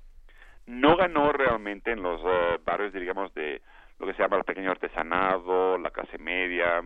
[0.66, 3.62] no ganó realmente en los eh, barrios, digamos, de
[3.98, 6.82] lo que se llama el pequeño artesanado, la clase media,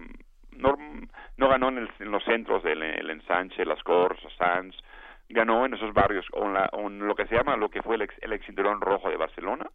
[0.53, 0.77] no,
[1.36, 4.74] no ganó en, los centros del ensanche, las Corts, Sanz,
[5.28, 8.15] ganó en esos barrios, o en, lo que se llama lo que fue el, ex,
[8.20, 9.66] el rojo de Barcelona,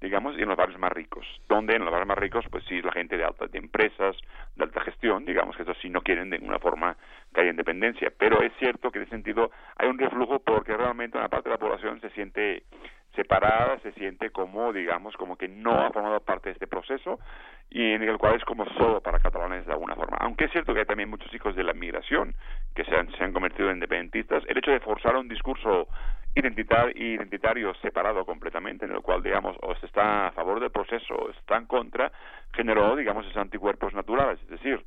[0.00, 2.80] digamos, y en los barrios más ricos, donde en los barrios más ricos, pues sí,
[2.80, 4.16] la gente de alta, de empresas,
[4.56, 6.96] de alta gestión, digamos que eso sí no quieren de ninguna forma
[7.34, 11.18] que haya independencia, pero es cierto que en ese sentido hay un reflujo porque realmente
[11.18, 12.62] una parte de la población se siente
[13.14, 17.18] separada, se siente como, digamos, como que no ha formado parte de este proceso
[17.70, 20.16] y en el cual es como solo para catalanes de alguna forma.
[20.20, 22.34] Aunque es cierto que hay también muchos hijos de la migración
[22.74, 25.88] que se han, se han convertido en independentistas, el hecho de forzar un discurso
[26.34, 31.14] identitario, identitario separado completamente, en el cual, digamos, o se está a favor del proceso
[31.14, 32.12] o está en contra,
[32.52, 34.40] generó, digamos, esos anticuerpos naturales.
[34.42, 34.84] Es decir,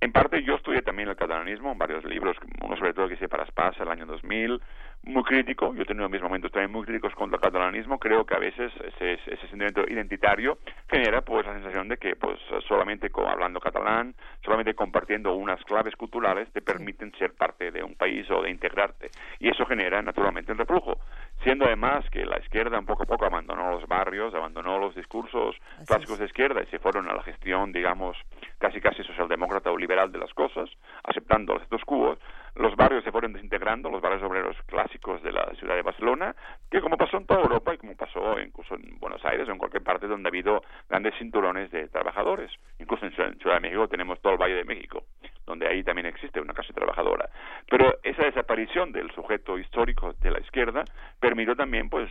[0.00, 3.28] en parte yo estudié también el catalanismo, en varios libros, uno sobre todo que hice
[3.28, 4.60] para Spasa el año 2000,
[5.02, 8.34] muy crítico, yo he tenido mis momentos también muy críticos contra el catalanismo, creo que
[8.34, 10.58] a veces ese, ese sentimiento identitario
[10.90, 14.14] genera pues la sensación de que pues solamente hablando catalán,
[14.44, 19.10] solamente compartiendo unas claves culturales te permiten ser parte de un país o de integrarte.
[19.38, 20.98] Y eso genera naturalmente un reflujo,
[21.42, 25.56] siendo además que la izquierda un poco a poco abandonó los barrios, abandonó los discursos
[25.86, 28.16] clásicos de izquierda y se fueron a la gestión digamos
[28.58, 30.70] casi casi socialdemócrata o liberal de las cosas,
[31.04, 32.18] aceptando los estos cubos
[32.54, 36.34] los barrios se fueron desintegrando, los barrios obreros clásicos de la ciudad de Barcelona,
[36.70, 39.58] que como pasó en toda Europa y como pasó incluso en Buenos Aires o en
[39.58, 42.50] cualquier parte donde ha habido grandes cinturones de trabajadores.
[42.78, 45.04] Incluso en Ciudad de México tenemos todo el Valle de México,
[45.46, 47.28] donde ahí también existe una clase trabajadora.
[47.70, 50.84] Pero esa desaparición del sujeto histórico de la izquierda
[51.20, 52.10] permitió también pues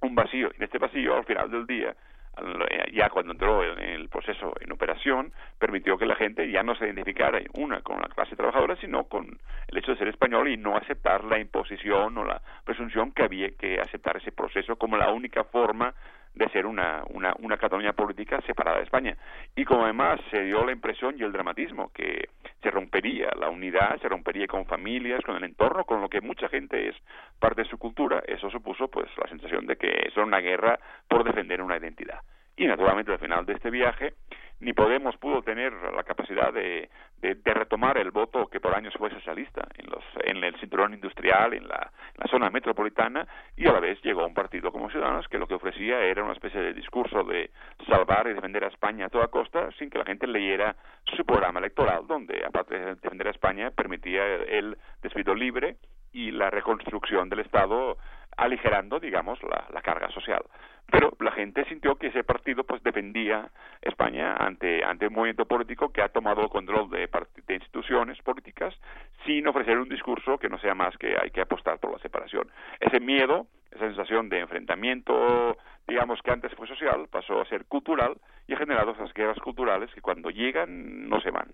[0.00, 0.50] un vacío.
[0.56, 1.94] En este vacío, al final del día,
[2.92, 6.86] ya cuando entró en el proceso en operación, permitió que la gente ya no se
[6.86, 9.38] identificara una con la clase trabajadora, sino con
[9.68, 13.50] el hecho de ser español y no aceptar la imposición o la presunción que había
[13.50, 15.94] que aceptar ese proceso como la única forma
[16.34, 19.16] de ser una, una, una Cataluña política separada de España.
[19.56, 22.28] Y como además se dio la impresión y el dramatismo que
[22.62, 26.48] se rompería la unidad, se rompería con familias, con el entorno, con lo que mucha
[26.48, 26.96] gente es
[27.38, 30.78] parte de su cultura, eso supuso pues la sensación de que es una guerra
[31.08, 32.20] por defender una identidad.
[32.58, 34.14] Y naturalmente al final de este viaje
[34.60, 36.90] ni Podemos pudo tener la capacidad de,
[37.20, 41.54] de, retomar el voto que por años fue socialista en, los, en el cinturón industrial,
[41.54, 43.26] en la, la, zona metropolitana,
[43.56, 46.32] y a la vez llegó un partido como Ciudadanos que lo que ofrecía era una
[46.32, 47.50] especie de discurso de
[47.86, 50.74] salvar y defender a España a toda costa sin que la gente leyera
[51.16, 55.76] su programa electoral, donde aparte de defender a España permitía el despido libre
[56.12, 57.96] y la reconstrucción del Estado
[58.38, 60.42] aligerando, digamos, la, carga social.
[60.90, 63.50] Pero la gente sintió que ese partido pues defendía
[63.82, 67.08] España ante ante un movimiento político que ha tomado el control de,
[67.46, 68.74] de, instituciones políticas
[69.26, 72.50] sin ofrecer un discurso que no sea más que hay que apostar por la separación.
[72.80, 75.56] Ese miedo esa sensación de enfrentamiento
[75.86, 78.16] digamos que antes fue social pasó a ser cultural
[78.46, 81.52] y ha generado esas guerras culturales que cuando llegan no se van.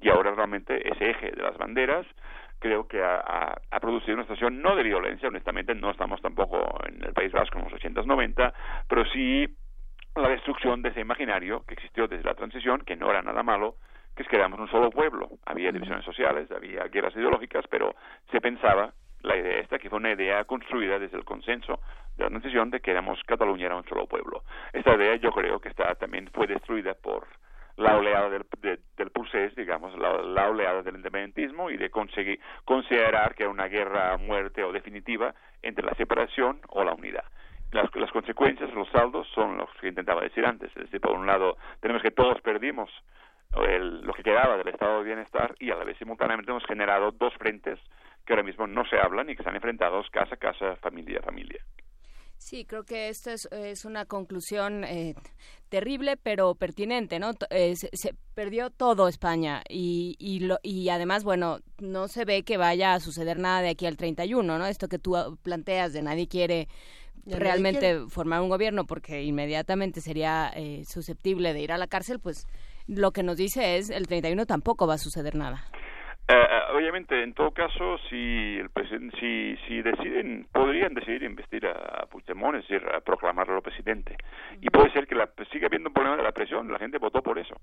[0.00, 2.06] Y ahora realmente ese eje de las banderas
[2.60, 7.02] creo que ha, ha, producido una situación no de violencia, honestamente no estamos tampoco en
[7.02, 8.52] el País Vasco en los 80-90,
[8.86, 9.48] pero sí
[10.14, 13.76] la destrucción de ese imaginario que existió desde la transición, que no era nada malo,
[14.14, 15.28] que es que éramos un solo pueblo.
[15.46, 17.94] Había divisiones sociales, había guerras ideológicas, pero
[18.30, 18.92] se pensaba
[19.22, 21.80] la idea esta, que fue una idea construida desde el consenso
[22.16, 24.44] de la transición de que éramos Cataluña era un solo pueblo.
[24.72, 27.26] Esta idea yo creo que está también fue destruida por
[27.80, 28.44] la oleada del,
[28.96, 34.62] del procés, digamos, la, oleada del independentismo y de conseguir considerar que una guerra muerte
[34.62, 37.24] o definitiva entre la separación o la unidad.
[37.72, 40.68] Las, las consecuencias, los saldos son los que intentaba decir antes.
[40.76, 42.90] Es decir, por un lado, tenemos que todos perdimos
[43.66, 47.12] el, lo que quedaba del estado de bienestar y a la vez simultáneamente hemos generado
[47.12, 47.78] dos frentes
[48.26, 51.22] que ahora mismo no se hablan y que están enfrentados casa a casa, familia a
[51.22, 51.60] familia.
[52.40, 55.14] Sí, creo que esto es, es una conclusión eh,
[55.68, 57.32] terrible, pero pertinente, ¿no?
[57.50, 62.56] Eh, se, perdió todo España y, y, lo, y además, bueno, no se ve que
[62.56, 64.66] vaya a suceder nada de aquí al 31, ¿no?
[64.66, 66.66] Esto que tú planteas de nadie quiere
[67.26, 72.46] realmente formar un gobierno porque inmediatamente sería eh, susceptible de ir a la cárcel, pues
[72.86, 75.70] lo que nos dice es el 31 tampoco va a suceder nada.
[76.30, 78.70] Eh, eh, obviamente, en todo caso, si el
[79.18, 84.16] si, si deciden, podrían decidir investir a Puigdemont, es decir, a proclamarlo presidente.
[84.60, 87.20] Y puede ser que la, siga habiendo un problema de la presión, la gente votó
[87.20, 87.56] por eso.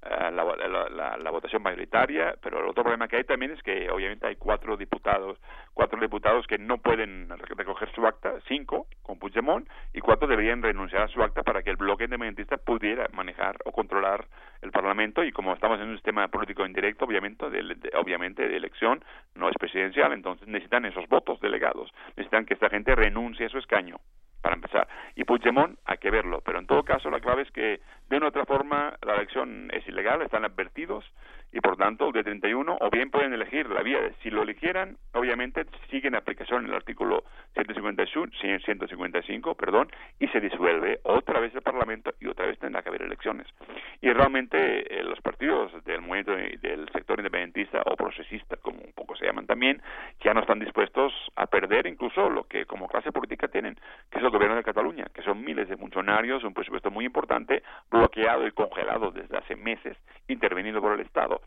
[0.00, 4.28] Eh, la, la, votación mayoritaria, pero el otro problema que hay también es que obviamente
[4.28, 5.38] hay cuatro diputados,
[5.74, 11.02] cuatro diputados que no pueden recoger su acta, cinco con Puigdemont y cuatro deberían renunciar
[11.02, 14.24] a su acta para que el bloque independentista pudiera manejar o controlar
[14.62, 15.24] el Parlamento.
[15.24, 19.04] Y como estamos en un sistema político indirecto, obviamente de, obviamente de elección
[19.34, 23.58] no es presidencial, entonces necesitan esos votos delegados, necesitan que esta gente renuncie a su
[23.58, 23.96] escaño
[24.40, 24.88] para empezar.
[25.16, 28.28] Y Puigdemont hay que verlo, pero en todo caso la clave es que de una
[28.28, 31.04] otra forma la elección es ilegal, están advertidos
[31.52, 34.96] y por tanto el de 31 o bien pueden elegir la vía si lo eligieran,
[35.14, 37.24] obviamente sigue en aplicación el artículo
[37.54, 43.02] 155, perdón, y se disuelve otra vez el Parlamento y otra vez tendrá que haber
[43.02, 43.46] elecciones.
[44.00, 49.16] Y realmente eh, los partidos del movimiento del sector independentista o procesista, como un poco
[49.16, 49.82] se llaman también,
[50.20, 53.78] ya no están dispuestos a perder incluso lo que como clase política tienen,
[54.10, 57.62] que es el gobierno de Cataluña, que son miles de funcionarios, un presupuesto muy importante,
[57.90, 59.96] bloqueado y congelado desde hace meses,
[60.28, 61.40] intervenido por el Estado.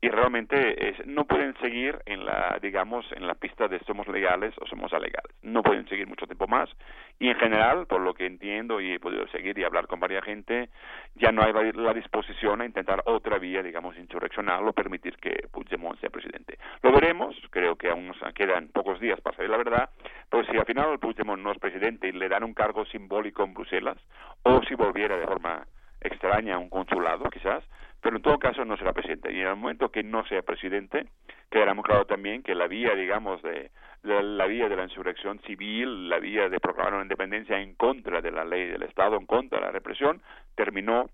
[0.00, 4.54] Y realmente es, no pueden seguir en la digamos en la pista de somos legales
[4.60, 5.34] o somos alegales.
[5.42, 6.70] No pueden seguir mucho tiempo más.
[7.18, 10.24] Y en general por lo que entiendo y he podido seguir y hablar con varias
[10.24, 10.68] gente
[11.16, 15.98] ya no hay la disposición a intentar otra vía digamos insurreccional o permitir que Puigdemont
[15.98, 16.58] sea presidente.
[16.82, 17.34] Lo veremos.
[17.50, 19.90] Creo que aún nos quedan pocos días para saber la verdad.
[20.30, 23.54] Pero si al final Puigdemont no es presidente y le dan un cargo simbólico en
[23.54, 23.96] Bruselas
[24.42, 25.66] o si volviera de forma
[26.00, 27.64] extraña a un consulado quizás
[28.00, 29.32] pero en todo caso no será presidente.
[29.32, 31.06] Y en el momento que no sea presidente,
[31.50, 33.70] quedará muy claro también que la vía, digamos, de,
[34.02, 38.30] la vía de la insurrección civil, la vía de proclamar una independencia en contra de
[38.30, 40.22] la ley del Estado, en contra de la represión,
[40.54, 41.10] terminó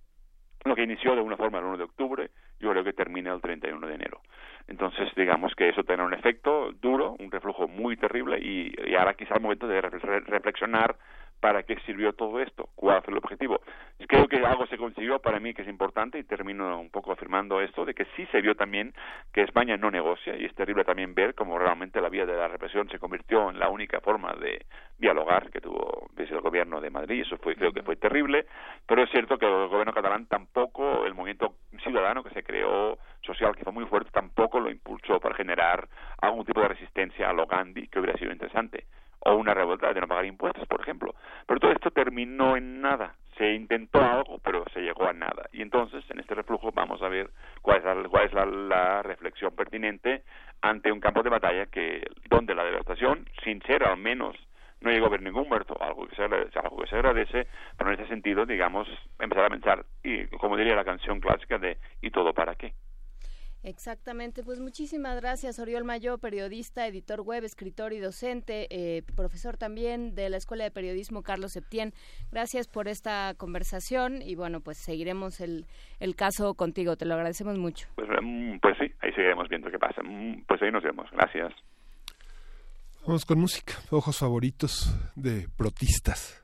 [0.64, 3.40] lo que inició de una forma el 1 de octubre, yo creo que termina el
[3.40, 4.20] 31 de enero.
[4.66, 9.14] Entonces, digamos que eso tiene un efecto duro, un reflujo muy terrible y, y ahora
[9.14, 10.96] quizá el momento de reflexionar
[11.44, 13.60] para qué sirvió todo esto, cuál fue el objetivo.
[14.08, 17.60] Creo que algo se consiguió para mí que es importante y termino un poco afirmando
[17.60, 18.94] esto, de que sí se vio también
[19.30, 22.48] que España no negocia y es terrible también ver cómo realmente la vía de la
[22.48, 24.64] represión se convirtió en la única forma de
[24.96, 27.20] dialogar que tuvo desde el gobierno de Madrid.
[27.20, 28.46] Eso fue, creo que fue terrible,
[28.86, 33.54] pero es cierto que el gobierno catalán tampoco, el movimiento ciudadano que se creó social,
[33.54, 35.88] que fue muy fuerte, tampoco lo impulsó para generar
[36.22, 38.86] algún tipo de resistencia a lo Gandhi que hubiera sido interesante
[39.24, 41.14] o una revuelta de no pagar impuestos, por ejemplo.
[41.46, 43.14] Pero todo esto terminó en nada.
[43.38, 45.48] Se intentó algo, pero se llegó a nada.
[45.52, 47.30] Y entonces, en este reflujo, vamos a ver
[47.62, 50.22] cuál es la, cuál es la, reflexión pertinente
[50.60, 54.36] ante un campo de batalla que donde la devastación, sin ser al menos
[54.80, 57.46] no llegó a haber ningún muerto, algo que se, algo que se agradece,
[57.76, 58.86] pero en ese sentido, digamos,
[59.18, 62.74] empezar a pensar, y como diría la canción clásica de ¿y todo para qué?
[63.64, 70.16] Exactamente, pues muchísimas gracias Oriol Mayo, periodista, editor web, escritor y docente, eh, profesor también
[70.16, 71.92] de la Escuela de Periodismo Carlos Septién.
[72.32, 75.66] Gracias por esta conversación y bueno, pues seguiremos el,
[76.00, 77.86] el caso contigo, te lo agradecemos mucho.
[77.94, 80.02] Pues, mm, pues sí, ahí seguiremos viendo qué pasa.
[80.02, 81.52] Mm, pues ahí nos vemos, gracias.
[83.06, 86.43] Vamos con música, ojos favoritos de protistas.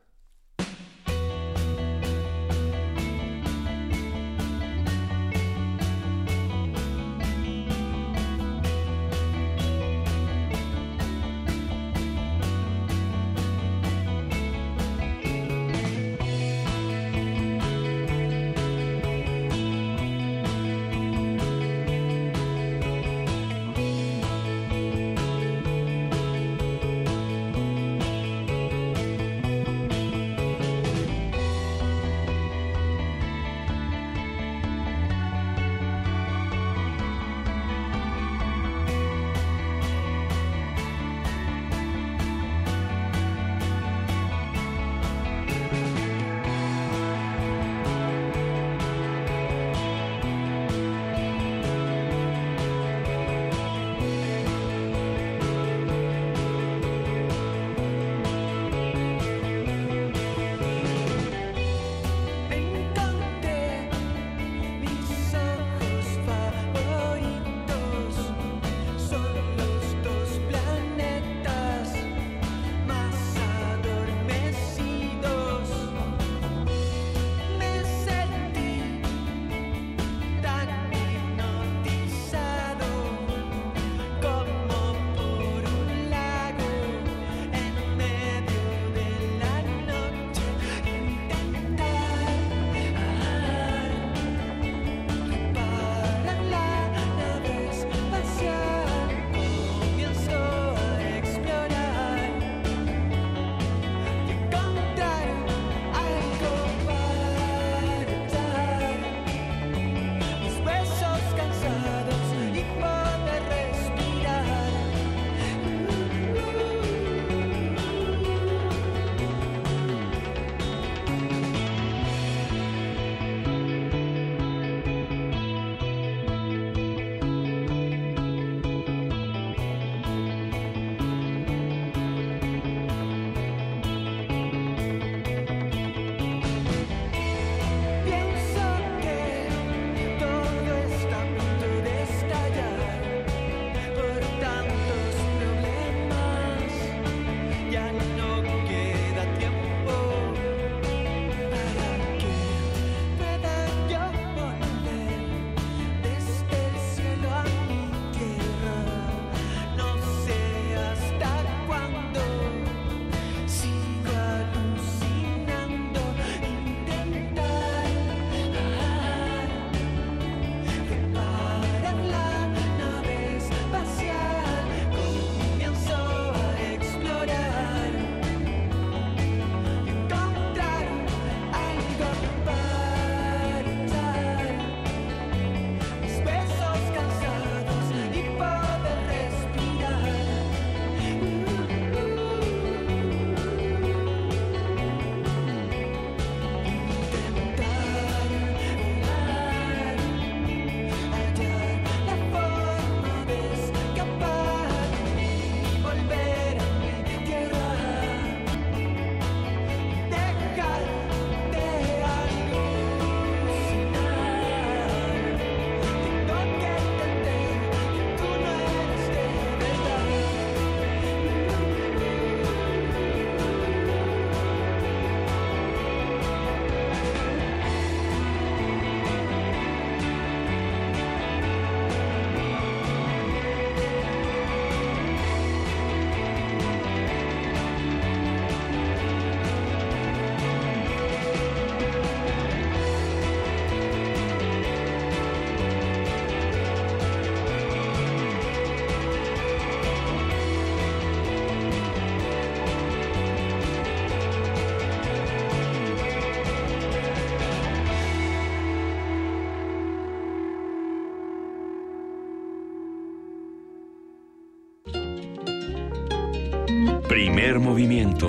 [267.61, 268.29] Movimiento.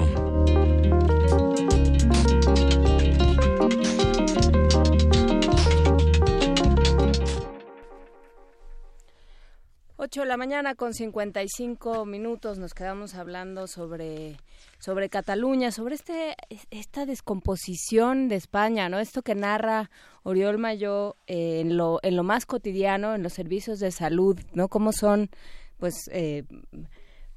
[9.96, 14.38] Ocho de la mañana con 55 minutos nos quedamos hablando sobre
[14.80, 16.36] sobre Cataluña, sobre este
[16.70, 19.00] esta descomposición de España, ¿no?
[19.00, 19.90] Esto que narra
[20.24, 24.68] Oriol Mayo eh, en lo en lo más cotidiano, en los servicios de salud, ¿no?
[24.68, 25.30] Cómo son
[25.78, 26.44] pues eh,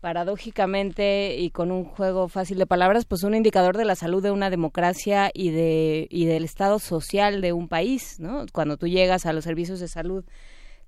[0.04, 4.32] paradójicamente y con un juego fácil de palabras, pues un indicador de la salud de
[4.32, 8.44] una democracia y de y del estado social de un país, ¿no?
[8.52, 10.22] Cuando tú llegas a los servicios de salud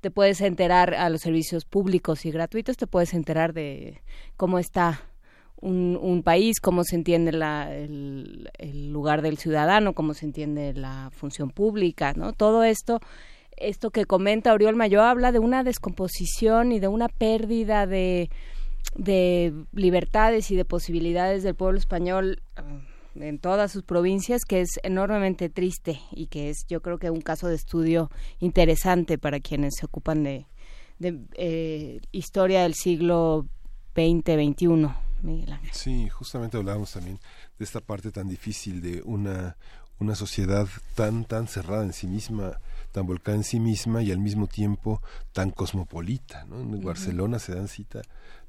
[0.03, 4.03] te puedes enterar a los servicios públicos y gratuitos, te puedes enterar de
[4.37, 5.01] cómo está
[5.63, 8.51] un, un país, cómo se entiende la, el,
[8.93, 12.35] lugar del ciudadano, cómo se entiende la función pública, ¿no?
[12.35, 13.01] Todo esto,
[13.57, 18.29] esto que comenta Oriol Mayo habla de una descomposición y de una pérdida de,
[18.97, 22.43] de libertades y de posibilidades del pueblo español
[23.15, 27.21] en todas sus provincias que es enormemente triste y que es yo creo que un
[27.21, 28.11] caso de estudio
[28.41, 30.47] interesante para quienes se ocupan de,
[30.99, 33.47] de eh, historia del siglo
[33.95, 34.89] XX, XXI.
[35.23, 35.71] Miguel Ángel.
[35.73, 37.19] Sí, justamente hablábamos también
[37.59, 39.57] de esta parte tan difícil de una,
[39.99, 42.61] una sociedad tan, tan cerrada en sí misma,
[42.93, 45.03] tan volcada en sí misma y al mismo tiempo
[45.33, 46.45] tan cosmopolita.
[46.45, 46.61] ¿no?
[46.61, 46.85] En uh -huh.
[46.85, 48.03] Barcelona se dan cita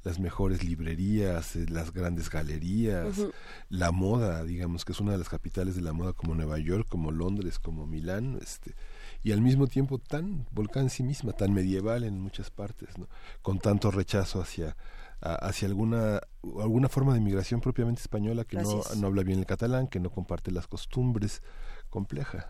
[0.03, 3.33] las mejores librerías, eh, las grandes galerías, uh -huh.
[3.69, 6.87] la moda, digamos que es una de las capitales de la moda como Nueva York,
[6.89, 8.75] como Londres, como Milán, este,
[9.23, 13.07] y al mismo tiempo tan volcán en sí misma, tan medieval en muchas partes, ¿no?
[13.41, 14.75] con tanto rechazo hacia
[15.19, 19.87] hacia alguna alguna forma de inmigración propiamente española que no, no, habla bien el catalán,
[19.87, 21.41] que no comparte las costumbres,
[21.89, 22.49] compleja.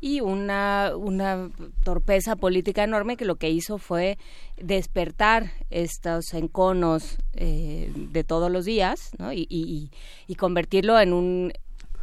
[0.00, 1.50] Y una, una
[1.84, 4.18] torpeza política enorme que lo que hizo fue
[4.56, 9.90] despertar estos enconos eh, de todos los días y
[10.36, 11.52] convertirlo en un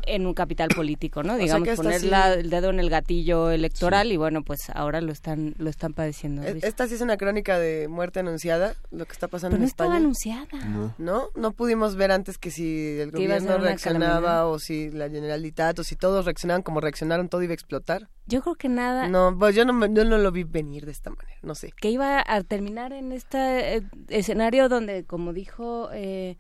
[0.07, 1.37] en un capital político, ¿no?
[1.37, 2.09] Digamos, o sea poner sí...
[2.09, 4.13] la, el dedo en el gatillo electoral sí.
[4.13, 6.41] y bueno, pues ahora lo están lo están padeciendo.
[6.41, 6.67] ¿viste?
[6.67, 9.67] Esta sí es una crónica de muerte anunciada, lo que está pasando Pero en no
[9.67, 9.87] España.
[9.87, 10.65] estaba anunciada.
[10.65, 10.93] No.
[10.97, 15.83] no, no pudimos ver antes que si el gobierno reaccionaba o si la Generalitat o
[15.83, 18.09] si todos reaccionaban como reaccionaron, todo iba a explotar.
[18.27, 19.07] Yo creo que nada.
[19.07, 21.71] No, pues yo no, yo no lo vi venir de esta manera, no sé.
[21.79, 26.37] Que iba a terminar en este eh, escenario donde, como dijo eh,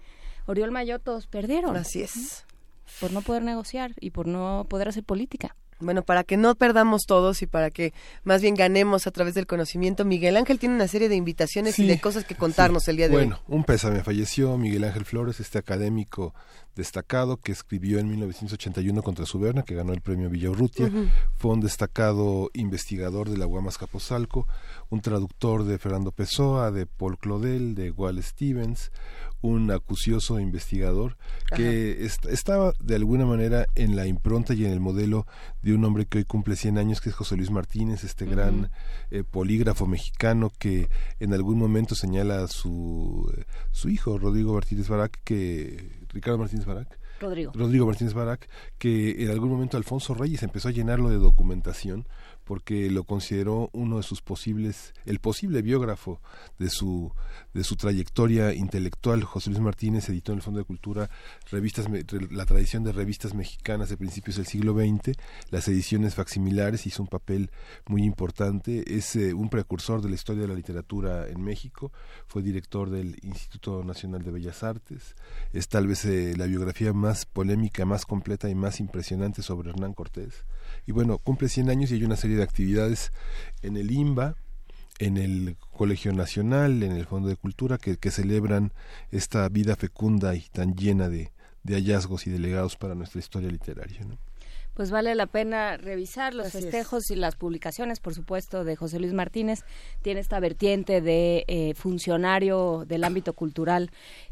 [0.47, 1.75] Oriol Mayo, todos perdieron.
[1.75, 2.44] Así es
[2.99, 5.55] por no poder negociar y por no poder hacer política.
[5.79, 7.93] Bueno, para que no perdamos todos y para que
[8.23, 11.83] más bien ganemos a través del conocimiento, Miguel Ángel tiene una serie de invitaciones sí,
[11.83, 12.91] y de cosas que contarnos sí.
[12.91, 13.41] el día de bueno, hoy.
[13.45, 16.33] Bueno, un pésame, falleció Miguel Ángel Flores, este académico
[16.75, 20.87] destacado que escribió en 1981 contra Suberna, que ganó el premio Villaurrutia.
[20.87, 21.09] Uh -huh.
[21.37, 24.47] Fue un destacado investigador de la Guamas Capozalco,
[24.89, 28.91] un traductor de Fernando Pessoa, de Paul Claudel, de Wall Stevens,
[29.41, 31.17] un acucioso investigador
[31.55, 35.27] que est estaba de alguna manera en la impronta y en el modelo
[35.61, 38.27] de un hombre que hoy cumple 100 años, que es José Luis Martínez, este uh
[38.27, 38.31] -huh.
[38.31, 38.71] gran
[39.11, 40.89] eh, polígrafo mexicano que
[41.19, 46.65] en algún momento señala a su, eh, su hijo, Rodrigo Martínez Barak, que Ricardo Martínez
[46.65, 47.51] Barak, Rodrigo.
[47.53, 52.07] Rodrigo Martínez Barak, que en algún momento Alfonso Reyes empezó a llenarlo de documentación
[52.45, 56.21] porque lo consideró uno de sus posibles, el posible biógrafo
[56.59, 57.11] de su,
[57.53, 59.23] de su trayectoria intelectual.
[59.23, 61.09] José Luis Martínez editó en el Fondo de Cultura
[61.51, 61.87] revistas,
[62.31, 65.17] la tradición de revistas mexicanas de principios del siglo XX,
[65.49, 67.49] las ediciones facsimilares, hizo un papel
[67.87, 71.91] muy importante, es eh, un precursor de la historia de la literatura en México,
[72.27, 75.15] fue director del Instituto Nacional de Bellas Artes,
[75.51, 79.93] es tal vez eh, la biografía más polémica, más completa y más impresionante sobre Hernán
[79.93, 80.45] Cortés.
[80.85, 83.11] Y bueno, cumple 100 años y hay una serie de actividades
[83.61, 84.35] en el IMBA,
[84.99, 88.71] en el Colegio Nacional, en el Fondo de Cultura, que, que celebran
[89.11, 91.31] esta vida fecunda y tan llena de,
[91.63, 94.05] de, hallazgos y de legados para nuestra historia literaria.
[94.05, 94.17] ¿no?
[94.75, 97.11] Pues vale la pena revisar los Así festejos es.
[97.11, 99.61] y las publicaciones, por supuesto, de José Luis Martínez.
[100.01, 103.89] Tiene esta vertiente de eh, funcionario del ámbito cultural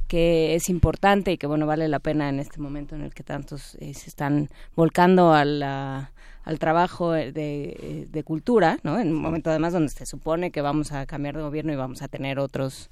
[0.08, 3.24] que es importante y que, bueno, vale la pena en este momento en el que
[3.24, 6.12] tantos eh, se están volcando a la
[6.44, 9.00] al trabajo de, de, cultura, ¿no?
[9.00, 12.02] En un momento además donde se supone que vamos a cambiar de gobierno y vamos
[12.02, 12.90] a tener otros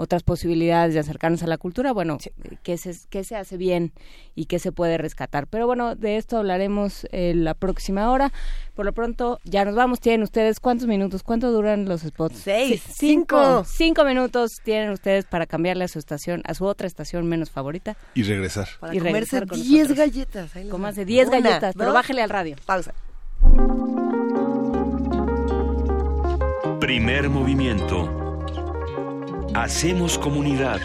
[0.00, 2.30] otras posibilidades de acercarnos a la cultura, bueno, sí.
[2.62, 3.92] qué, se, qué se hace bien
[4.34, 5.46] y qué se puede rescatar.
[5.46, 8.32] Pero bueno, de esto hablaremos eh, la próxima hora.
[8.74, 10.00] Por lo pronto, ya nos vamos.
[10.00, 12.38] Tienen ustedes cuántos minutos, cuánto duran los spots?
[12.38, 13.62] Seis, sí, cinco.
[13.66, 17.98] Cinco minutos tienen ustedes para cambiarle a su estación, a su otra estación menos favorita.
[18.14, 18.68] Y regresar.
[18.80, 20.52] Para y comerse diez galletas.
[20.70, 22.56] Comerse diez galletas, pero bájele al radio.
[22.64, 22.94] Pausa.
[26.80, 28.19] Primer movimiento.
[29.54, 30.80] Hacemos comunidad.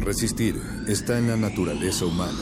[0.00, 2.38] Resistir está en la naturaleza humana.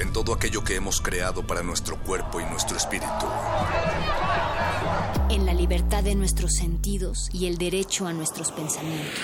[0.00, 3.26] En todo aquello que hemos creado para nuestro cuerpo y nuestro espíritu.
[5.30, 9.18] En la libertad de nuestros sentidos y el derecho a nuestros pensamientos.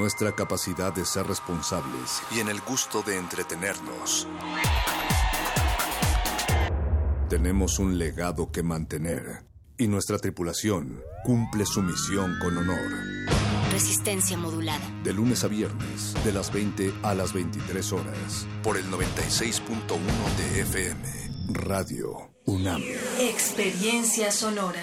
[0.00, 4.26] Nuestra capacidad de ser responsables y en el gusto de entretenernos.
[7.28, 9.44] Tenemos un legado que mantener
[9.76, 12.78] y nuestra tripulación cumple su misión con honor.
[13.72, 14.80] Resistencia modulada.
[15.04, 19.58] De lunes a viernes, de las 20 a las 23 horas, por el 96.1
[20.38, 21.02] de FM,
[21.52, 22.80] Radio UNAM.
[23.18, 24.82] Experiencia sonora.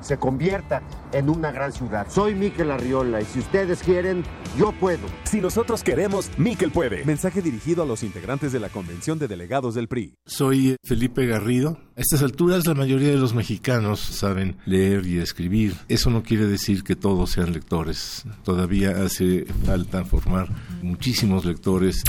[0.00, 0.82] se convierta
[1.12, 2.06] en una gran ciudad.
[2.10, 4.24] Soy Miquel Arriola y si ustedes quieren,
[4.58, 5.06] yo puedo.
[5.24, 7.04] Si nosotros queremos, Miquel puede.
[7.04, 10.14] Mensaje dirigido a los integrantes de la Convención de Delegados del PRI.
[10.26, 11.78] Soy Felipe Garrido.
[11.96, 15.74] A estas alturas la mayoría de los mexicanos saben leer y escribir.
[15.88, 18.24] Eso no quiere decir que todos sean lectores.
[18.44, 20.48] Todavía hace falta formar
[20.82, 22.02] muchísimos lectores.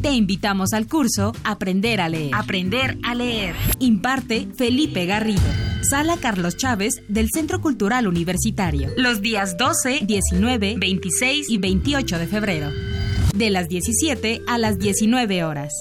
[0.00, 2.34] Te invitamos al curso Aprender a leer.
[2.34, 3.54] Aprender a leer.
[3.78, 5.42] Imparte Felipe Garrido.
[5.82, 8.90] Sala Carlos Chávez del Centro Cultural Universitario.
[8.96, 12.70] Los días 12, 19, 26 y 28 de febrero.
[13.34, 15.72] De las 17 a las 19 horas.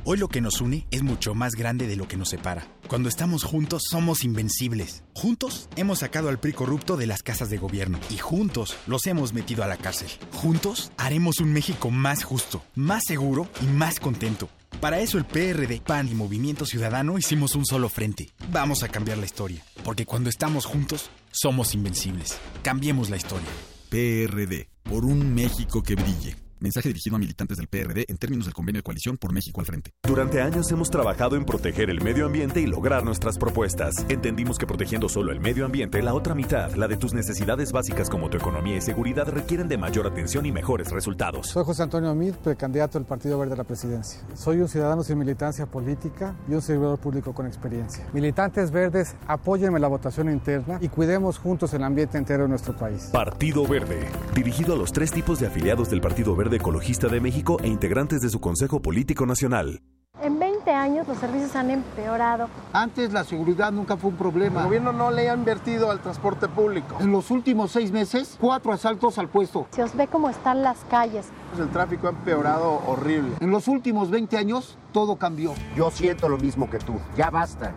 [0.04, 2.68] Hoy lo que nos une es mucho más grande de lo que nos separa.
[2.88, 5.04] Cuando estamos juntos somos invencibles.
[5.14, 9.34] Juntos hemos sacado al PRI corrupto de las casas de gobierno y juntos los hemos
[9.34, 10.10] metido a la cárcel.
[10.34, 14.50] Juntos haremos un México más justo, más seguro y más contento.
[14.80, 18.30] Para eso el PRD, PAN y Movimiento Ciudadano hicimos un solo frente.
[18.52, 22.38] Vamos a cambiar la historia, porque cuando estamos juntos somos invencibles.
[22.62, 23.48] Cambiemos la historia.
[23.90, 26.47] PRD, por un México que brille.
[26.60, 29.68] Mensaje dirigido a militantes del PRD en términos del convenio de coalición por México al
[29.68, 29.92] frente.
[30.02, 33.94] Durante años hemos trabajado en proteger el medio ambiente y lograr nuestras propuestas.
[34.10, 38.10] Entendimos que protegiendo solo el medio ambiente, la otra mitad, la de tus necesidades básicas
[38.10, 41.46] como tu economía y seguridad, requieren de mayor atención y mejores resultados.
[41.46, 44.20] Soy José Antonio Amid, precandidato del Partido Verde a la presidencia.
[44.34, 48.08] Soy un ciudadano sin militancia política y un servidor público con experiencia.
[48.14, 53.10] Militantes verdes, apóyenme la votación interna y cuidemos juntos el ambiente entero de nuestro país.
[53.14, 57.58] Partido Verde, dirigido a los tres tipos de afiliados del Partido Verde Ecologista de México
[57.62, 59.82] e integrantes de su Consejo Político Nacional.
[60.22, 62.50] En 20 años los servicios han empeorado.
[62.74, 64.62] Antes la seguridad nunca fue un problema.
[64.62, 66.98] El gobierno no le ha invertido al transporte público.
[67.00, 69.68] En los últimos seis meses, cuatro asaltos al puesto.
[69.72, 71.28] Se os ve cómo están las calles.
[71.60, 73.36] El tráfico ha empeorado horrible.
[73.40, 75.54] En los últimos 20 años, todo cambió.
[75.76, 76.94] Yo siento lo mismo que tú.
[77.16, 77.74] Ya basta.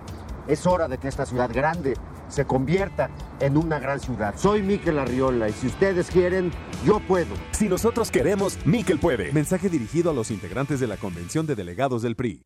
[0.50, 1.94] Es hora de que esta ciudad grande
[2.28, 3.08] se convierta
[3.38, 4.34] en una gran ciudad.
[4.36, 6.50] Soy Miquel Arriola y si ustedes quieren,
[6.84, 7.36] yo puedo.
[7.52, 9.30] Si nosotros queremos, Miquel puede.
[9.30, 12.42] Mensaje dirigido a los integrantes de la Convención de Delegados del PRI.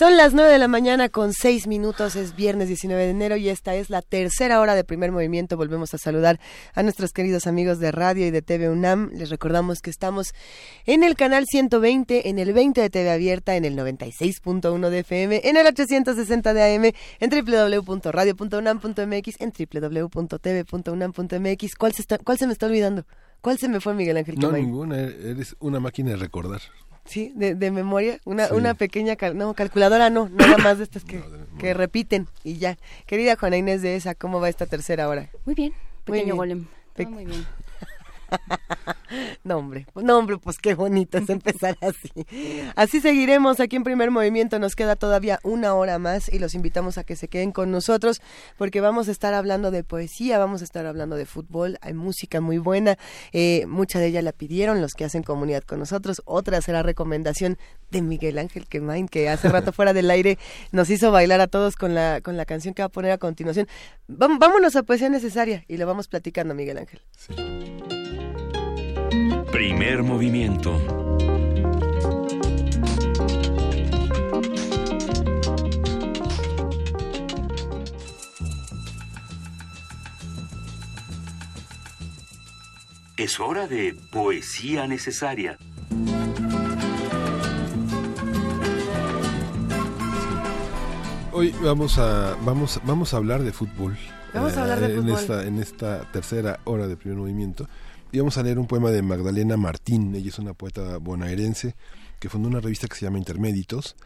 [0.00, 3.50] Son las 9 de la mañana con 6 minutos, es viernes 19 de enero y
[3.50, 5.58] esta es la tercera hora de primer movimiento.
[5.58, 6.40] Volvemos a saludar
[6.72, 9.10] a nuestros queridos amigos de radio y de TV UNAM.
[9.12, 10.32] Les recordamos que estamos
[10.86, 15.42] en el canal 120, en el 20 de TV Abierta, en el 96.1 de FM,
[15.44, 21.74] en el 860 de AM, en www.radio.unam.mx, en www.tv.unam.mx.
[21.74, 23.04] ¿Cuál se, está, ¿Cuál se me está olvidando?
[23.42, 24.36] ¿Cuál se me fue, Miguel Ángel?
[24.38, 24.98] No, ninguna.
[24.98, 26.62] Eres una máquina de recordar.
[27.10, 28.54] Sí, de, de memoria, una, sí.
[28.54, 32.28] una pequeña, cal, no, calculadora no, nada más de estas que, no, de que repiten
[32.44, 32.78] y ya.
[33.06, 35.28] Querida Juana Inés de esa, ¿cómo va esta tercera hora?
[35.44, 35.72] Muy bien,
[36.04, 36.58] pequeño muy bien.
[36.58, 36.66] golem.
[36.94, 37.44] Pe muy bien.
[39.44, 42.10] no, hombre, no, hombre, pues qué bonito es empezar así.
[42.76, 44.58] Así seguiremos aquí en primer movimiento.
[44.58, 48.20] Nos queda todavía una hora más y los invitamos a que se queden con nosotros
[48.56, 51.78] porque vamos a estar hablando de poesía, vamos a estar hablando de fútbol.
[51.80, 52.98] Hay música muy buena.
[53.32, 56.22] Eh, mucha de ella la pidieron los que hacen comunidad con nosotros.
[56.24, 57.58] Otra será recomendación
[57.90, 60.38] de Miguel Ángel Quemain, que hace rato fuera del aire
[60.72, 63.18] nos hizo bailar a todos con la, con la canción que va a poner a
[63.18, 63.66] continuación.
[64.08, 67.00] Vámonos a poesía necesaria y lo vamos platicando, Miguel Ángel.
[67.16, 67.99] Sí.
[69.60, 70.74] Primer movimiento.
[83.18, 85.58] Es hora de poesía necesaria.
[91.32, 93.98] Hoy vamos a vamos vamos a hablar de fútbol.
[94.32, 95.18] Vamos a hablar de eh, en fútbol.
[95.18, 97.68] esta en esta tercera hora de primer movimiento
[98.12, 100.14] y vamos a leer un poema de Magdalena Martín.
[100.14, 101.76] Ella es una poeta bonaerense
[102.18, 103.96] que fundó una revista que se llama Interméditos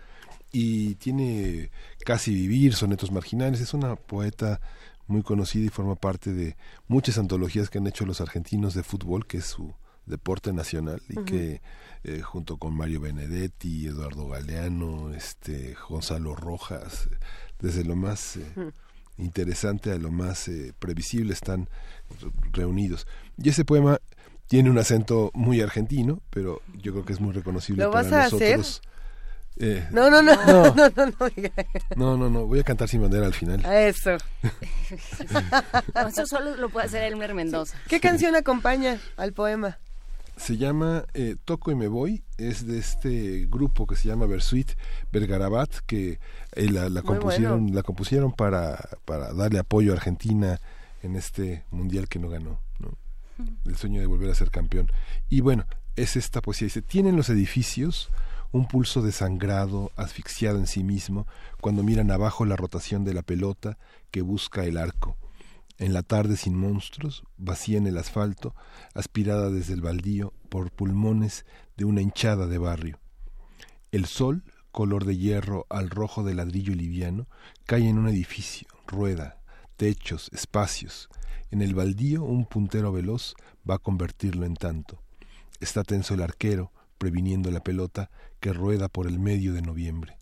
[0.52, 1.70] y tiene
[2.04, 3.60] Casi Vivir, Sonetos Marginales.
[3.60, 4.60] Es una poeta
[5.06, 6.56] muy conocida y forma parte de
[6.86, 9.74] muchas antologías que han hecho los argentinos de fútbol, que es su
[10.06, 11.24] deporte nacional y uh -huh.
[11.24, 11.62] que
[12.04, 17.08] eh, junto con Mario Benedetti, Eduardo Galeano, este Gonzalo Rojas,
[17.58, 18.72] desde lo más eh, uh -huh.
[19.16, 21.68] interesante a lo más eh, previsible están
[22.52, 23.06] reunidos.
[23.36, 23.98] Y ese poema
[24.46, 28.12] tiene un acento muy argentino, pero yo creo que es muy reconocible ¿Lo para vas
[28.12, 28.82] a nosotros.
[29.56, 31.30] Eh, no, no, no, no, no, no, no,
[31.96, 33.64] no, no, no, voy a cantar sin bandera al final.
[33.64, 34.16] Eso.
[35.94, 37.78] no, eso solo lo puede hacer Elmer Mendoza.
[37.88, 39.78] ¿Qué canción acompaña al poema?
[40.36, 44.72] Se llama eh, Toco y me voy, es de este grupo que se llama Versuit
[45.12, 46.18] Vergarabat, que
[46.54, 47.76] eh, la, la compusieron, bueno.
[47.76, 50.60] la compusieron para, para darle apoyo a Argentina
[51.04, 52.96] en este mundial que no ganó, ¿no?
[53.64, 54.90] El sueño de volver a ser campeón.
[55.28, 55.66] Y bueno,
[55.96, 56.66] es esta poesía.
[56.66, 58.10] Dice, tienen los edificios
[58.52, 61.26] un pulso desangrado, asfixiado en sí mismo,
[61.60, 63.78] cuando miran abajo la rotación de la pelota
[64.12, 65.16] que busca el arco.
[65.76, 68.54] En la tarde sin monstruos, vacía en el asfalto,
[68.94, 71.44] aspirada desde el baldío por pulmones
[71.76, 73.00] de una hinchada de barrio.
[73.90, 77.26] El sol, color de hierro al rojo de ladrillo liviano,
[77.66, 79.40] cae en un edificio, rueda,
[79.76, 81.08] techos, espacios.
[81.50, 83.34] En el baldío un puntero veloz
[83.68, 85.02] va a convertirlo en tanto.
[85.60, 88.10] Está tenso el arquero, previniendo la pelota
[88.40, 90.18] que rueda por el medio de noviembre,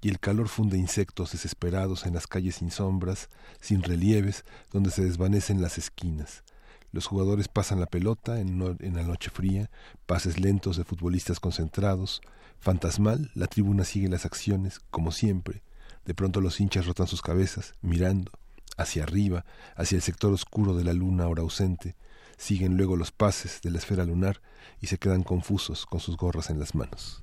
[0.00, 3.28] y el calor funde insectos desesperados en las calles sin sombras,
[3.60, 6.44] sin relieves, donde se desvanecen las esquinas.
[6.92, 9.70] Los jugadores pasan la pelota en, en la noche fría,
[10.06, 12.22] pases lentos de futbolistas concentrados.
[12.58, 15.62] Fantasmal, la tribuna sigue las acciones, como siempre.
[16.04, 18.30] De pronto los hinchas rotan sus cabezas, mirando,
[18.76, 19.44] hacia arriba,
[19.74, 21.96] hacia el sector oscuro de la luna ahora ausente.
[22.36, 24.40] Siguen luego los pases de la esfera lunar
[24.80, 27.22] y se quedan confusos con sus gorras en las manos.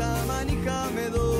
[0.00, 1.39] esta manija me doy.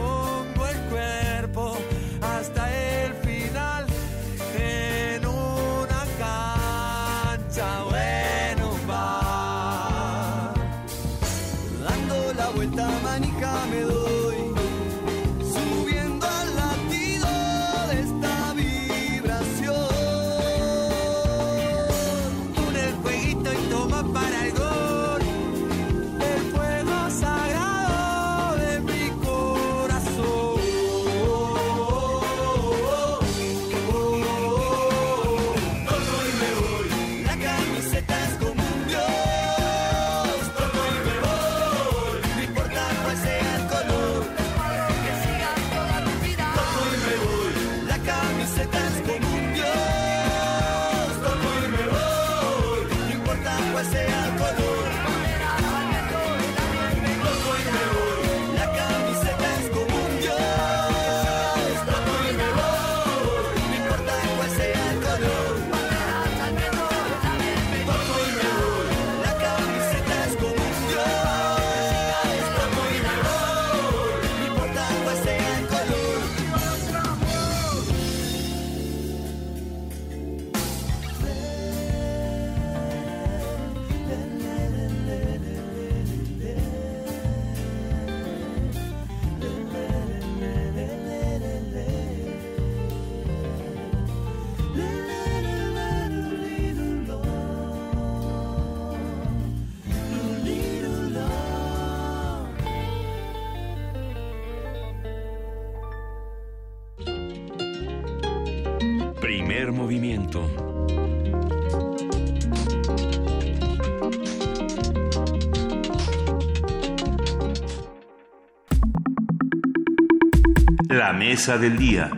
[121.47, 122.11] del día.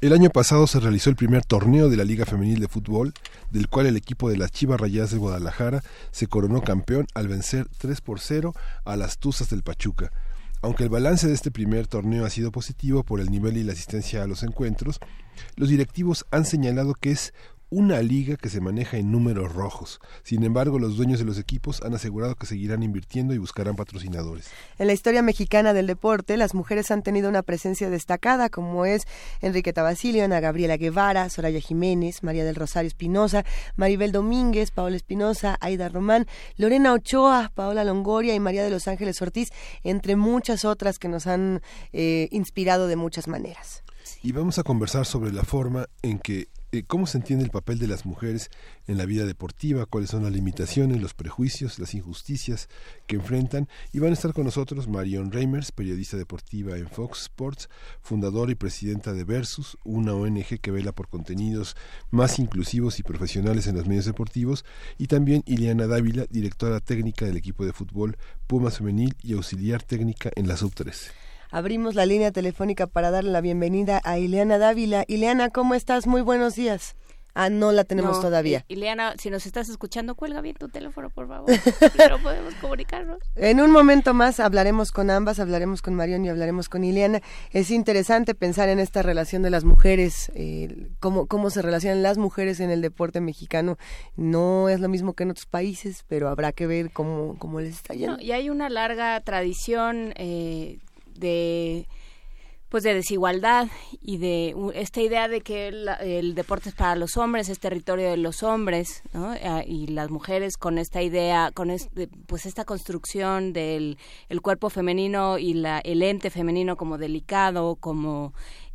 [0.00, 3.12] El año pasado se realizó el primer torneo de la Liga Femenil de Fútbol,
[3.50, 5.82] del cual el equipo de las Chivas Rayadas de Guadalajara
[6.12, 8.54] se coronó campeón al vencer 3 por 0
[8.84, 10.12] a las Tuzas del Pachuca.
[10.60, 13.72] Aunque el balance de este primer torneo ha sido positivo por el nivel y la
[13.72, 15.00] asistencia a los encuentros,
[15.56, 17.34] los directivos han señalado que es
[17.72, 19.98] una liga que se maneja en números rojos.
[20.24, 24.50] Sin embargo, los dueños de los equipos han asegurado que seguirán invirtiendo y buscarán patrocinadores.
[24.78, 29.04] En la historia mexicana del deporte, las mujeres han tenido una presencia destacada, como es
[29.40, 33.46] Enriqueta Basilio, Ana Gabriela Guevara, Soraya Jiménez, María del Rosario Espinosa,
[33.76, 36.26] Maribel Domínguez, Paola Espinosa, Aida Román,
[36.58, 39.50] Lorena Ochoa, Paola Longoria y María de los Ángeles Ortiz,
[39.82, 41.62] entre muchas otras que nos han
[41.94, 43.82] eh, inspirado de muchas maneras.
[44.22, 46.48] Y vamos a conversar sobre la forma en que
[46.86, 48.50] cómo se entiende el papel de las mujeres
[48.86, 52.70] en la vida deportiva, cuáles son las limitaciones, los prejuicios, las injusticias
[53.06, 53.68] que enfrentan.
[53.92, 57.68] Y van a estar con nosotros Marion Reimers, periodista deportiva en Fox Sports,
[58.00, 61.76] fundadora y presidenta de Versus, una ONG que vela por contenidos
[62.10, 64.64] más inclusivos y profesionales en los medios deportivos,
[64.96, 68.16] y también Ileana Dávila, directora técnica del equipo de fútbol
[68.46, 71.31] Pumas Femenil y auxiliar técnica en la Sub-13.
[71.54, 75.04] Abrimos la línea telefónica para darle la bienvenida a Ileana Dávila.
[75.06, 76.06] Ileana, ¿cómo estás?
[76.06, 76.96] Muy buenos días.
[77.34, 78.64] Ah, no la tenemos No, todavía.
[78.68, 81.50] I- Ileana, si nos estás escuchando, cuelga bien tu teléfono, por favor.
[81.98, 83.18] Pero podemos comunicarnos.
[83.36, 87.20] En un momento más hablaremos con ambas, hablaremos con Marión y hablaremos con Ileana.
[87.50, 92.16] Es interesante pensar en esta relación de las mujeres, eh, cómo, cómo se relacionan las
[92.16, 93.76] mujeres en el deporte mexicano.
[94.16, 97.76] No es lo mismo que en otros países, pero habrá que ver cómo, cómo les
[97.76, 98.16] está yendo.
[98.16, 100.78] No, y hay una larga tradición eh,
[101.22, 101.86] de
[102.68, 103.68] pues de desigualdad
[104.00, 108.08] y de esta idea de que la- el deporte es para los hombres, es territorio
[108.08, 109.34] de los hombres, ¿no?
[109.44, 111.70] Ah, y las mujeres con esta idea, con
[112.26, 113.98] pues esta construcción del
[114.30, 118.32] el cuerpo femenino y la, el ente femenino como delicado, como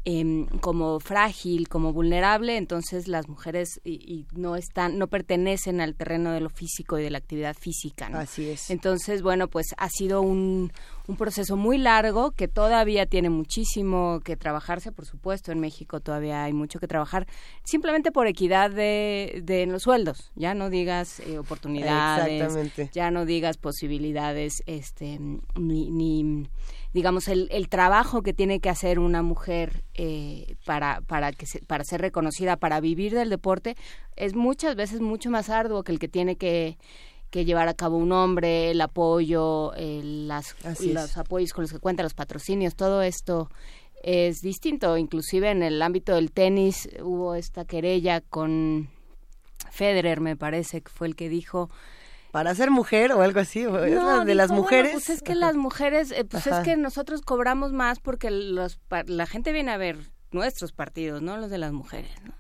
[0.10, 5.96] em, como frágil, como vulnerable, entonces las mujeres y, y no están, no pertenecen al
[5.96, 8.08] terreno de lo físico y de la actividad física.
[8.08, 8.20] ¿no?
[8.20, 8.70] Así es.
[8.70, 10.72] Entonces, bueno, pues ha sido un,
[11.08, 16.46] un proceso muy largo que todavía tiene muchísimo que trabajarse, por supuesto, en México todavía
[16.46, 17.28] hay mucho que trabajar,
[17.66, 23.58] simplemente por equidad de, de los sueldos, ya no digas eh, oportunidades, ya no digas
[23.58, 25.20] posibilidades, este,
[25.56, 26.48] ni, ni
[26.94, 31.84] digamos el, el, trabajo que tiene que hacer una mujer eh, para para que para
[31.84, 33.76] ser reconocida para vivir del deporte
[34.16, 36.78] es muchas veces mucho más arduo que el que tiene que
[37.30, 42.04] que llevar a cabo un hombre, el apoyo, las, los apoyos con los que cuenta,
[42.04, 43.50] los patrocinios, todo esto
[44.04, 44.98] es distinto.
[44.98, 48.90] Inclusive en el ámbito del tenis hubo esta querella con
[49.72, 51.70] Federer, me parece, que fue el que dijo
[52.32, 54.92] para ser mujer o algo así, no, de las mujeres.
[54.92, 59.26] pues es que las mujeres, eh, pues es que nosotros cobramos más porque los, la
[59.26, 59.98] gente viene a ver
[60.32, 62.34] nuestros partidos, no los de las mujeres, ¿no?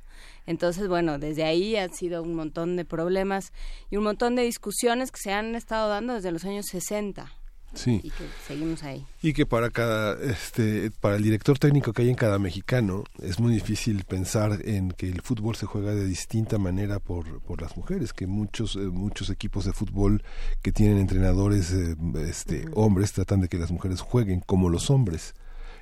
[0.45, 3.51] Entonces, bueno, desde ahí han sido un montón de problemas
[3.89, 7.29] y un montón de discusiones que se han estado dando desde los años 60.
[7.73, 8.01] Sí.
[8.03, 9.05] Y que seguimos ahí.
[9.21, 13.39] Y que para cada, este, para el director técnico que hay en cada mexicano, es
[13.39, 17.77] muy difícil pensar en que el fútbol se juega de distinta manera por, por las
[17.77, 20.23] mujeres, que muchos, eh, muchos equipos de fútbol
[20.61, 21.95] que tienen entrenadores, eh,
[22.27, 25.35] este, hombres, tratan de que las mujeres jueguen como los hombres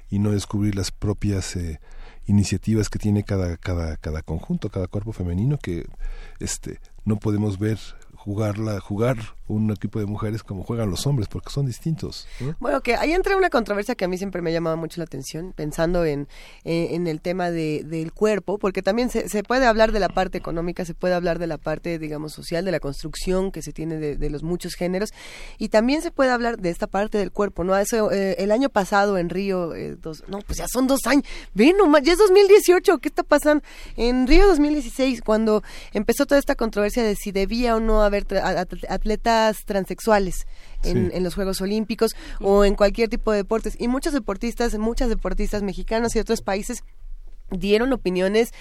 [0.09, 1.79] y no descubrir las propias eh,
[2.27, 5.85] iniciativas que tiene cada, cada, cada conjunto, cada cuerpo femenino que
[6.39, 7.77] este no podemos ver
[8.25, 9.17] jugarla, jugar
[9.47, 12.27] un equipo de mujeres como juegan los hombres, porque son distintos.
[12.59, 15.05] Bueno, que ahí entra una controversia que a mí siempre me ha llamado mucho la
[15.05, 16.27] atención, pensando en,
[16.63, 20.37] en, el tema de, del cuerpo, porque también se, se, puede hablar de la parte
[20.37, 23.97] económica, se puede hablar de la parte, digamos, social, de la construcción que se tiene
[23.97, 25.13] de, los muchos géneros,
[25.59, 27.77] y también se puede hablar de esta parte del cuerpo, ¿no?
[27.77, 31.23] Eso, eh, el año pasado en Río, eh, dos, no, pues ya son dos años,
[31.53, 33.63] ven nomás, ya es 2018, ¿qué está pasando?
[33.95, 35.61] En Río 2016, cuando
[35.93, 38.25] empezó toda esta controversia de si debía o no haber
[39.35, 40.47] atletas transexuales
[40.83, 43.75] en, en, los Juegos Olímpicos o en cualquier tipo de deportes.
[43.79, 46.83] Y muchos deportistas, muchas deportistas mexicanos y de otros países
[47.51, 48.51] dieron opiniones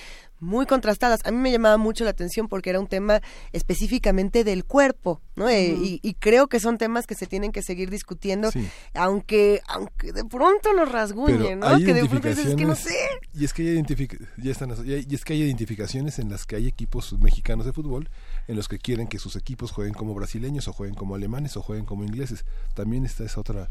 [0.41, 1.21] muy contrastadas.
[1.25, 3.21] A mí me llamaba mucho la atención porque era un tema
[3.53, 5.49] específicamente del cuerpo, ¿no?
[5.49, 8.51] Eh, y, creo que son temas que se tienen que seguir discutiendo,
[8.95, 11.79] aunque aunque de pronto nos rasguñen, ¿no?
[11.79, 12.95] Que de pronto dices, que no sé.
[13.33, 16.67] Y es que hay ya están, y es que hay identificaciones en las que hay
[16.67, 18.11] equipos mexicanos de fútbol
[18.47, 21.63] en los que quieren que sus equipos jueguen como brasileños o jueguen como alemanes o
[21.63, 22.45] jueguen como ingleses.
[22.75, 23.69] También está esa otra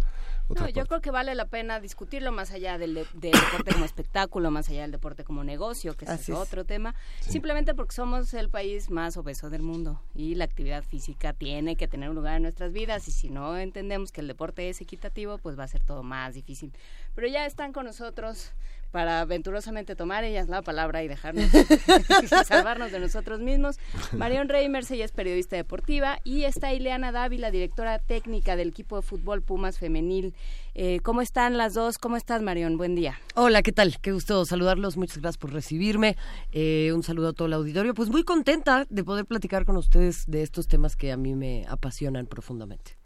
[0.49, 4.69] no, yo creo que vale la pena discutirlo más allá del, deporte como espectáculo, más
[4.69, 9.17] allá del deporte como negocio, que es otro tema, simplemente porque somos el país más
[9.17, 13.07] obeso del mundo y la actividad física tiene que tener un lugar en nuestras vidas
[13.07, 16.35] y si no entendemos que el deporte es equitativo, pues va a ser todo más
[16.35, 16.73] difícil.
[17.15, 18.51] Pero ya están con nosotros
[18.93, 21.49] para venturosamente tomar ellas la palabra y dejarnos
[22.47, 23.79] salvarnos de nosotros mismos.
[24.11, 29.01] Marion Reimers, ella es periodista deportiva y está Ileana Dávila, directora técnica del equipo de
[29.01, 30.35] fútbol Pumas femenil.
[30.75, 31.97] Eh, ¿Cómo están las dos?
[31.97, 32.77] ¿Cómo estás, Marion?
[32.77, 33.19] Buen día.
[33.33, 33.97] Hola, ¿qué tal?
[33.99, 34.95] Qué gusto saludarlos.
[34.95, 36.15] Muchas gracias por recibirme.
[36.51, 37.95] Eh, un saludo a todo el auditorio.
[37.95, 41.65] Pues muy contenta de poder platicar con ustedes de estos temas que a mí me
[41.67, 43.02] apasionan profundamente.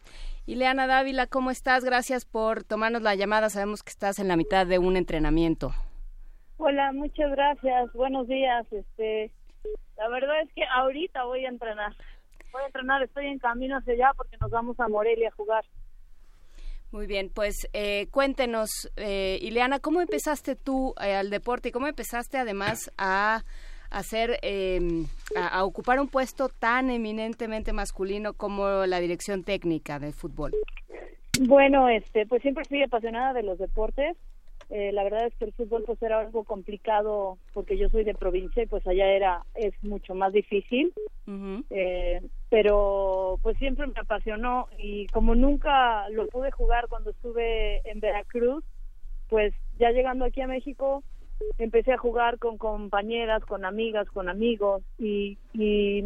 [0.48, 1.84] Ileana Dávila, ¿cómo estás?
[1.84, 3.49] Gracias por tomarnos la llamada.
[3.49, 5.74] Sabemos que estás en la mitad de un entrenamiento.
[6.56, 7.91] Hola, muchas gracias.
[7.91, 8.65] Buenos días.
[8.72, 9.30] Este,
[9.98, 11.94] la verdad es que ahorita voy a entrenar.
[12.53, 15.65] Voy a entrenar, estoy en camino hacia allá porque nos vamos a Morelia a jugar.
[16.91, 21.88] Muy bien, pues eh, cuéntenos, eh, Ileana, ¿cómo empezaste tú eh, al deporte y cómo
[21.88, 23.44] empezaste además a
[23.90, 25.06] hacer, em,
[25.36, 30.54] a, ocupar un puesto tan eminentemente masculino como la dirección técnica del fútbol?
[31.42, 34.18] Bueno, este, pues siempre fui apasionada de los deportes.
[34.70, 38.14] Eh, la verdad es que el fútbol pues era algo complicado porque yo soy de
[38.14, 40.94] provincia y pues allá era es mucho más difícil
[41.70, 48.02] eh, pero pues siempre me apasionó y como nunca lo pude jugar cuando estuve en
[48.02, 48.66] Veracruz
[49.30, 51.02] pues ya llegando aquí a México
[51.58, 56.04] empecé a jugar con compañeras, con amigas, con amigos y, y,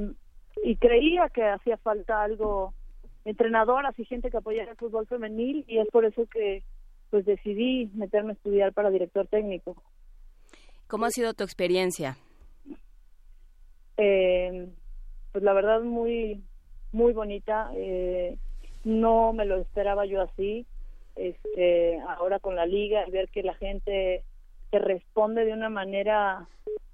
[0.80, 2.74] creía que hacía falta algo,
[3.26, 6.64] entrenadoras y gente que apoyara el fútbol femenil y es por eso que
[7.10, 9.76] pues decidí meterme a estudiar para director técnico.
[10.88, 12.18] ¿Cómo ha sido tu experiencia?
[13.98, 14.70] Eh,
[15.32, 16.41] pues la verdad muy
[16.91, 17.70] muy bonita.
[17.76, 18.38] Eh,
[18.84, 20.66] no me lo esperaba yo así.
[21.16, 24.24] Este, ahora con la liga ver que la gente
[24.72, 26.48] te responde de una manera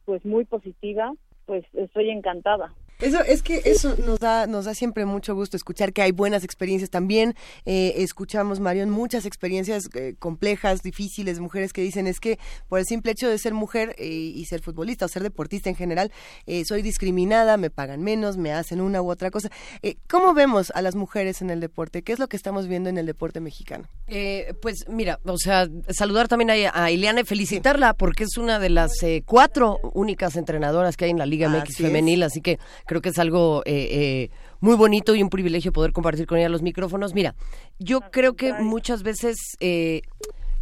[0.06, 1.14] pues muy positiva,
[1.46, 2.74] pues estoy encantada.
[3.00, 6.44] Eso es que eso nos da nos da siempre mucho gusto escuchar que hay buenas
[6.44, 7.36] experiencias también.
[7.66, 12.86] Eh, escuchamos Marion muchas experiencias eh, complejas, difíciles, mujeres que dicen es que por el
[12.86, 16.12] simple hecho de ser mujer eh, y ser futbolista o ser deportista en general
[16.46, 19.50] eh, soy discriminada, me pagan menos, me hacen una u otra cosa.
[19.82, 22.02] Eh, ¿Cómo vemos a las mujeres en el deporte?
[22.02, 23.88] ¿Qué es lo que estamos viendo en el deporte mexicano?
[24.08, 28.60] Eh, pues mira, o sea, saludar también a, a Ileana y felicitarla porque es una
[28.60, 31.78] de las eh, cuatro únicas entrenadoras que hay en la Liga MX Así es.
[31.78, 35.92] femenil, así que creo que es algo eh, eh, muy bonito y un privilegio poder
[35.92, 37.14] compartir con ella los micrófonos.
[37.14, 37.36] Mira,
[37.80, 40.02] yo creo que muchas veces eh,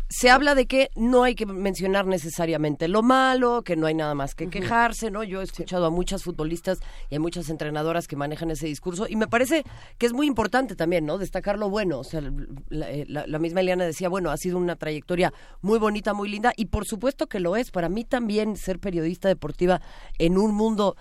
[0.07, 4.13] se habla de que no hay que mencionar necesariamente lo malo, que no hay nada
[4.13, 5.23] más que quejarse, ¿no?
[5.23, 6.77] Yo he escuchado a muchas futbolistas
[7.09, 9.63] y a muchas entrenadoras que manejan ese discurso y me parece
[9.97, 11.17] que es muy importante también, ¿no?
[11.17, 11.97] Destacar lo bueno.
[11.99, 12.21] O sea,
[12.69, 16.29] la, eh, la- la misma Eliana decía, bueno, ha sido una trayectoria muy bonita, muy
[16.29, 17.71] linda y por supuesto que lo es.
[17.71, 19.81] Para mí también ser periodista deportiva
[20.19, 20.95] en un mundo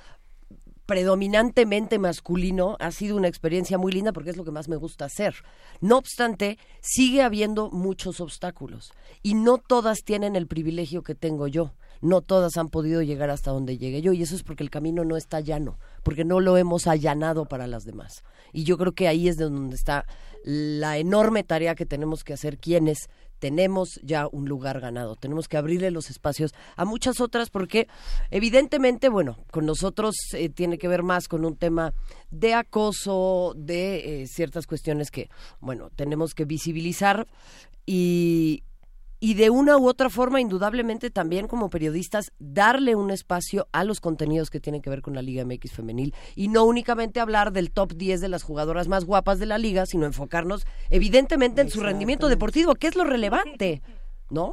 [0.87, 5.07] predominantemente masculino ha sido una experiencia muy linda porque es lo que más me gusta
[5.07, 5.35] hacer.
[5.81, 8.93] No obstante, sigue habiendo muchos obstáculos
[9.23, 11.73] y no todas tienen el privilegio que tengo yo.
[12.01, 15.05] No todas han podido llegar hasta donde llegué yo y eso es porque el camino
[15.05, 18.25] no está llano, porque no lo hemos allanado para las demás.
[18.53, 20.05] Y yo creo que ahí es de donde está
[20.45, 23.09] la enorme tarea que tenemos que hacer quienes
[23.39, 25.17] tenemos ya un lugar ganado.
[25.17, 27.89] Tenemos que abrirle los espacios a muchas otras porque
[28.31, 31.93] evidentemente, bueno, con nosotros eh, tiene que ver más con un tema
[32.31, 35.29] de acoso, de eh, ciertas cuestiones que,
[35.61, 37.27] bueno, tenemos que visibilizar
[37.87, 38.65] y,
[39.25, 44.03] y de una u otra forma, indudablemente también como periodistas, darle un espacio a los
[44.03, 47.71] contenidos que tienen que ver con la Liga MX femenil y no únicamente hablar del
[47.71, 51.81] top 10 de las jugadoras más guapas de la liga, sino enfocarnos evidentemente en su
[51.81, 53.81] rendimiento deportivo, que es lo relevante,
[54.29, 54.53] ¿no?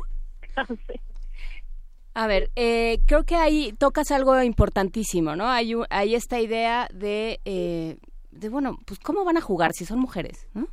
[2.13, 5.49] A ver, eh, creo que ahí tocas algo importantísimo, ¿no?
[5.49, 7.97] Hay, hay esta idea de, eh,
[8.31, 10.47] de, bueno, pues ¿cómo van a jugar si son mujeres?
[10.53, 10.69] ¿no?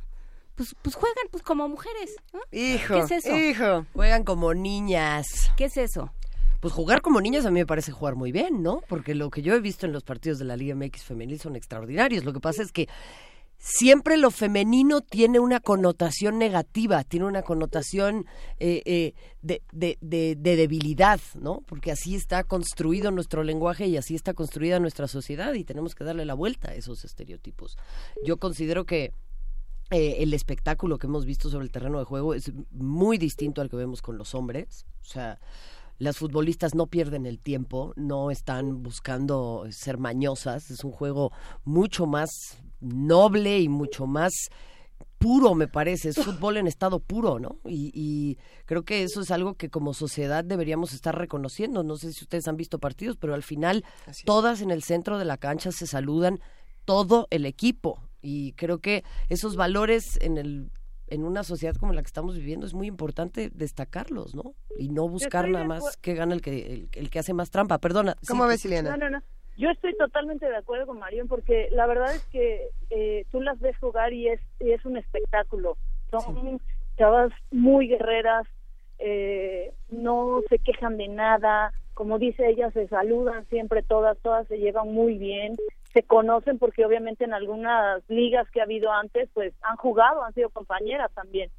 [0.59, 2.17] Pues, pues juegan pues como mujeres.
[2.33, 2.41] ¿no?
[2.51, 3.37] Hijo, ¿Qué es eso?
[3.37, 3.85] hijo.
[3.93, 5.25] Juegan como niñas.
[5.55, 6.11] ¿Qué es eso?
[6.59, 8.81] Pues jugar como niñas a mí me parece jugar muy bien, ¿no?
[8.89, 11.55] Porque lo que yo he visto en los partidos de la Liga MX femenil son
[11.55, 12.25] extraordinarios.
[12.25, 12.89] Lo que pasa es que
[13.57, 18.25] siempre lo femenino tiene una connotación negativa, tiene una connotación
[18.59, 21.61] eh, eh, de, de- de- de debilidad, ¿no?
[21.65, 26.03] Porque así está construido nuestro lenguaje y así está construida nuestra sociedad y tenemos que
[26.03, 27.77] darle la vuelta a esos estereotipos.
[28.25, 29.13] Yo considero que
[29.91, 33.69] eh, el espectáculo que hemos visto sobre el terreno de juego es muy distinto al
[33.69, 34.85] que vemos con los hombres.
[35.01, 35.39] O sea,
[35.97, 40.71] las futbolistas no pierden el tiempo, no están buscando ser mañosas.
[40.71, 41.31] Es un juego
[41.65, 42.29] mucho más
[42.79, 44.31] noble y mucho más
[45.17, 46.09] puro, me parece.
[46.09, 47.57] Es fútbol en estado puro, ¿no?
[47.65, 51.83] Y, y creo que eso es algo que como sociedad deberíamos estar reconociendo.
[51.83, 53.83] No sé si ustedes han visto partidos, pero al final
[54.23, 56.39] todas en el centro de la cancha se saludan,
[56.85, 57.99] todo el equipo.
[58.21, 60.71] Y creo que esos valores en el
[61.11, 64.53] en una sociedad como la que estamos viviendo es muy importante destacarlos, ¿no?
[64.77, 67.79] Y no buscar nada más que gana el que el, el que hace más trampa.
[67.79, 68.15] Perdona.
[68.27, 68.91] ¿Cómo sí, ves, Ileana?
[68.91, 69.23] No, no, no.
[69.57, 73.59] Yo estoy totalmente de acuerdo con Marion porque la verdad es que eh, tú las
[73.59, 75.77] ves jugar y es, y es un espectáculo.
[76.11, 76.61] Son
[76.97, 78.47] chavas muy guerreras,
[78.99, 84.57] eh, no se quejan de nada, como dice ella, se saludan siempre todas, todas se
[84.57, 85.57] llevan muy bien,
[85.91, 90.33] se conocen porque obviamente en algunas ligas que ha habido antes pues han jugado, han
[90.33, 91.51] sido compañeras también.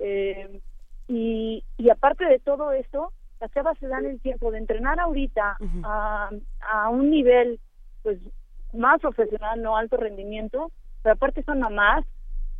[0.00, 0.60] Eh,
[1.06, 5.58] y, y aparte de todo esto, las chavas se dan el tiempo de entrenar ahorita
[5.84, 7.60] a, a un nivel
[8.02, 8.18] pues
[8.72, 10.72] más profesional, no alto rendimiento,
[11.04, 12.04] pero aparte son mamás,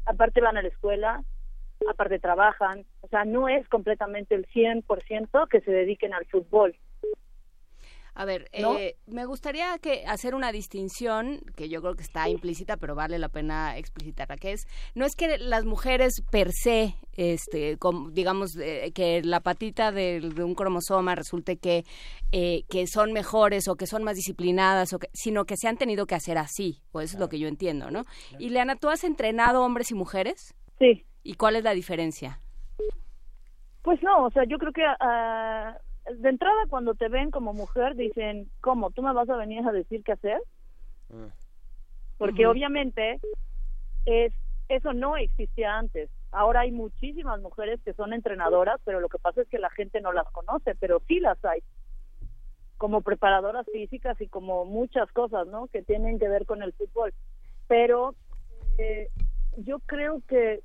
[0.07, 1.25] aparte van a la escuela,
[1.91, 6.77] aparte trabajan, o sea, no es completamente el 100% que se dediquen al fútbol.
[8.17, 8.79] A ver, ¿No?
[8.79, 13.19] eh, me gustaría que hacer una distinción que yo creo que está implícita, pero vale
[13.19, 18.57] la pena explicitarla, que es no es que las mujeres per se, este, com- digamos
[18.57, 21.83] eh, que la patita de, de un cromosoma resulte que
[22.31, 25.77] eh, que son mejores o que son más disciplinadas, o que, sino que se han
[25.77, 28.03] tenido que hacer así, o eso es lo que yo entiendo, ¿no?
[28.39, 30.55] Y Leana, ¿tú has entrenado hombres y mujeres?
[30.79, 31.05] Sí.
[31.25, 32.39] ¿Y cuál es la diferencia?
[33.83, 35.77] Pues no, o sea, yo creo que ah,
[36.07, 38.91] de entrada cuando te ven como mujer dicen, ¿cómo?
[38.91, 40.41] ¿Tú me vas a venir a decir qué hacer?
[42.19, 42.53] Porque Ujú.
[42.53, 43.21] obviamente
[44.05, 44.33] es
[44.69, 46.11] eso no existía antes.
[46.31, 50.01] Ahora hay muchísimas mujeres que son entrenadoras, pero lo que pasa es que la gente
[50.01, 51.63] no las conoce, pero sí las hay.
[52.77, 55.69] Como preparadoras físicas y como muchas cosas, ¿no?
[55.69, 57.13] Que tienen que ver con el fútbol.
[57.69, 58.15] Pero
[58.79, 59.11] eh,
[59.59, 60.61] yo creo que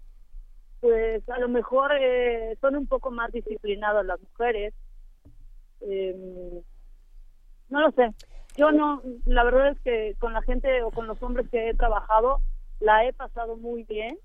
[0.79, 4.73] pues a lo mejor eh, son un poco más disciplinadas las mujeres.
[5.81, 6.61] Eh,
[7.69, 8.11] no lo sé.
[8.57, 11.73] yo no, la verdad es que con la gente o con los hombres que he
[11.73, 12.41] trabajado,
[12.79, 14.17] la he pasado muy bien.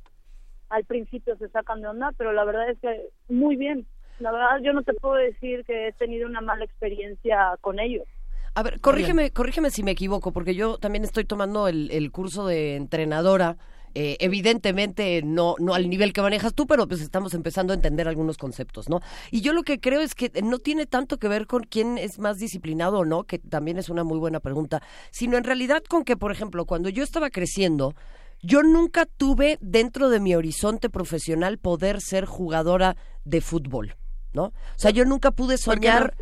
[0.70, 3.86] Al principio se sacan de onda, pero la verdad es que muy bien.
[4.18, 8.07] La verdad yo no te puedo decir que he tenido una mala experiencia con ellos.
[8.55, 12.47] A ver, corrígeme, corrígeme si me equivoco, porque yo también estoy tomando el, el curso
[12.47, 13.57] de entrenadora.
[13.97, 18.08] Eh, evidentemente no no al nivel que manejas tú, pero pues estamos empezando a entender
[18.08, 19.00] algunos conceptos, ¿no?
[19.31, 22.18] Y yo lo que creo es que no tiene tanto que ver con quién es
[22.18, 24.82] más disciplinado o no, que también es una muy buena pregunta,
[25.12, 27.94] sino en realidad con que, por ejemplo, cuando yo estaba creciendo,
[28.42, 33.97] yo nunca tuve dentro de mi horizonte profesional poder ser jugadora de fútbol,
[34.32, 34.47] ¿no?
[34.47, 35.94] O sea, yo nunca pude ¿Por qué no?
[35.94, 36.14] soñar,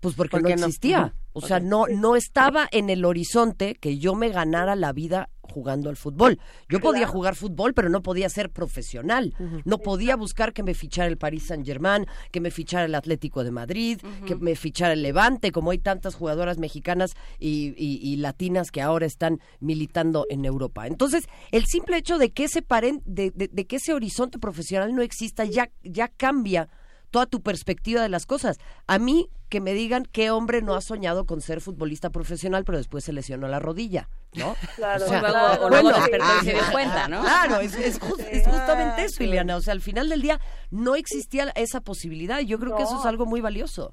[0.00, 1.14] pues porque ¿Por no existía.
[1.32, 5.90] O sea, no, no estaba en el horizonte que yo me ganara la vida jugando
[5.90, 6.38] al fútbol.
[6.68, 9.34] Yo podía jugar fútbol, pero no podía ser profesional.
[9.64, 13.44] No podía buscar que me fichara el Paris Saint Germain, que me fichara el Atlético
[13.44, 18.16] de Madrid, que me fichara el Levante, como hay tantas jugadoras mexicanas y, y- y
[18.16, 20.86] latinas que ahora están militando en Europa.
[20.86, 24.94] Entonces, el simple hecho de que ese paren- de, de- de que ese horizonte profesional
[24.94, 26.68] no exista, ya, ya cambia
[27.10, 28.58] toda tu perspectiva de las cosas.
[28.86, 32.78] A mí que me digan qué hombre no ha soñado con ser futbolista profesional, pero
[32.78, 34.54] después se lesionó la rodilla, ¿no?
[34.76, 37.20] Claro, O luego- o luego despertó y se dio cuenta, ¿no?
[37.22, 37.96] Claro, es, es
[38.30, 39.56] es justamente eso, Ileana.
[39.56, 40.40] O sea, al final del día
[40.70, 43.92] no existía esa posibilidad y yo creo que eso es algo muy valioso.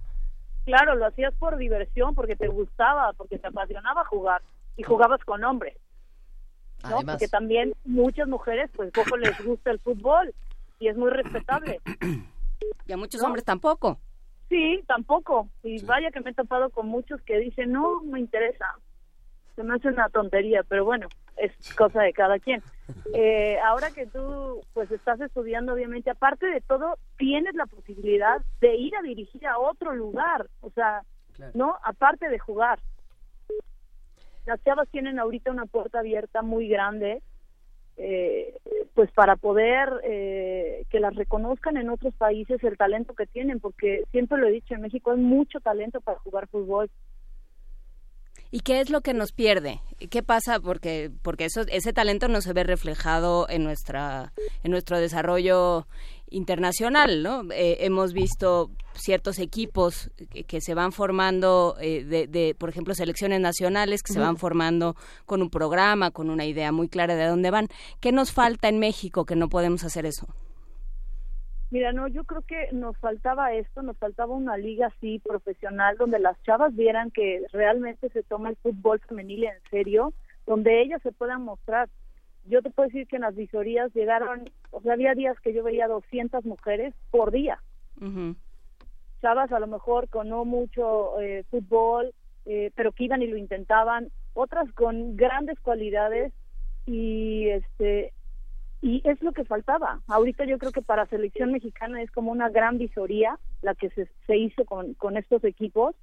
[0.66, 4.42] Claro, lo hacías por diversión, porque te gustaba, porque te apasionaba jugar
[4.76, 5.76] y jugabas con hombres.
[6.84, 6.98] ¿no?
[6.98, 7.16] Además.
[7.16, 10.36] Porque también muchas mujeres, pues poco les gusta el fútbol
[10.80, 11.80] y es muy respetable.
[12.86, 13.28] Y a muchos ¿No?
[13.28, 14.00] hombres tampoco.
[14.50, 15.50] Sí, tampoco.
[15.64, 18.66] Y vaya que me he topado con muchos que dicen, no, me interesa.
[19.56, 22.62] Se me hace una tontería, pero bueno, es cosa de cada quien.
[23.14, 28.76] Eh, ahora que tú pues estás estudiando, obviamente, aparte de todo, tienes la posibilidad de
[28.76, 30.48] ir a dirigir a otro lugar.
[30.62, 31.02] O sea,
[31.54, 31.76] ¿no?
[31.84, 32.80] Aparte de jugar.
[34.46, 37.22] Las chavas tienen ahorita una puerta abierta muy grande
[37.98, 38.54] eh,
[38.94, 44.04] pues para poder eh, que las reconozcan en otros países el talento que tienen, porque
[44.12, 46.90] siempre lo he dicho, en México hay mucho talento para jugar fútbol.
[48.50, 49.82] ¿Y qué es lo que nos pierde?
[50.10, 50.60] ¿Qué pasa?
[50.60, 54.32] Porque, porque eso, ese talento no se ve reflejado en, nuestra,
[54.64, 55.86] en nuestro desarrollo
[56.30, 57.44] internacional, ¿no?
[57.52, 62.94] Eh, hemos visto ciertos equipos que, que se van formando, eh, de, de, por ejemplo,
[62.94, 64.96] selecciones nacionales que se van formando
[65.26, 67.68] con un programa, con una idea muy clara de dónde van.
[68.00, 70.28] ¿Qué nos falta en México que no podemos hacer eso?
[71.70, 76.18] Mira, no, yo creo que nos faltaba esto, nos faltaba una liga así profesional donde
[76.18, 80.14] las chavas vieran que realmente se toma el fútbol femenil en serio,
[80.46, 81.90] donde ellas se puedan mostrar.
[82.46, 85.62] Yo te puedo decir que en las visorías llegaron, o sea, había días que yo
[85.62, 87.62] veía 200 mujeres por día.
[89.22, 92.14] Chavas a lo mejor con no mucho eh, fútbol,
[92.46, 96.32] eh, pero que iban y lo intentaban, otras con grandes cualidades
[96.86, 98.14] y este
[98.82, 100.02] y es lo que faltaba.
[100.08, 104.08] Ahorita yo creo que para selección mexicana es como una gran visoría la que se,
[104.28, 105.96] se hizo con, con estos equipos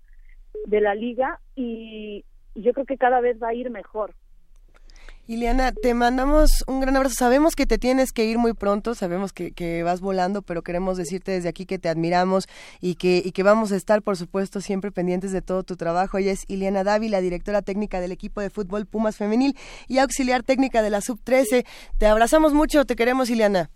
[0.66, 4.14] de la liga y, y yo creo que cada vez va a ir mejor.
[5.26, 7.14] Ileana, te mandamos un gran abrazo.
[7.18, 10.98] Sabemos que te tienes que ir muy pronto, sabemos que, que vas volando, pero queremos
[10.98, 12.46] decirte desde aquí que te admiramos
[12.82, 16.18] y que, y que vamos a estar, por supuesto, siempre pendientes de todo tu trabajo.
[16.18, 19.56] Ella es Ileana Dávila, directora técnica del equipo de fútbol Pumas Femenil
[19.88, 21.64] y auxiliar técnica de la Sub-13.
[21.96, 23.70] Te abrazamos mucho, te queremos, Ileana.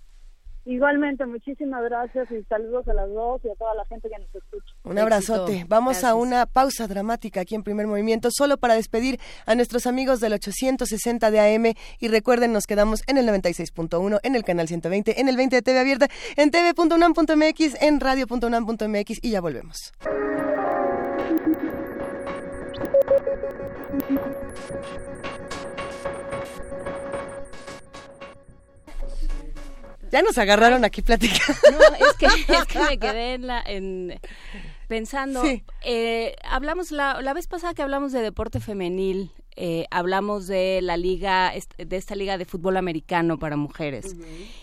[0.69, 4.35] Igualmente, muchísimas gracias y saludos a las dos y a toda la gente que nos
[4.35, 4.75] escucha.
[4.85, 5.65] Un abrazote.
[5.67, 10.21] Vamos a una pausa dramática aquí en Primer Movimiento, solo para despedir a nuestros amigos
[10.21, 11.73] del 860 de AM.
[12.01, 15.63] Y recuerden, nos quedamos en el 96.1, en el canal 120, en el 20 de
[15.63, 19.95] TV Abierta, en tv.unam.mx, en radio.unam.mx y ya volvemos.
[30.11, 31.55] Ya nos agarraron aquí platicando.
[31.73, 34.21] No, es que, es que me quedé en la, en,
[34.89, 35.43] pensando.
[35.43, 35.63] Sí.
[35.85, 39.31] eh, hablamos la, la vez pasada que hablamos de deporte femenil,
[39.61, 44.15] eh, hablamos de la liga, de esta liga de fútbol americano para mujeres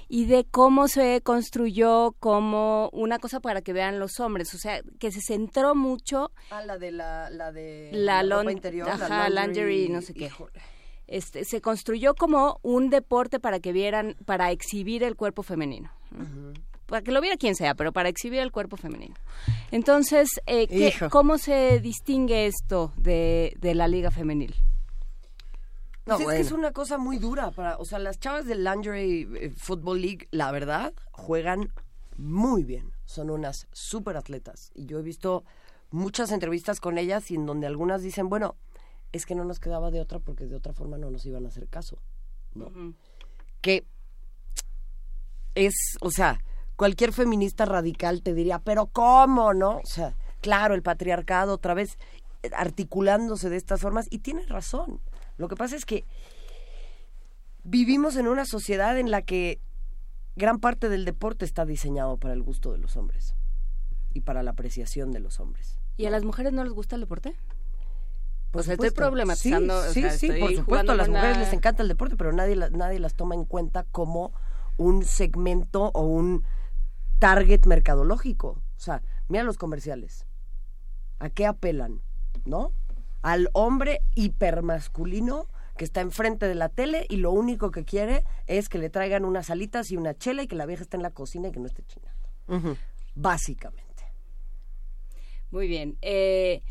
[0.08, 4.80] y de cómo se construyó como una cosa para que vean los hombres, o sea,
[5.00, 9.28] que se centró mucho Ah, la de la, la de la, ropa lon- interior, ajá,
[9.30, 10.32] la lingerie, no sé qué.
[11.08, 15.92] Este, se construyó como un deporte para que vieran, para exhibir el cuerpo femenino.
[16.12, 16.54] ¿no?
[16.88, 19.16] Para que lo viera quien sea, pero para exhibir el cuerpo femenino.
[19.72, 21.10] Entonces, eh, ¿qué- Hijo.
[21.10, 24.56] ¿cómo se distingue esto de, de la liga femenil?
[26.04, 26.38] Pues es bueno.
[26.38, 30.02] que es una cosa muy dura para, o sea, las chavas del Lingerie eh, Football
[30.02, 31.72] League, la verdad, juegan
[32.18, 32.92] muy bien.
[33.06, 34.72] Son unas súper atletas.
[34.76, 35.44] Y yo he visto
[35.90, 38.56] muchas entrevistas con ellas y en donde algunas dicen, bueno,
[39.16, 41.48] es que no nos quedaba de otra porque de otra forma no nos iban a
[41.48, 41.98] hacer caso.
[42.54, 42.72] ¿no?
[43.62, 43.86] Que
[45.56, 46.42] es, o sea,
[46.76, 49.78] cualquier feminista radical te diría, pero ¿cómo, no?
[49.78, 51.98] O sea, claro, el patriarcado otra vez
[52.44, 55.00] eh, articulándose de estas formas y tiene razón.
[55.38, 56.06] Lo que pasa es que
[57.64, 59.60] vivimos en una sociedad en la que
[60.36, 63.36] gran parte del deporte está diseñado para el gusto de los hombres
[64.14, 65.80] y para la apreciación de los hombres.
[65.98, 67.36] ¿Y a las mujeres no les gusta el deporte?
[68.56, 71.84] Pues estoy problematizando, o Sí, sea, sí, sí, por supuesto, a las mujeres les encanta
[71.84, 74.32] el deporte, pero nadie, nadie las toma en cuenta como
[74.78, 76.44] un segmento o un
[77.20, 78.48] target mercadológico.
[78.50, 80.26] O sea, mira los comerciales.
[81.20, 82.02] ¿A qué apelan?
[82.46, 82.72] ¿No?
[83.22, 88.70] Al hombre hipermasculino que está enfrente de la tele y lo único que quiere es
[88.70, 91.12] que le traigan unas alitas y una chela y que la vieja esté en la
[91.12, 92.78] cocina y que no esté chingando.
[93.16, 94.04] Básicamente.
[95.52, 95.98] Muy bien.
[96.02, 96.64] Eh,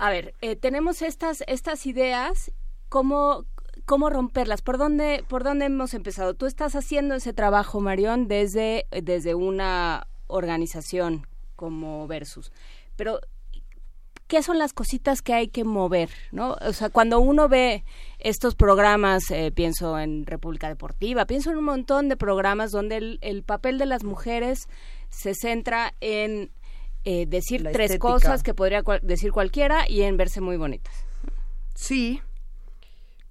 [0.00, 2.52] a ver, eh, tenemos estas, estas ideas,
[2.88, 3.44] ¿cómo,
[3.84, 4.62] ¿cómo romperlas?
[4.62, 6.32] ¿Por dónde, ¿Por dónde hemos empezado?
[6.32, 12.50] Tú estás haciendo ese trabajo, Marión, desde, desde una organización como Versus.
[12.96, 13.20] Pero,
[14.26, 16.08] ¿qué son las cositas que hay que mover?
[16.32, 16.56] ¿no?
[16.62, 17.84] O sea, cuando uno ve
[18.20, 23.18] estos programas, eh, pienso en República Deportiva, pienso en un montón de programas donde el,
[23.20, 24.66] el papel de las mujeres
[25.10, 26.50] se centra en
[27.04, 28.08] eh, decir La tres estética.
[28.12, 30.94] cosas que podría cual- decir cualquiera y en verse muy bonitas.
[31.74, 32.20] Sí.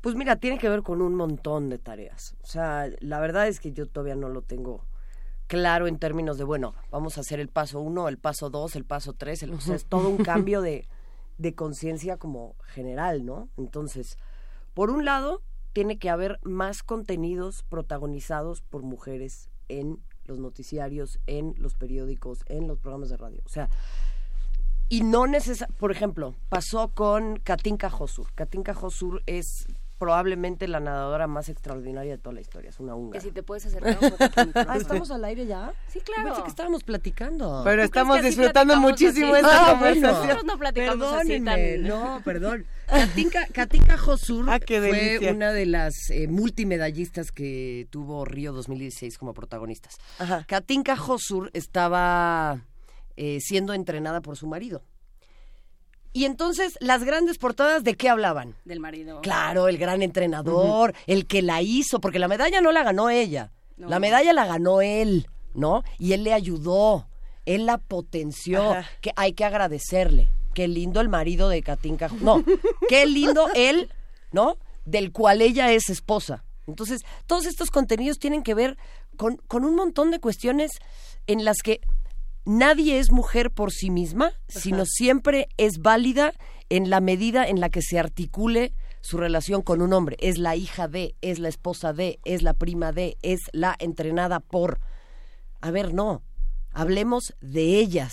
[0.01, 2.35] Pues mira, tiene que ver con un montón de tareas.
[2.41, 4.85] O sea, la verdad es que yo todavía no lo tengo
[5.47, 8.85] claro en términos de, bueno, vamos a hacer el paso uno, el paso dos, el
[8.85, 9.43] paso tres.
[9.43, 10.87] El, o sea, es todo un cambio de,
[11.37, 13.49] de conciencia como general, ¿no?
[13.57, 14.17] Entonces,
[14.73, 15.41] por un lado,
[15.73, 19.99] tiene que haber más contenidos protagonizados por mujeres en
[20.29, 23.41] los noticiarios, en los periódicos, en los programas de radio.
[23.45, 23.67] O sea,
[24.87, 28.31] y no necesariamente, por ejemplo, pasó con Katinka Hosur.
[28.33, 29.67] Katinka Hosur es
[29.99, 33.21] probablemente la nadadora más extraordinaria de toda la historia, es una Que húngara.
[33.21, 34.23] si te puedes acercar un poco.
[34.69, 35.73] Ah, ¿estamos al aire ya?
[35.89, 36.23] Sí, claro.
[36.29, 37.61] Pensé que estábamos platicando.
[37.65, 39.43] Pero ¿Tú estamos que disfrutando muchísimo así?
[39.43, 40.01] esta Ah, conversación.
[40.01, 40.17] bueno.
[40.23, 41.83] Nosotros no platicamos así tan...
[41.83, 42.65] No, perdón.
[42.89, 45.31] Katinka, Katinka Hosur Ah, fue delicia.
[45.31, 49.97] una de las eh, multimedallistas que tuvo Río 2016 como protagonistas.
[50.17, 50.43] Ajá.
[50.47, 52.61] Katinka Hosur estaba
[53.15, 54.81] eh, siendo entrenada por su marido.
[56.11, 58.55] Y entonces, las grandes portadas, ¿de qué hablaban?
[58.65, 59.21] Del marido.
[59.21, 63.51] Claro, el gran entrenador, el que la hizo, porque la medalla no la ganó ella,
[63.77, 63.89] No.
[63.89, 65.83] la medalla la ganó él, ¿no?
[65.99, 67.07] Y él le ayudó,
[67.45, 68.89] él la potenció, Ajá.
[69.01, 70.29] que hay que agradecerle.
[70.59, 72.09] Qué lindo el marido de Katinka.
[72.19, 72.43] No,
[72.89, 73.89] qué lindo él,
[74.33, 74.57] ¿no?
[74.83, 76.43] Del cual ella es esposa.
[76.67, 78.77] Entonces, todos estos contenidos tienen que ver
[79.15, 80.71] con, con un montón de cuestiones
[81.27, 81.79] en las que
[82.43, 86.33] nadie es mujer por sí misma, sino siempre es válida
[86.67, 90.17] en la medida en la que se articule su relación con un hombre.
[90.19, 94.41] Es la hija de, es la esposa de, es la prima de, es la entrenada
[94.41, 94.81] por.
[95.61, 96.21] A ver, no.
[96.73, 98.11] Hablemos de ellas.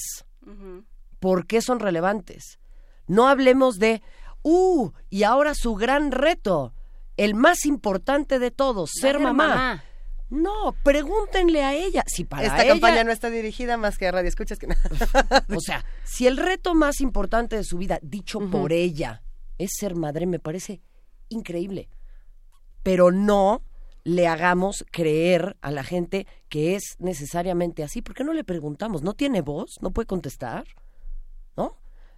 [1.20, 2.58] ¿Por qué son relevantes?
[3.06, 4.02] No hablemos de,
[4.42, 6.74] uh, y ahora su gran reto,
[7.16, 9.48] el más importante de todos, ser ser mamá.
[9.48, 9.84] mamá.
[10.28, 12.02] No, pregúntenle a ella.
[12.06, 14.82] Si para Esta ella, campaña no está dirigida más que a Radio Escuchas que nada.
[15.54, 19.22] o sea, si el reto más importante de su vida, dicho por ella,
[19.58, 20.80] es ser madre, me parece
[21.28, 21.88] increíble.
[22.82, 23.62] Pero no
[24.02, 28.02] le hagamos creer a la gente que es necesariamente así.
[28.02, 29.02] ¿Por qué no le preguntamos?
[29.02, 29.76] ¿No tiene voz?
[29.80, 30.64] ¿No puede contestar?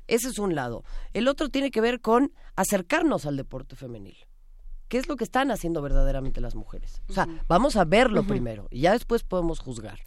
[0.09, 0.85] Ese es un lado.
[1.13, 4.17] El otro tiene que ver con acercarnos al deporte femenil.
[4.89, 7.03] ¿Qué es lo que están haciendo verdaderamente las mujeres?
[7.09, 10.01] O sea, vamos a verlo primero y ya después podemos juzgar.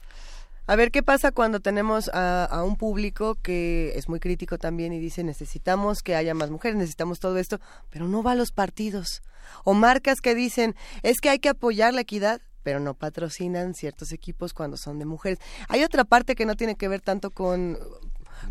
[0.65, 4.93] A ver qué pasa cuando tenemos a, a un público que es muy crítico también
[4.93, 8.51] y dice necesitamos que haya más mujeres, necesitamos todo esto, pero no va a los
[8.51, 9.21] partidos.
[9.63, 14.11] O marcas que dicen es que hay que apoyar la equidad, pero no patrocinan ciertos
[14.11, 15.39] equipos cuando son de mujeres.
[15.67, 17.77] Hay otra parte que no tiene que ver tanto con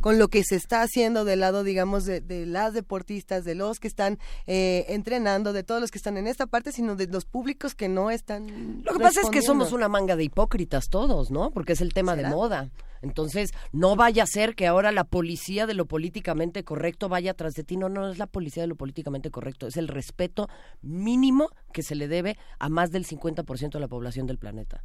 [0.00, 3.80] con lo que se está haciendo del lado, digamos, de, de las deportistas, de los
[3.80, 7.24] que están eh, entrenando, de todos los que están en esta parte, sino de los
[7.24, 8.82] públicos que no están.
[8.84, 11.50] Lo que pasa es que somos una manga de hipócritas todos, ¿no?
[11.50, 12.70] Porque es el tema de moda.
[13.02, 17.54] Entonces, no vaya a ser que ahora la policía de lo políticamente correcto vaya tras
[17.54, 17.76] de ti.
[17.76, 19.66] No, no es la policía de lo políticamente correcto.
[19.66, 20.48] Es el respeto
[20.82, 24.84] mínimo que se le debe a más del 50% de la población del planeta,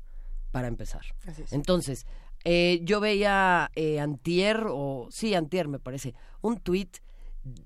[0.51, 1.01] para empezar.
[1.25, 1.51] Así es.
[1.51, 2.05] Entonces,
[2.45, 6.99] eh, yo veía eh, antier, o sí, antier me parece, un tuit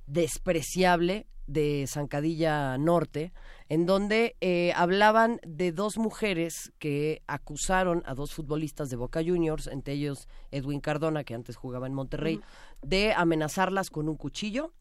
[0.08, 3.33] despreciable de Zancadilla Norte,
[3.69, 9.67] en donde eh, hablaban de dos mujeres que acusaron a dos futbolistas de Boca Juniors,
[9.67, 12.40] entre ellos Edwin Cardona, que antes jugaba en Monterrey,
[12.82, 14.74] de amenazarlas con un cuchillo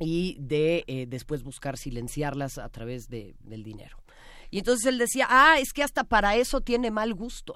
[0.00, 3.98] y de eh, después buscar silenciarlas a través de, del dinero.
[4.50, 7.54] Y entonces él decía, ah, es que hasta para eso tiene mal gusto.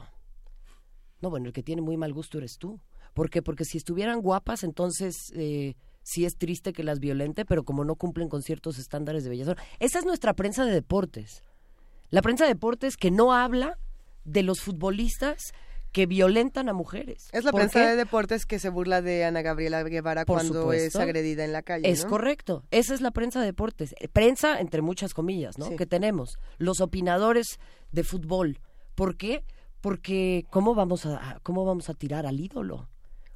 [1.20, 2.80] No, bueno, el que tiene muy mal gusto eres tú.
[3.14, 3.42] ¿Por qué?
[3.42, 7.96] Porque si estuvieran guapas, entonces eh, sí es triste que las violente, pero como no
[7.96, 9.56] cumplen con ciertos estándares de belleza.
[9.80, 11.42] Esa es nuestra prensa de deportes.
[12.10, 13.78] La prensa de deportes que no habla
[14.24, 15.52] de los futbolistas
[15.92, 17.28] que violentan a mujeres.
[17.32, 17.86] Es la ¿Por prensa qué?
[17.88, 21.62] de deportes que se burla de Ana Gabriela Guevara Por cuando es agredida en la
[21.62, 21.88] calle.
[21.90, 22.10] Es ¿no?
[22.10, 22.62] correcto.
[22.70, 23.94] Esa es la prensa de deportes.
[23.98, 25.66] Eh, Prensa entre muchas comillas, ¿no?
[25.68, 25.76] Sí.
[25.76, 26.38] Que tenemos.
[26.58, 27.58] Los opinadores
[27.90, 28.60] de fútbol.
[28.94, 29.42] ¿Por qué?
[29.42, 29.57] Porque
[30.50, 32.88] ¿cómo vamos a, cómo vamos a tirar al ídolo?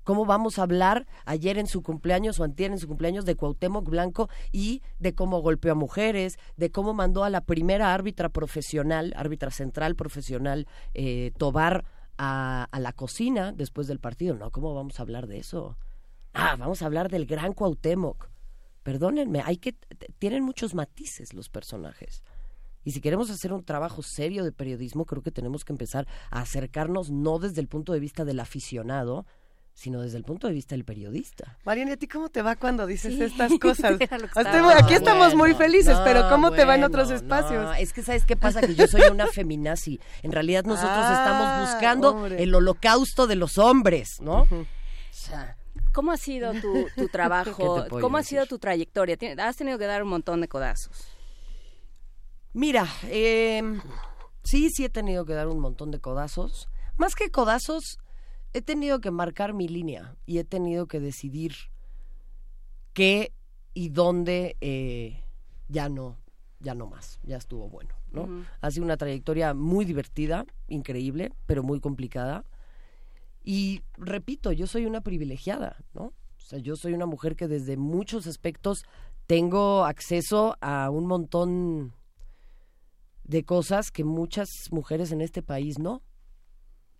[0.04, 3.88] ¿Cómo vamos a hablar ayer en su cumpleaños o antier en su cumpleaños de Cuauhtémoc
[3.88, 9.12] Blanco y de cómo golpeó a mujeres, de cómo mandó a la primera árbitra profesional,
[9.16, 11.84] árbitra central profesional, eh, Tobar,
[12.18, 14.34] a, a la cocina después del partido?
[14.34, 15.76] No, ¿cómo vamos a hablar de eso?
[16.34, 18.28] Ah, vamos a hablar del gran Cuauhtémoc.
[18.82, 19.76] Perdónenme, hay que
[20.18, 22.24] tienen muchos matices los personajes.
[22.84, 26.40] Y si queremos hacer un trabajo serio de periodismo, creo que tenemos que empezar a
[26.40, 29.26] acercarnos no desde el punto de vista del aficionado,
[29.74, 31.56] sino desde el punto de vista del periodista.
[31.64, 33.98] Mariana, ¿y a ti cómo te va cuando dices Sí, estas cosas?
[34.00, 37.62] Estamos- aquí estamos bueno, muy felices, no, pero ¿cómo te va en otros espacios?
[37.64, 38.60] no, es que ¿sabes qué pasa?
[38.60, 39.98] Que yo soy una feminazi.
[40.22, 42.42] En realidad nosotros Ah, estamos buscando hombre.
[42.42, 44.42] el holocausto de los hombres, ¿no?
[44.42, 44.66] O
[45.10, 45.56] sea,
[45.94, 47.50] ¿Cómo ha sido tu, tu trabajo?
[47.76, 49.16] ¿Qué te puedo ¿Cómo ha sido tu trayectoria?
[49.38, 51.06] Has tenido que dar un montón de codazos.
[52.52, 53.62] Mira, eh,
[54.44, 56.68] sí, sí he tenido que dar un montón de codazos.
[56.96, 57.98] Más que codazos,
[58.52, 61.54] he tenido que marcar mi línea y he tenido que decidir
[62.92, 63.32] qué
[63.74, 65.24] y dónde eh,
[65.68, 66.18] ya no,
[66.60, 68.44] ya no más, ya estuvo bueno, ¿no?
[68.60, 72.44] Ha sido una trayectoria muy divertida, increíble, pero muy complicada.
[73.42, 76.12] Y repito, yo soy una privilegiada, ¿no?
[76.36, 78.84] O sea, yo soy una mujer que desde muchos aspectos
[79.26, 81.94] tengo acceso a un montón
[83.24, 86.02] de cosas que muchas mujeres en este país no.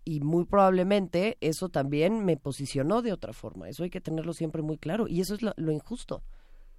[0.04, 3.68] Y muy probablemente eso también me posicionó de otra forma.
[3.68, 5.06] Eso hay que tenerlo siempre muy claro.
[5.06, 6.24] Y eso es lo, injusto,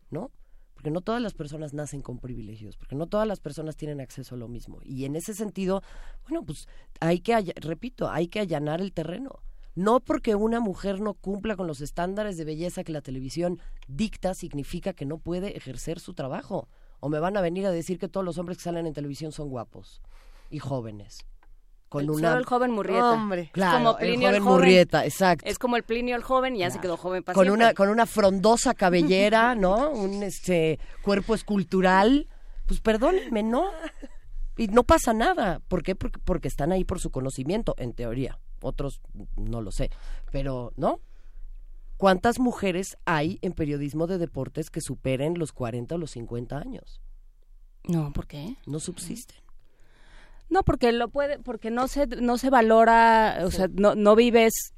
[0.10, 0.32] ¿no?
[0.74, 4.36] Porque no todas las personas nacen con privilegios, porque no todas las personas tienen acceso
[4.36, 4.80] a lo mismo.
[4.84, 5.82] Y en ese sentido,
[6.28, 6.68] bueno, pues
[7.00, 9.40] hay que, repito, hay que allanar el terreno.
[9.76, 14.34] No porque una mujer no cumpla con los estándares de belleza que la televisión dicta,
[14.36, 16.68] significa que no puede ejercer su trabajo.
[17.06, 19.34] O me van a venir a decir que todos los hombres que salen en televisión
[19.34, 20.02] son guapos
[20.50, 21.18] y jóvenes.
[21.90, 22.30] Con El- una...
[22.30, 23.12] Solo el joven Murrieta.
[23.12, 23.50] Hombre.
[23.52, 25.46] Claro, es como el Plinio joven Murrieta, exacto.
[25.46, 27.66] Es como el Plinio el joven y ya se quedó joven para con siempre.
[27.66, 29.90] una con una frondosa cabellera, ¿no?
[29.92, 32.30] Un este cuerpo escultural.
[32.68, 33.66] Pues perdónenme, ¿no?
[34.56, 35.60] Y no pasa nada.
[35.68, 35.96] ¿Por qué?
[35.96, 38.40] Porque, porque están ahí por su conocimiento, en teoría.
[38.62, 39.02] Otros
[39.36, 39.90] no lo sé.
[40.32, 41.02] Pero, ¿no?
[42.04, 47.00] ¿Cuántas mujeres hay en periodismo de deportes que superen los 40 o los 50 años?
[47.86, 48.58] No, ¿por qué?
[48.66, 49.38] No subsisten.
[50.50, 54.74] No, porque lo puede, porque no se, no se valora, o sea, no, no vives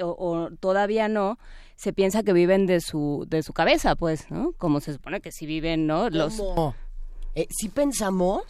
[0.00, 1.38] o, o todavía no,
[1.76, 4.52] se piensa que viven de su, de su cabeza, pues, ¿no?
[4.52, 6.08] Como se supone que sí viven, ¿no?
[6.08, 6.74] Los, ¿Cómo?
[7.34, 8.44] Eh, ¿Sí pensamos?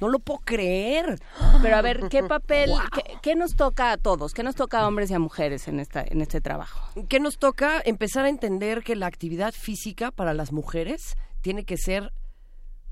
[0.00, 1.18] No lo puedo creer.
[1.62, 4.32] pero a ver, ¿qué papel, qué, qué nos toca a todos?
[4.34, 6.80] ¿Qué nos toca a hombres y a mujeres en esta, en este trabajo?
[7.08, 7.80] ¿Qué nos toca?
[7.84, 12.12] Empezar a entender que la actividad física para las mujeres tiene que ser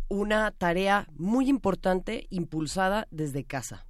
[0.09, 3.87] una tarea muy importante impulsada desde casa.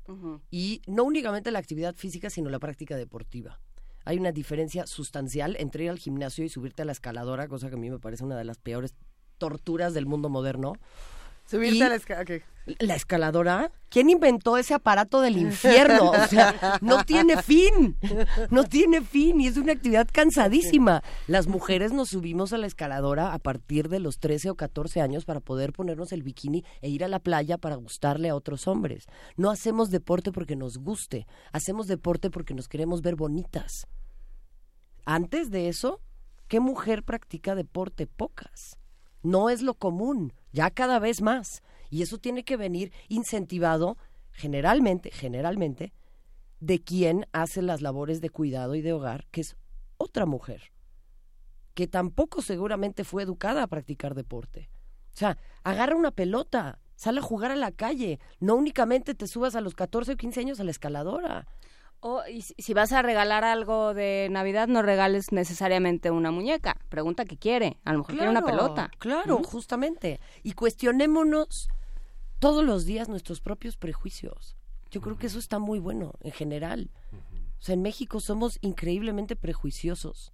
[0.50, 3.60] Y no únicamente la actividad física, sino la práctica deportiva.
[4.04, 7.74] Hay una diferencia sustancial entre ir al gimnasio y subirte a la escaladora, cosa que
[7.76, 8.94] a mí me parece una de las peores
[9.38, 10.72] torturas del mundo moderno.
[11.46, 12.24] Subirte Y- a la escala.
[12.78, 13.72] ¿La escaladora?
[13.88, 16.10] ¿Quién inventó ese aparato del infierno?
[16.10, 17.96] O sea, no tiene fin.
[18.50, 21.02] No tiene fin y es una actividad cansadísima.
[21.26, 25.24] Las mujeres nos subimos a la escaladora a partir de los 13 o 14 años
[25.24, 29.06] para poder ponernos el bikini e ir a la playa para gustarle a otros hombres.
[29.36, 33.86] No hacemos deporte porque nos guste, hacemos deporte porque nos queremos ver bonitas.
[35.06, 36.00] Antes de eso,
[36.48, 38.06] ¿qué mujer practica deporte?
[38.06, 38.78] Pocas.
[39.22, 41.62] No es lo común, ya cada vez más.
[41.90, 43.96] Y eso tiene que venir incentivado
[44.32, 45.92] generalmente, generalmente,
[46.60, 49.56] de quien hace las labores de cuidado y de hogar, que es
[49.96, 50.72] otra mujer,
[51.74, 54.70] que tampoco seguramente fue educada a practicar deporte.
[55.14, 59.56] O sea, agarra una pelota, sale a jugar a la calle, no únicamente te subas
[59.56, 61.46] a los 14 o 15 años a la escaladora.
[62.00, 66.76] O, y si vas a regalar algo de Navidad, no regales necesariamente una muñeca.
[66.88, 67.78] Pregunta qué quiere.
[67.84, 68.90] A lo mejor quiere una pelota.
[68.98, 70.20] Claro, justamente.
[70.44, 71.68] Y cuestionémonos
[72.38, 74.56] todos los días nuestros propios prejuicios.
[74.90, 76.90] Yo creo que eso está muy bueno en general.
[77.58, 80.32] O sea, en México somos increíblemente prejuiciosos.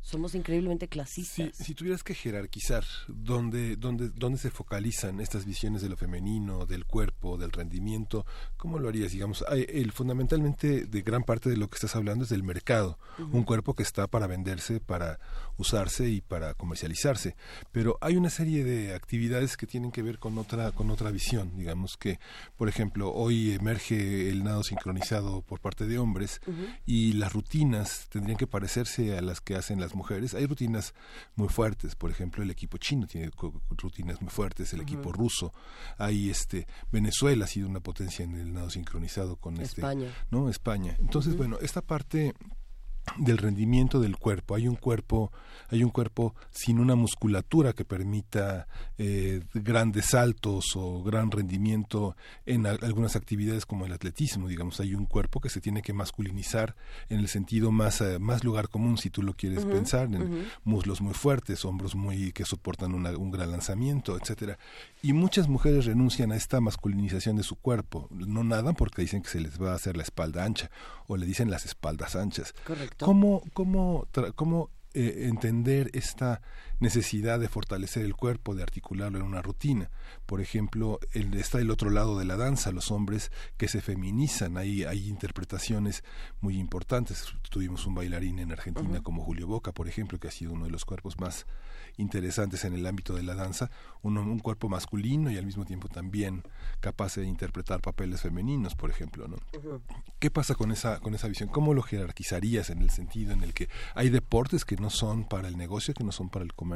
[0.00, 1.56] Somos increíblemente clasistas.
[1.56, 6.66] Si, si tuvieras que jerarquizar dónde, dónde, dónde se focalizan estas visiones de lo femenino,
[6.66, 8.24] del cuerpo, del rendimiento,
[8.56, 9.12] ¿cómo lo harías?
[9.12, 13.42] Digamos, el, fundamentalmente de gran parte de lo que estás hablando es del mercado, un
[13.42, 15.18] cuerpo que está para venderse, para
[15.58, 17.36] usarse y para comercializarse.
[17.72, 21.56] Pero hay una serie de actividades que tienen que ver con otra, con otra visión.
[21.56, 22.18] Digamos que,
[22.56, 26.40] por ejemplo, hoy emerge el nado sincronizado por parte de hombres
[26.86, 30.34] y las rutinas tendrían que parecerse a las que hacen las mujeres.
[30.34, 30.94] Hay rutinas
[31.36, 33.30] muy fuertes, por ejemplo, el equipo chino tiene
[33.76, 35.52] rutinas muy fuertes, el equipo ruso,
[35.98, 40.06] hay este Venezuela ha sido una potencia en el nado sincronizado con España.
[40.08, 40.48] este, ¿no?
[40.48, 40.96] España.
[40.98, 42.34] Entonces, bueno, esta parte
[43.16, 44.54] del rendimiento del cuerpo.
[44.54, 45.32] Hay un cuerpo,
[45.70, 48.66] hay un cuerpo sin una musculatura que permita
[48.98, 54.48] eh, grandes saltos o gran rendimiento en a- algunas actividades como el atletismo.
[54.48, 56.74] Digamos, hay un cuerpo que se tiene que masculinizar
[57.08, 61.00] en el sentido más, eh, más lugar común, si tú lo quieres pensar, en muslos
[61.00, 64.58] muy fuertes, hombros muy que soportan una- un gran lanzamiento, etcétera.
[65.02, 68.08] Y muchas mujeres renuncian a esta masculinización de su cuerpo.
[68.10, 70.70] No nadan porque dicen que se les va a hacer la espalda ancha
[71.08, 72.54] o le dicen las espaldas anchas.
[72.64, 73.04] Correcto.
[73.04, 74.06] ¿Cómo, cómo,
[74.36, 76.40] cómo eh, entender esta
[76.80, 79.90] necesidad de fortalecer el cuerpo, de articularlo en una rutina?
[80.26, 84.56] Por ejemplo, el, está el otro lado de la danza, los hombres que se feminizan.
[84.56, 86.04] Hay, hay interpretaciones
[86.40, 87.26] muy importantes.
[87.50, 90.70] Tuvimos un bailarín en Argentina como Julio Boca, por ejemplo, que ha sido uno de
[90.70, 91.46] los cuerpos más
[91.96, 93.70] interesantes en el ámbito de la danza,
[94.02, 96.44] un, un cuerpo masculino y al mismo tiempo también
[96.80, 99.36] capaz de interpretar papeles femeninos, por ejemplo, ¿no?
[100.18, 101.48] ¿Qué pasa con esa con esa visión?
[101.48, 105.48] ¿Cómo lo jerarquizarías en el sentido en el que hay deportes que no son para
[105.48, 106.67] el negocio, que no son para el comercio?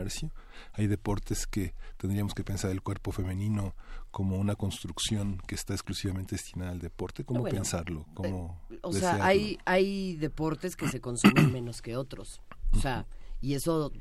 [0.72, 3.74] Hay deportes que tendríamos que pensar el cuerpo femenino
[4.10, 7.24] como una construcción que está exclusivamente destinada al deporte.
[7.24, 8.06] ¿Cómo bueno, pensarlo?
[8.14, 9.18] ¿Cómo O desearlo?
[9.18, 12.40] sea, hay, hay deportes que se consumen menos que otros.
[12.72, 13.06] O sea,
[13.40, 13.92] y eso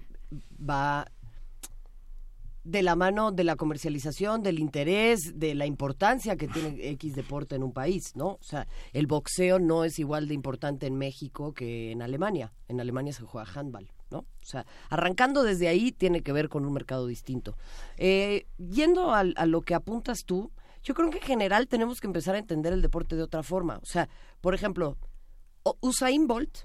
[0.60, 1.06] va
[2.64, 7.56] de la mano de la comercialización, del interés, de la importancia que tiene X deporte
[7.56, 8.34] en un país, ¿no?
[8.34, 12.54] O sea, el boxeo no es igual de importante en México que en Alemania.
[12.68, 14.20] En Alemania se juega handball, ¿no?
[14.20, 17.58] O sea, arrancando desde ahí tiene que ver con un mercado distinto.
[17.98, 20.52] Eh, yendo a, lo que apuntas tú,
[20.84, 23.78] yo creo que en general tenemos que empezar a entender el deporte de otra forma.
[23.78, 24.10] O sea,
[24.42, 24.98] por ejemplo,
[25.80, 26.60] Usain Bolt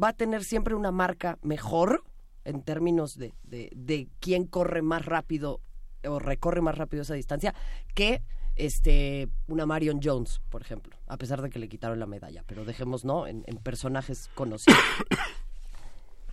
[0.00, 2.04] va a tener siempre una marca mejor
[2.44, 5.60] en términos de, de, de quién corre más rápido
[6.06, 7.54] o recorre más rápido esa distancia
[7.94, 8.22] que
[8.56, 12.64] este una Marion Jones, por ejemplo, a pesar de que le quitaron la medalla, pero
[12.64, 14.78] dejemos no en, en personajes conocidos.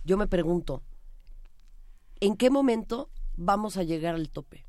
[0.04, 0.82] Yo me pregunto,
[2.20, 4.66] ¿en qué momento vamos a llegar al tope?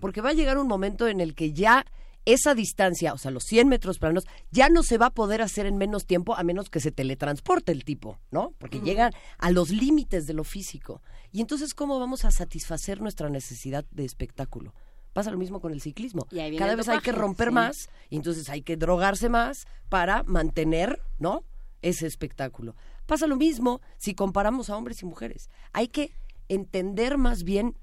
[0.00, 1.84] Porque va a llegar un momento en el que ya
[2.24, 5.66] esa distancia, o sea, los 100 metros planos, ya no se va a poder hacer
[5.66, 8.52] en menos tiempo a menos que se teletransporte el tipo, ¿no?
[8.58, 11.00] Porque llegan a los límites de lo físico.
[11.32, 14.74] Y entonces, ¿cómo vamos a satisfacer nuestra necesidad de espectáculo?
[15.14, 16.26] Pasa lo mismo con el ciclismo.
[16.58, 17.54] Cada vez hay que romper sí.
[17.54, 21.44] más y entonces hay que drogarse más para mantener, ¿no?
[21.80, 22.76] Ese espectáculo.
[23.08, 25.48] Pasa lo mismo si comparamos a hombres y mujeres.
[25.72, 26.12] Hay que
[26.50, 27.74] entender más bien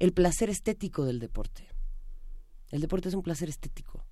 [0.00, 1.68] el placer estético del deporte.
[2.72, 4.04] El deporte es un placer estético.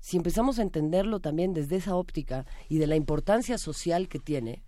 [0.00, 4.62] Si empezamos a entenderlo también desde esa óptica y de la importancia social que tiene,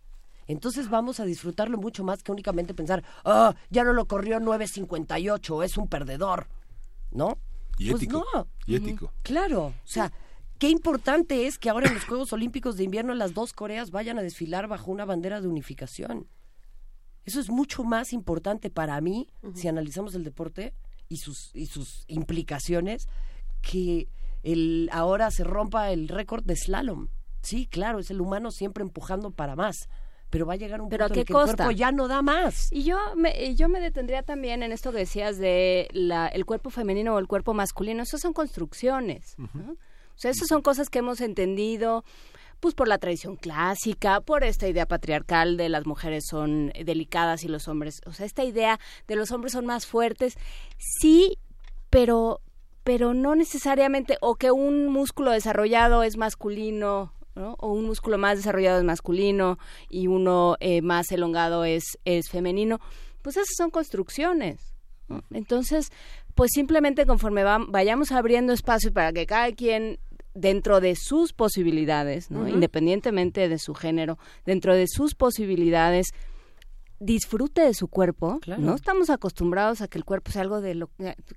[0.47, 5.65] entonces vamos a disfrutarlo mucho más que únicamente pensar, ah, ya no lo corrió 9.58,
[5.65, 6.49] es un perdedor,
[7.13, 7.39] ¿no?
[7.79, 8.27] Y Pues ético.
[8.35, 8.47] no.
[8.67, 9.11] Y ético.
[9.23, 10.13] Claro, o sea,
[10.59, 14.19] qué importante es que ahora en los Juegos Olímpicos de Invierno las dos Coreas vayan
[14.19, 16.27] a desfilar bajo una bandera de unificación.
[17.25, 20.75] Eso es mucho más importante para mí, si analizamos el deporte
[21.09, 23.09] y sus, y sus implicaciones,
[23.63, 24.09] que
[24.45, 27.09] el ahora se rompa el récord de slalom.
[27.43, 29.89] Sí, claro, es el humano siempre empujando para más,
[30.31, 31.91] pero va a llegar un ¿Pero a punto qué en el que el cuerpo ya
[31.91, 32.69] no da más.
[32.71, 36.71] Y yo me, yo me detendría también en esto que decías de la, el cuerpo
[36.71, 38.05] femenino o el cuerpo masculino.
[38.05, 39.35] Eso son construcciones.
[39.39, 39.77] ¿no?
[40.17, 42.05] O sea, esas son cosas que hemos entendido
[42.59, 47.49] pues por la tradición clásica, por esta idea patriarcal de las mujeres son delicadas y
[47.49, 50.39] los hombres, o sea, esta idea de los hombres son más fuertes,
[50.79, 51.37] sí,
[51.91, 52.41] pero
[52.83, 57.55] pero no necesariamente o que un músculo desarrollado es masculino ¿no?
[57.59, 59.59] o un músculo más desarrollado es masculino
[59.91, 62.79] y uno eh, más elongado es, es femenino,
[63.23, 64.73] pues esas son construcciones.
[65.09, 65.23] ¿no?
[65.33, 65.91] Entonces,
[66.37, 69.99] pues simplemente conforme va- vayamos abriendo espacio para que cada quien
[70.37, 72.47] dentro de sus posibilidades, ¿no?
[72.47, 76.09] Independientemente de su género, dentro de sus posibilidades,
[76.99, 78.41] disfrute de su cuerpo.
[78.59, 80.91] No estamos acostumbrados a que el cuerpo sea algo de lo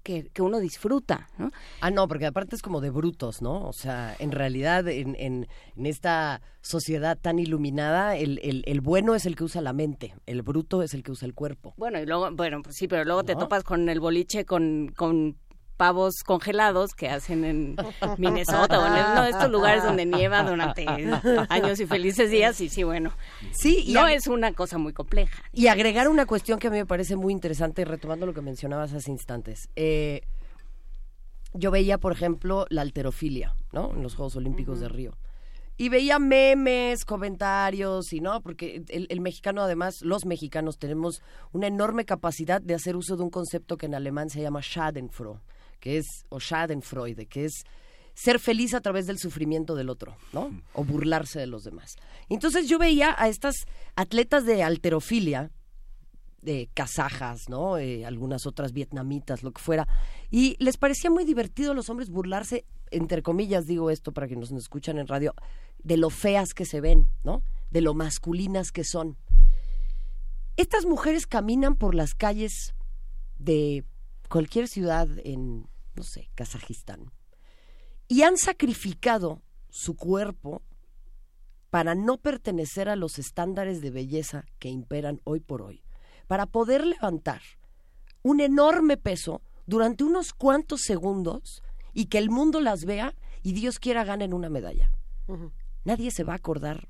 [0.03, 1.51] que, que uno disfruta, ¿no?
[1.81, 3.67] Ah, no, porque aparte es como de brutos, ¿no?
[3.67, 9.15] O sea, en realidad en, en, en esta sociedad tan iluminada, el, el, el, bueno
[9.15, 11.73] es el que usa la mente, el bruto es el que usa el cuerpo.
[11.77, 15.37] Bueno, y luego, bueno, pues sí, pero luego te topas con el boliche con, con
[15.79, 17.77] pavos congelados que hacen en
[18.17, 20.85] Minnesota o en uno de estos lugares donde nieva durante
[21.49, 23.13] años y felices días y sí, bueno,
[23.53, 25.41] sí, no es una cosa muy compleja.
[25.53, 28.91] Y agregar una cuestión que a mí me parece muy interesante, retomando lo que mencionabas
[28.91, 29.69] hace instantes.
[29.77, 30.23] Eh,
[31.53, 33.93] yo veía, por ejemplo, la alterofilia, ¿no?
[33.95, 35.17] En los Juegos Olímpicos de Río.
[35.77, 41.21] Y veía memes, comentarios, y no, porque el, el, mexicano, además, los mexicanos tenemos
[41.53, 45.39] una enorme capacidad de hacer uso de un concepto que en alemán se llama Schadenfreude
[45.79, 47.63] que es, o Schadenfreude, que es
[48.13, 50.51] ser feliz a través del sufrimiento del otro, ¿no?
[50.73, 51.95] O burlarse de los demás.
[52.27, 53.55] Entonces yo veía a estas
[53.95, 55.51] atletas de alterofilia,
[56.41, 57.77] de kazajas, ¿no?
[57.77, 59.87] Eh, algunas otras vietnamitas, lo que fuera,
[60.29, 64.35] y les parecía muy divertido a los hombres burlarse, entre comillas digo esto para que
[64.35, 65.33] nos escuchan en radio,
[65.83, 67.41] de lo feas que se ven, ¿no?
[67.71, 69.17] De lo masculinas que son.
[70.57, 72.73] Estas mujeres caminan por las calles
[73.37, 73.85] de
[74.29, 77.11] cualquier ciudad en, no sé, Kazajistán,
[78.07, 80.61] y han sacrificado su cuerpo
[81.69, 85.83] para no pertenecer a los estándares de belleza que imperan hoy por hoy,
[86.27, 87.41] para poder levantar
[88.23, 93.79] un enorme peso durante unos cuantos segundos y que el mundo las vea y Dios
[93.79, 94.91] quiera ganen una medalla.
[95.83, 96.89] Nadie se va a acordar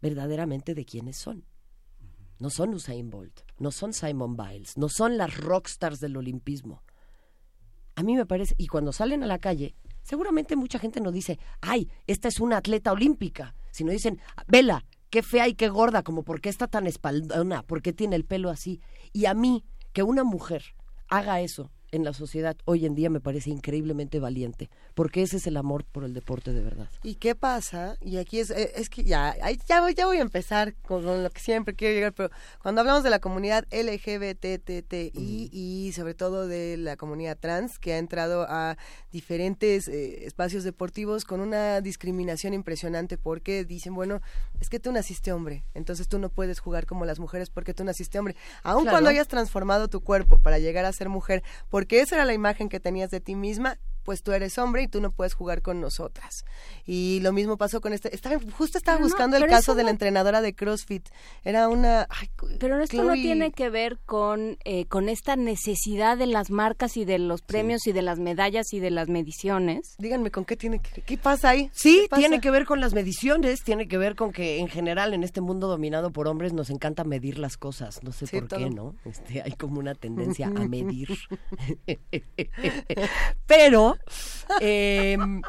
[0.00, 1.44] verdaderamente de quiénes son.
[2.38, 6.82] No son Usain Bolt, no son Simon Biles, no son las rockstars del olimpismo.
[7.96, 11.38] A mí me parece, y cuando salen a la calle, seguramente mucha gente no dice,
[11.60, 16.22] ay, esta es una atleta olímpica, sino dicen, vela, qué fea y qué gorda, como
[16.22, 18.80] por qué está tan espaldona, por qué tiene el pelo así.
[19.12, 20.62] Y a mí, que una mujer
[21.08, 25.46] haga eso en la sociedad hoy en día me parece increíblemente valiente, porque ese es
[25.46, 26.88] el amor por el deporte de verdad.
[27.02, 27.96] ¿Y qué pasa?
[28.00, 29.34] Y aquí es, eh, es que ya,
[29.66, 32.30] ya, voy, ya voy a empezar con, lo que siempre quiero llegar, pero
[32.62, 35.12] cuando hablamos de la comunidad LGBTTI
[35.52, 38.76] y sobre todo de la comunidad trans, que ha entrado a
[39.10, 44.20] diferentes eh, espacios deportivos con una discriminación impresionante, porque dicen, bueno,
[44.60, 47.84] es que tú naciste hombre, entonces tú no puedes jugar como las mujeres porque tú
[47.84, 51.42] naciste hombre, aun cuando hayas transformado tu cuerpo para llegar a ser mujer,
[51.78, 53.78] porque esa era la imagen que tenías de ti misma,
[54.08, 56.46] pues tú eres hombre y tú no puedes jugar con nosotras.
[56.86, 60.40] Y lo mismo pasó con este, estaba, justo estaba buscando el caso de la entrenadora
[60.40, 61.06] de CrossFit.
[61.44, 62.08] Era una...
[62.58, 67.04] pero esto no tiene que ver con, eh, con esta necesidad de las marcas y
[67.04, 69.94] de los premios y de las medallas y de las mediciones.
[69.98, 71.70] Díganme, ¿con qué tiene que, qué pasa ahí?
[71.74, 75.22] Sí, tiene que ver con las mediciones, tiene que ver con que en general en
[75.22, 78.94] este mundo dominado por hombres nos encanta medir las cosas, no sé por qué, ¿no?
[79.04, 81.10] Este, hay como una tendencia a medir.
[83.46, 83.97] pero
[84.60, 85.42] Em,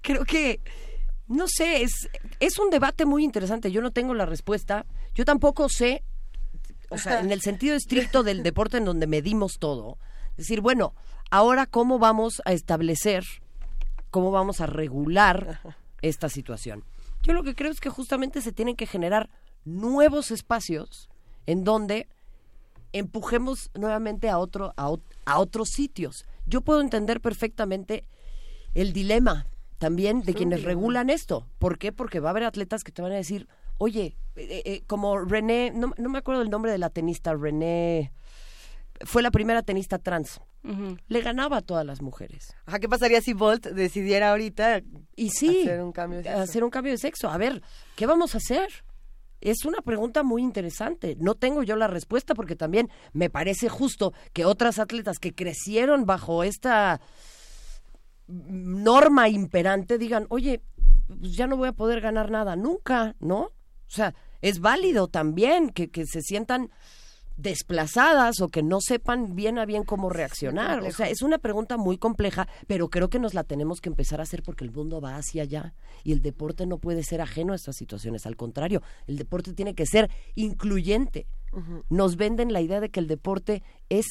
[0.00, 0.60] creo que,
[1.28, 2.08] no sé, es,
[2.40, 3.70] es un debate muy interesante.
[3.70, 4.86] Yo no tengo la respuesta.
[5.14, 6.02] Yo tampoco sé,
[6.90, 9.98] o sea, en el sentido estricto del deporte en donde medimos todo.
[10.36, 10.94] decir, bueno,
[11.30, 13.24] ahora cómo vamos a establecer,
[14.10, 15.60] cómo vamos a regular
[16.02, 16.84] esta situación.
[17.22, 19.30] Yo lo que creo es que justamente se tienen que generar
[19.64, 21.08] nuevos espacios
[21.46, 22.08] en donde
[22.92, 24.92] empujemos nuevamente a otro a,
[25.24, 28.04] a otros sitios yo puedo entender perfectamente
[28.74, 29.46] el dilema
[29.78, 31.46] también de quienes regulan esto.
[31.58, 31.92] ¿Por qué?
[31.92, 35.72] Porque va a haber atletas que te van a decir, oye, eh, eh, como René,
[35.74, 38.12] no, me acuerdo el nombre de la tenista, René,
[39.04, 40.40] fue la primera tenista trans.
[41.06, 42.56] Le ganaba a todas las mujeres.
[42.64, 44.82] Ajá, ¿qué pasaría si Bolt decidiera ahorita
[45.14, 46.40] y sí, hacer un cambio de sexo?
[46.40, 47.30] Hacer un cambio de sexo.
[47.30, 47.62] A ver,
[47.94, 48.66] ¿qué vamos a hacer?
[49.40, 51.16] Es una pregunta muy interesante.
[51.18, 56.06] No tengo yo la respuesta porque también me parece justo que otras atletas que crecieron
[56.06, 57.00] bajo esta
[58.26, 60.62] norma imperante digan, oye,
[61.06, 63.40] pues ya no voy a poder ganar nada nunca, ¿no?
[63.40, 66.70] O sea, es válido también que, que se sientan
[67.36, 70.82] desplazadas o que no sepan bien a bien cómo reaccionar.
[70.82, 74.20] O sea, es una pregunta muy compleja, pero creo que nos la tenemos que empezar
[74.20, 77.52] a hacer porque el mundo va hacia allá y el deporte no puede ser ajeno
[77.52, 78.26] a estas situaciones.
[78.26, 81.26] Al contrario, el deporte tiene que ser incluyente.
[81.88, 84.06] Nos venden la idea de que el deporte es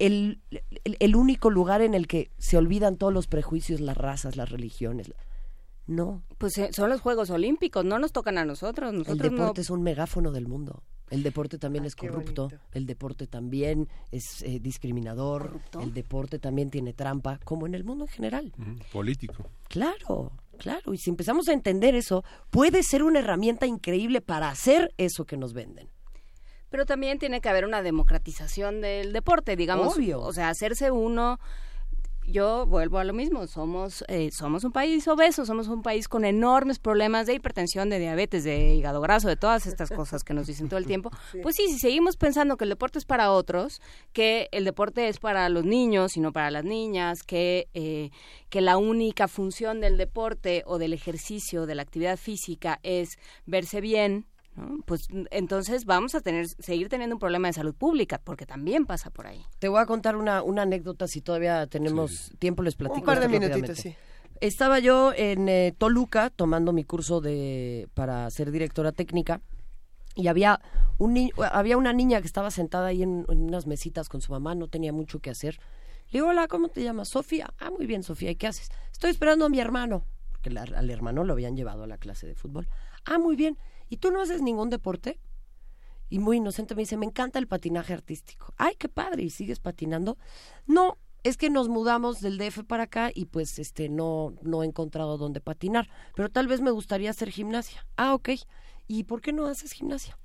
[0.00, 0.40] el,
[0.82, 5.12] el, único lugar en el que se olvidan todos los prejuicios, las razas, las religiones.
[5.86, 6.24] No.
[6.38, 8.92] Pues eh, son los Juegos Olímpicos, no nos tocan a nosotros.
[8.92, 10.82] nosotros el deporte es un megáfono del mundo.
[11.12, 16.94] El deporte también es corrupto, el deporte también es eh, discriminador, el deporte también tiene
[16.94, 18.52] trampa, como en el mundo en general.
[18.90, 19.44] político.
[19.68, 20.94] Claro, claro.
[20.94, 25.36] Y si empezamos a entender eso, puede ser una herramienta increíble para hacer eso que
[25.36, 25.90] nos venden.
[26.70, 29.98] Pero también tiene que haber una democratización del deporte, digamos.
[29.98, 30.22] Obvio.
[30.22, 31.38] O sea, hacerse uno
[32.32, 36.24] yo vuelvo a lo mismo, somos, eh, somos un país obeso, somos un país con
[36.24, 40.46] enormes problemas de hipertensión, de diabetes, de hígado graso, de todas estas cosas que nos
[40.46, 41.10] dicen todo el tiempo.
[41.42, 43.80] Pues sí, si seguimos pensando que el deporte es para otros,
[44.12, 48.10] que el deporte es para los niños y no para las niñas, que, eh,
[48.48, 53.80] que la única función del deporte o del ejercicio, de la actividad física es verse
[53.80, 54.78] bien, ¿no?
[54.84, 59.10] pues entonces vamos a tener seguir teniendo un problema de salud pública porque también pasa
[59.10, 63.00] por ahí Te voy a contar una, una anécdota, si todavía tenemos tiempo, les platico.
[63.00, 63.94] Un par de minutitos, sí.
[64.40, 69.40] Estaba yo en eh, Toluca tomando mi curso de para ser directora técnica
[70.16, 70.60] y había
[70.98, 74.32] un ni- había una niña que estaba sentada ahí en, en unas mesitas con su
[74.32, 75.58] mamá, no tenía mucho que hacer.
[76.10, 77.08] Le digo, hola, ¿cómo te llamas?
[77.08, 77.54] Sofía.
[77.58, 78.68] Ah, muy bien, Sofía, ¿y qué haces?
[78.90, 82.26] Estoy esperando a mi hermano, porque la- al hermano lo habían llevado a la clase
[82.26, 82.68] de fútbol.
[83.06, 83.56] Ah, muy bien.
[83.92, 85.20] ¿Y tú no haces ningún deporte?
[86.08, 88.54] Y muy inocente me dice, me encanta el patinaje artístico.
[88.56, 90.16] Ay, qué padre, ¿y sigues patinando?
[90.66, 94.66] No, es que nos mudamos del DF para acá y pues este no, no he
[94.66, 97.86] encontrado dónde patinar, pero tal vez me gustaría hacer gimnasia.
[97.96, 98.30] Ah, ok.
[98.88, 100.18] ¿Y por qué no haces gimnasia?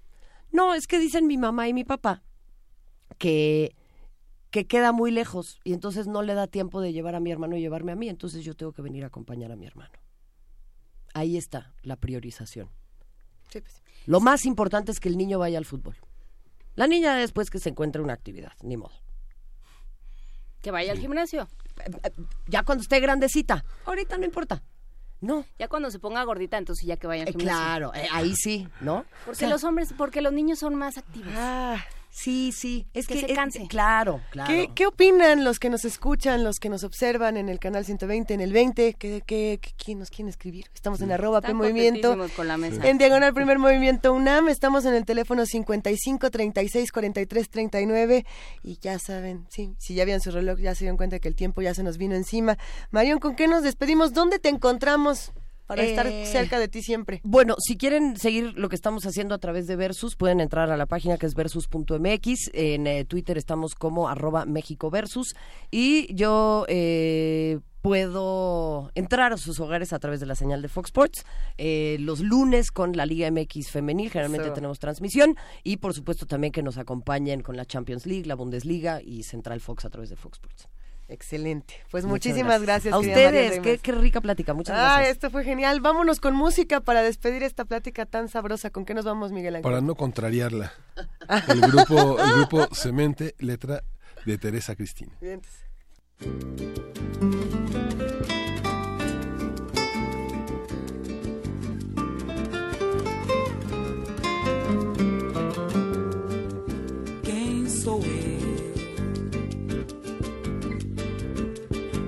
[0.53, 2.23] No, es que dicen mi mamá y mi papá
[3.17, 3.75] que,
[4.49, 7.57] que queda muy lejos y entonces no le da tiempo de llevar a mi hermano
[7.57, 9.99] y llevarme a mí, entonces yo tengo que venir a acompañar a mi hermano.
[11.13, 12.76] Ahí está la priorización.
[13.49, 13.81] Sí, pues.
[14.05, 15.95] Lo más importante es que el niño vaya al fútbol.
[16.75, 18.93] La niña después que se encuentre una actividad, ni modo.
[20.61, 21.47] que vaya al gimnasio
[22.47, 24.61] Ya cuando esté grandecita, ahorita no importa.
[25.19, 25.45] No.
[25.57, 28.35] ya cuando se ponga gordita entonces ya que vaya al Eh, gimnasio claro, eh, ahí
[28.35, 29.03] sí, ¿no?
[29.25, 31.83] porque O sea, los hombres porque los niños son más activos Ah,
[32.17, 32.87] sí, sí.
[32.93, 34.51] Es que, que se es- canse Claro, claro.
[34.51, 38.33] ¿Qué, ¿Qué opinan los que nos escuchan, los que nos observan en el canal 120,
[38.33, 38.93] en el 20?
[38.95, 40.65] ¿Qué, qué, qué- quién nos quiere escribir?
[40.73, 42.17] Estamos en arroba P Movimiento.
[42.35, 42.87] con la mesa.
[42.87, 44.49] En Diagonal Primer Movimiento UNAM.
[44.49, 48.25] Estamos en el teléfono 55 36 43 39.
[48.63, 51.35] Y ya saben, sí, si ya vieron su reloj, ya se dieron cuenta que el
[51.35, 52.57] tiempo ya se nos vino encima.
[52.91, 54.13] Marión, ¿con qué nos despedimos?
[54.13, 55.31] ¿Dónde te encontramos
[55.67, 57.21] para estar Eh, cerca de ti siempre?
[57.23, 60.77] Bueno, si quieren seguir lo que estamos haciendo a través de Versus, pueden entrar a
[60.77, 62.49] la página que es versus.mx.
[62.53, 65.35] En eh, Twitter estamos como arroba México Versus.
[65.69, 70.89] Y yo eh, puedo entrar a sus hogares a través de la señal de Fox
[70.89, 71.25] Sports.
[71.57, 75.35] eh, los lunes con la Liga MX femenil, generalmente tenemos transmisión.
[75.63, 79.59] Y por supuesto también que nos acompañen con la Champions League, la Bundesliga y Central
[79.61, 80.67] Fox a través de Fox Sports.
[81.09, 81.75] Excelente.
[81.89, 82.93] Pues Muchas muchísimas gracias.
[82.93, 84.53] A querida María ustedes, qué, qué rica plática.
[84.53, 85.11] Muchas Ah, gracias.
[85.13, 85.79] esto fue genial.
[85.79, 88.69] Vámonos con música para despedir esta plática tan sabrosa.
[88.71, 89.63] ¿Con qué nos vamos, Miguel Ángel?
[89.63, 90.73] Para no contrariarla.
[91.47, 93.83] El grupo, el grupo Cemente, letra
[94.25, 95.13] de Teresa Cristina.
[95.21, 95.41] Bien,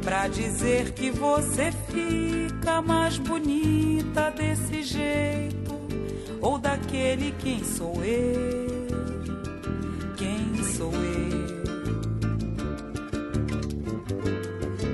[0.09, 5.79] pra dizer que você fica mais bonita desse jeito
[6.41, 7.31] ou daquele?
[7.33, 8.87] Quem sou eu?
[10.17, 11.59] Quem sou eu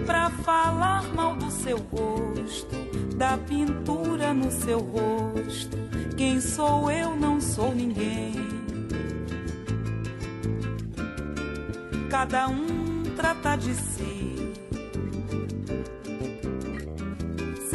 [0.06, 2.76] pra falar mal do seu rosto,
[3.16, 5.78] da pintura no seu rosto?
[6.18, 7.16] Quem sou eu?
[7.16, 8.36] Não sou ninguém.
[12.10, 14.45] cada um trata de si.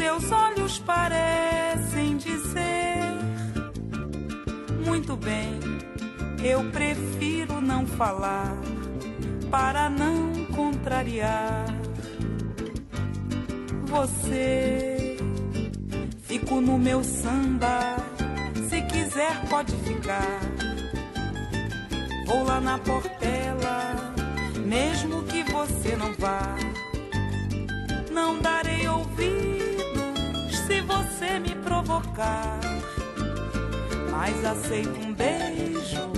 [0.01, 3.05] Seus olhos parecem dizer:
[4.83, 5.59] Muito bem,
[6.43, 8.57] eu prefiro não falar
[9.51, 11.65] para não contrariar
[13.83, 15.17] você.
[16.23, 17.97] Fico no meu samba,
[18.69, 20.39] se quiser pode ficar.
[22.25, 23.93] Vou lá na portela,
[24.65, 26.55] mesmo que você não vá.
[28.11, 29.61] Não darei ouvidos
[30.67, 32.59] se você me provocar.
[34.09, 36.11] Mas aceito um beijo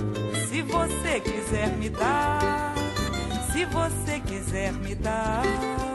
[0.48, 2.74] se você quiser me dar.
[3.52, 5.93] Se você quiser me dar.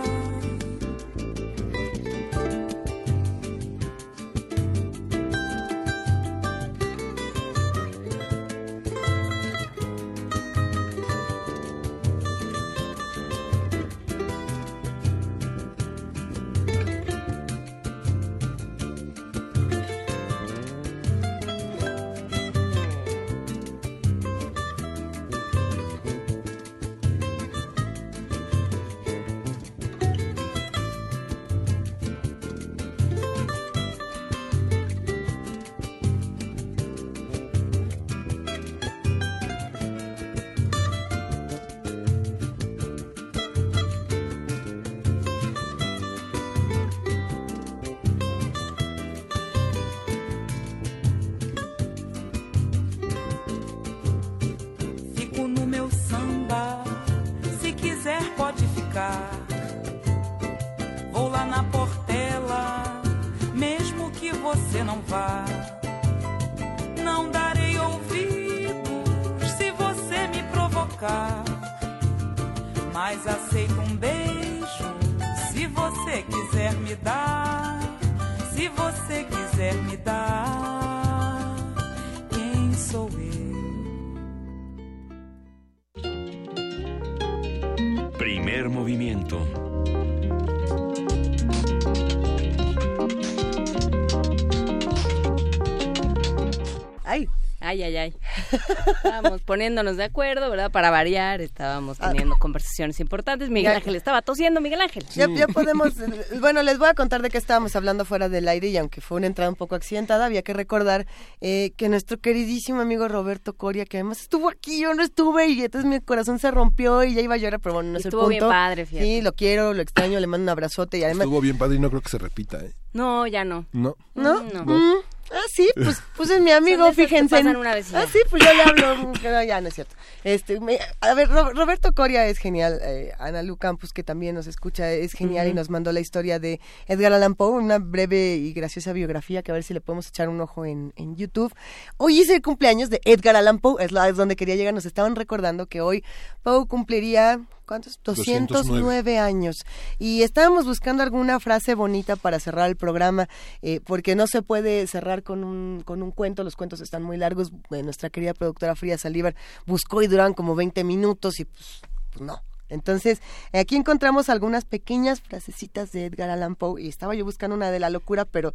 [99.49, 100.69] Poniéndonos de acuerdo, ¿verdad?
[100.69, 103.49] Para variar, estábamos teniendo conversaciones importantes.
[103.49, 105.03] Miguel Ángel estaba tosiendo, Miguel Ángel.
[105.15, 108.47] Ya, ya podemos, eh, bueno, les voy a contar de qué estábamos hablando fuera del
[108.47, 111.07] aire y aunque fue una entrada un poco accidentada, había que recordar
[111.41, 115.63] eh, que nuestro queridísimo amigo Roberto Coria, que además estuvo aquí, yo no estuve y
[115.63, 118.09] entonces mi corazón se rompió y ya iba a llorar, pero bueno, no es el
[118.09, 118.45] Estuvo punto.
[118.45, 119.03] bien padre, fíjate.
[119.03, 121.25] Sí, lo quiero, lo extraño, le mando un abrazote y además...
[121.25, 122.75] Estuvo bien padre y no creo que se repita, ¿eh?
[122.93, 123.65] No, ya no.
[123.71, 123.95] No.
[124.13, 124.43] ¿No?
[124.43, 124.65] No.
[124.65, 124.93] Mm,
[125.31, 127.35] Ah, sí, pues, pues es mi amigo, fíjense.
[127.35, 127.93] pasan una vez.
[127.93, 129.13] Ah, sí, pues yo le hablo.
[129.23, 129.95] No, ya, no es cierto.
[130.23, 132.79] Este, me- a ver, Ro- Roberto Coria es genial.
[132.81, 136.39] eh, Ana Lu Campos, que también nos escucha, es genial y nos mandó la historia
[136.39, 140.07] de Edgar Allan Poe, una breve y graciosa biografía que a ver si le podemos
[140.07, 141.53] echar un ojo en, en YouTube.
[141.97, 144.73] Hoy es el cumpleaños de Edgar Allan Poe, es, la, es donde quería llegar.
[144.73, 146.03] Nos estaban recordando que hoy
[146.43, 147.99] Poe cumpliría, ¿cuántos?
[148.03, 149.57] 209, 209 años.
[149.99, 153.29] Y estábamos buscando alguna frase bonita para cerrar el programa,
[153.61, 157.17] eh, porque no se puede cerrar con un, con un cuento, los cuentos están muy
[157.17, 157.51] largos.
[157.69, 159.35] Eh, nuestra querida productora Frida Saldívar
[159.67, 161.81] buscó y duraban como 20 minutos y pues,
[162.11, 162.41] pues no.
[162.69, 163.21] Entonces,
[163.53, 167.79] aquí encontramos algunas pequeñas frasecitas de Edgar Allan Poe y estaba yo buscando una de
[167.79, 168.53] la locura, pero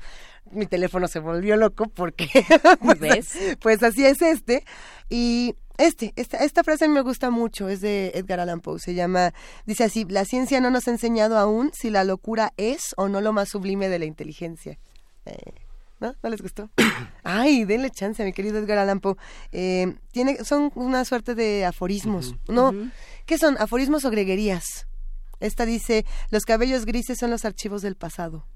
[0.51, 2.29] mi teléfono se volvió loco porque
[2.81, 3.39] pues, ¿Ves?
[3.61, 4.65] pues así es este.
[5.09, 9.35] Y este, esta, esta frase me gusta mucho, es de Edgar Allan Poe, se llama,
[9.67, 13.21] dice así, la ciencia no nos ha enseñado aún si la locura es o no
[13.21, 14.79] lo más sublime de la inteligencia.
[15.27, 15.35] Eh,
[16.01, 16.15] ¿No?
[16.23, 16.71] ¿No les gustó?
[17.23, 19.17] Ay, denle chance a mi querido Edgar Allan Poe.
[19.53, 22.35] Eh, tiene, son una suerte de aforismos.
[22.49, 22.73] ¿No?
[23.27, 23.57] ¿Qué son?
[23.59, 24.87] ¿Aforismos o greguerías?
[25.41, 28.47] Esta dice, los cabellos grises son los archivos del pasado,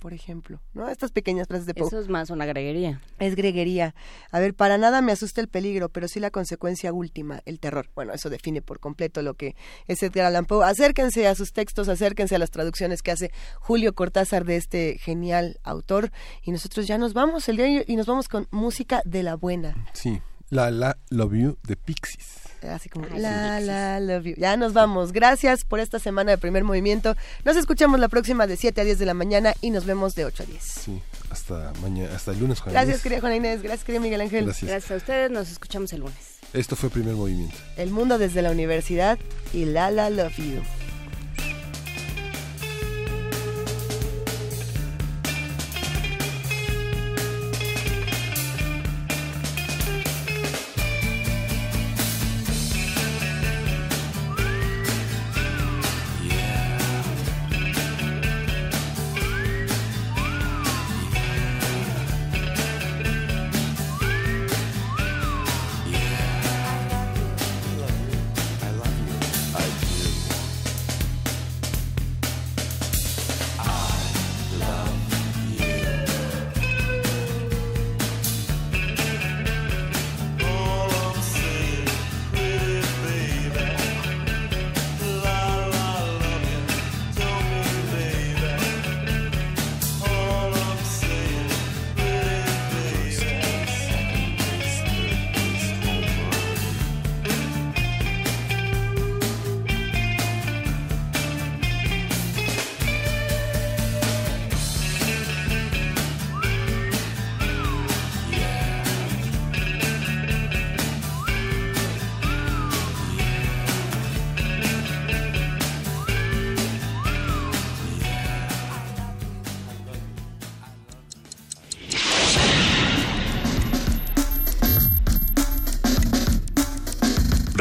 [0.00, 0.60] por ejemplo.
[0.74, 0.88] ¿No?
[0.88, 1.86] Estas pequeñas frases de Poe.
[1.86, 3.00] Eso es más una greguería.
[3.18, 3.94] Es greguería.
[4.32, 7.88] A ver, para nada me asusta el peligro, pero sí la consecuencia última, el terror.
[7.94, 9.54] Bueno, eso define por completo lo que
[9.86, 10.64] es Edgar Allan Poe.
[10.64, 13.30] Acérquense a sus textos, acérquense a las traducciones que hace
[13.60, 16.10] Julio Cortázar de este genial autor.
[16.42, 19.86] Y nosotros ya nos vamos el día y nos vamos con música de la buena.
[19.92, 20.20] Sí.
[20.48, 22.49] La La Love You de Pixies.
[22.68, 24.34] Así como, la, la, love you.
[24.36, 25.12] Ya nos vamos.
[25.12, 27.16] Gracias por esta semana de primer movimiento.
[27.44, 30.24] Nos escuchamos la próxima de 7 a 10 de la mañana y nos vemos de
[30.26, 30.62] 8 a 10.
[30.62, 31.02] Sí.
[31.30, 33.02] Hasta mañana, hasta el lunes, Juan Gracias, Inés.
[33.02, 33.62] querida Juana Inés.
[33.62, 34.44] Gracias, querida Miguel Ángel.
[34.44, 34.70] Gracias.
[34.70, 36.38] Gracias a ustedes, nos escuchamos el lunes.
[36.52, 37.56] Esto fue Primer Movimiento.
[37.76, 39.18] El mundo desde la universidad
[39.52, 40.62] y La La Love You.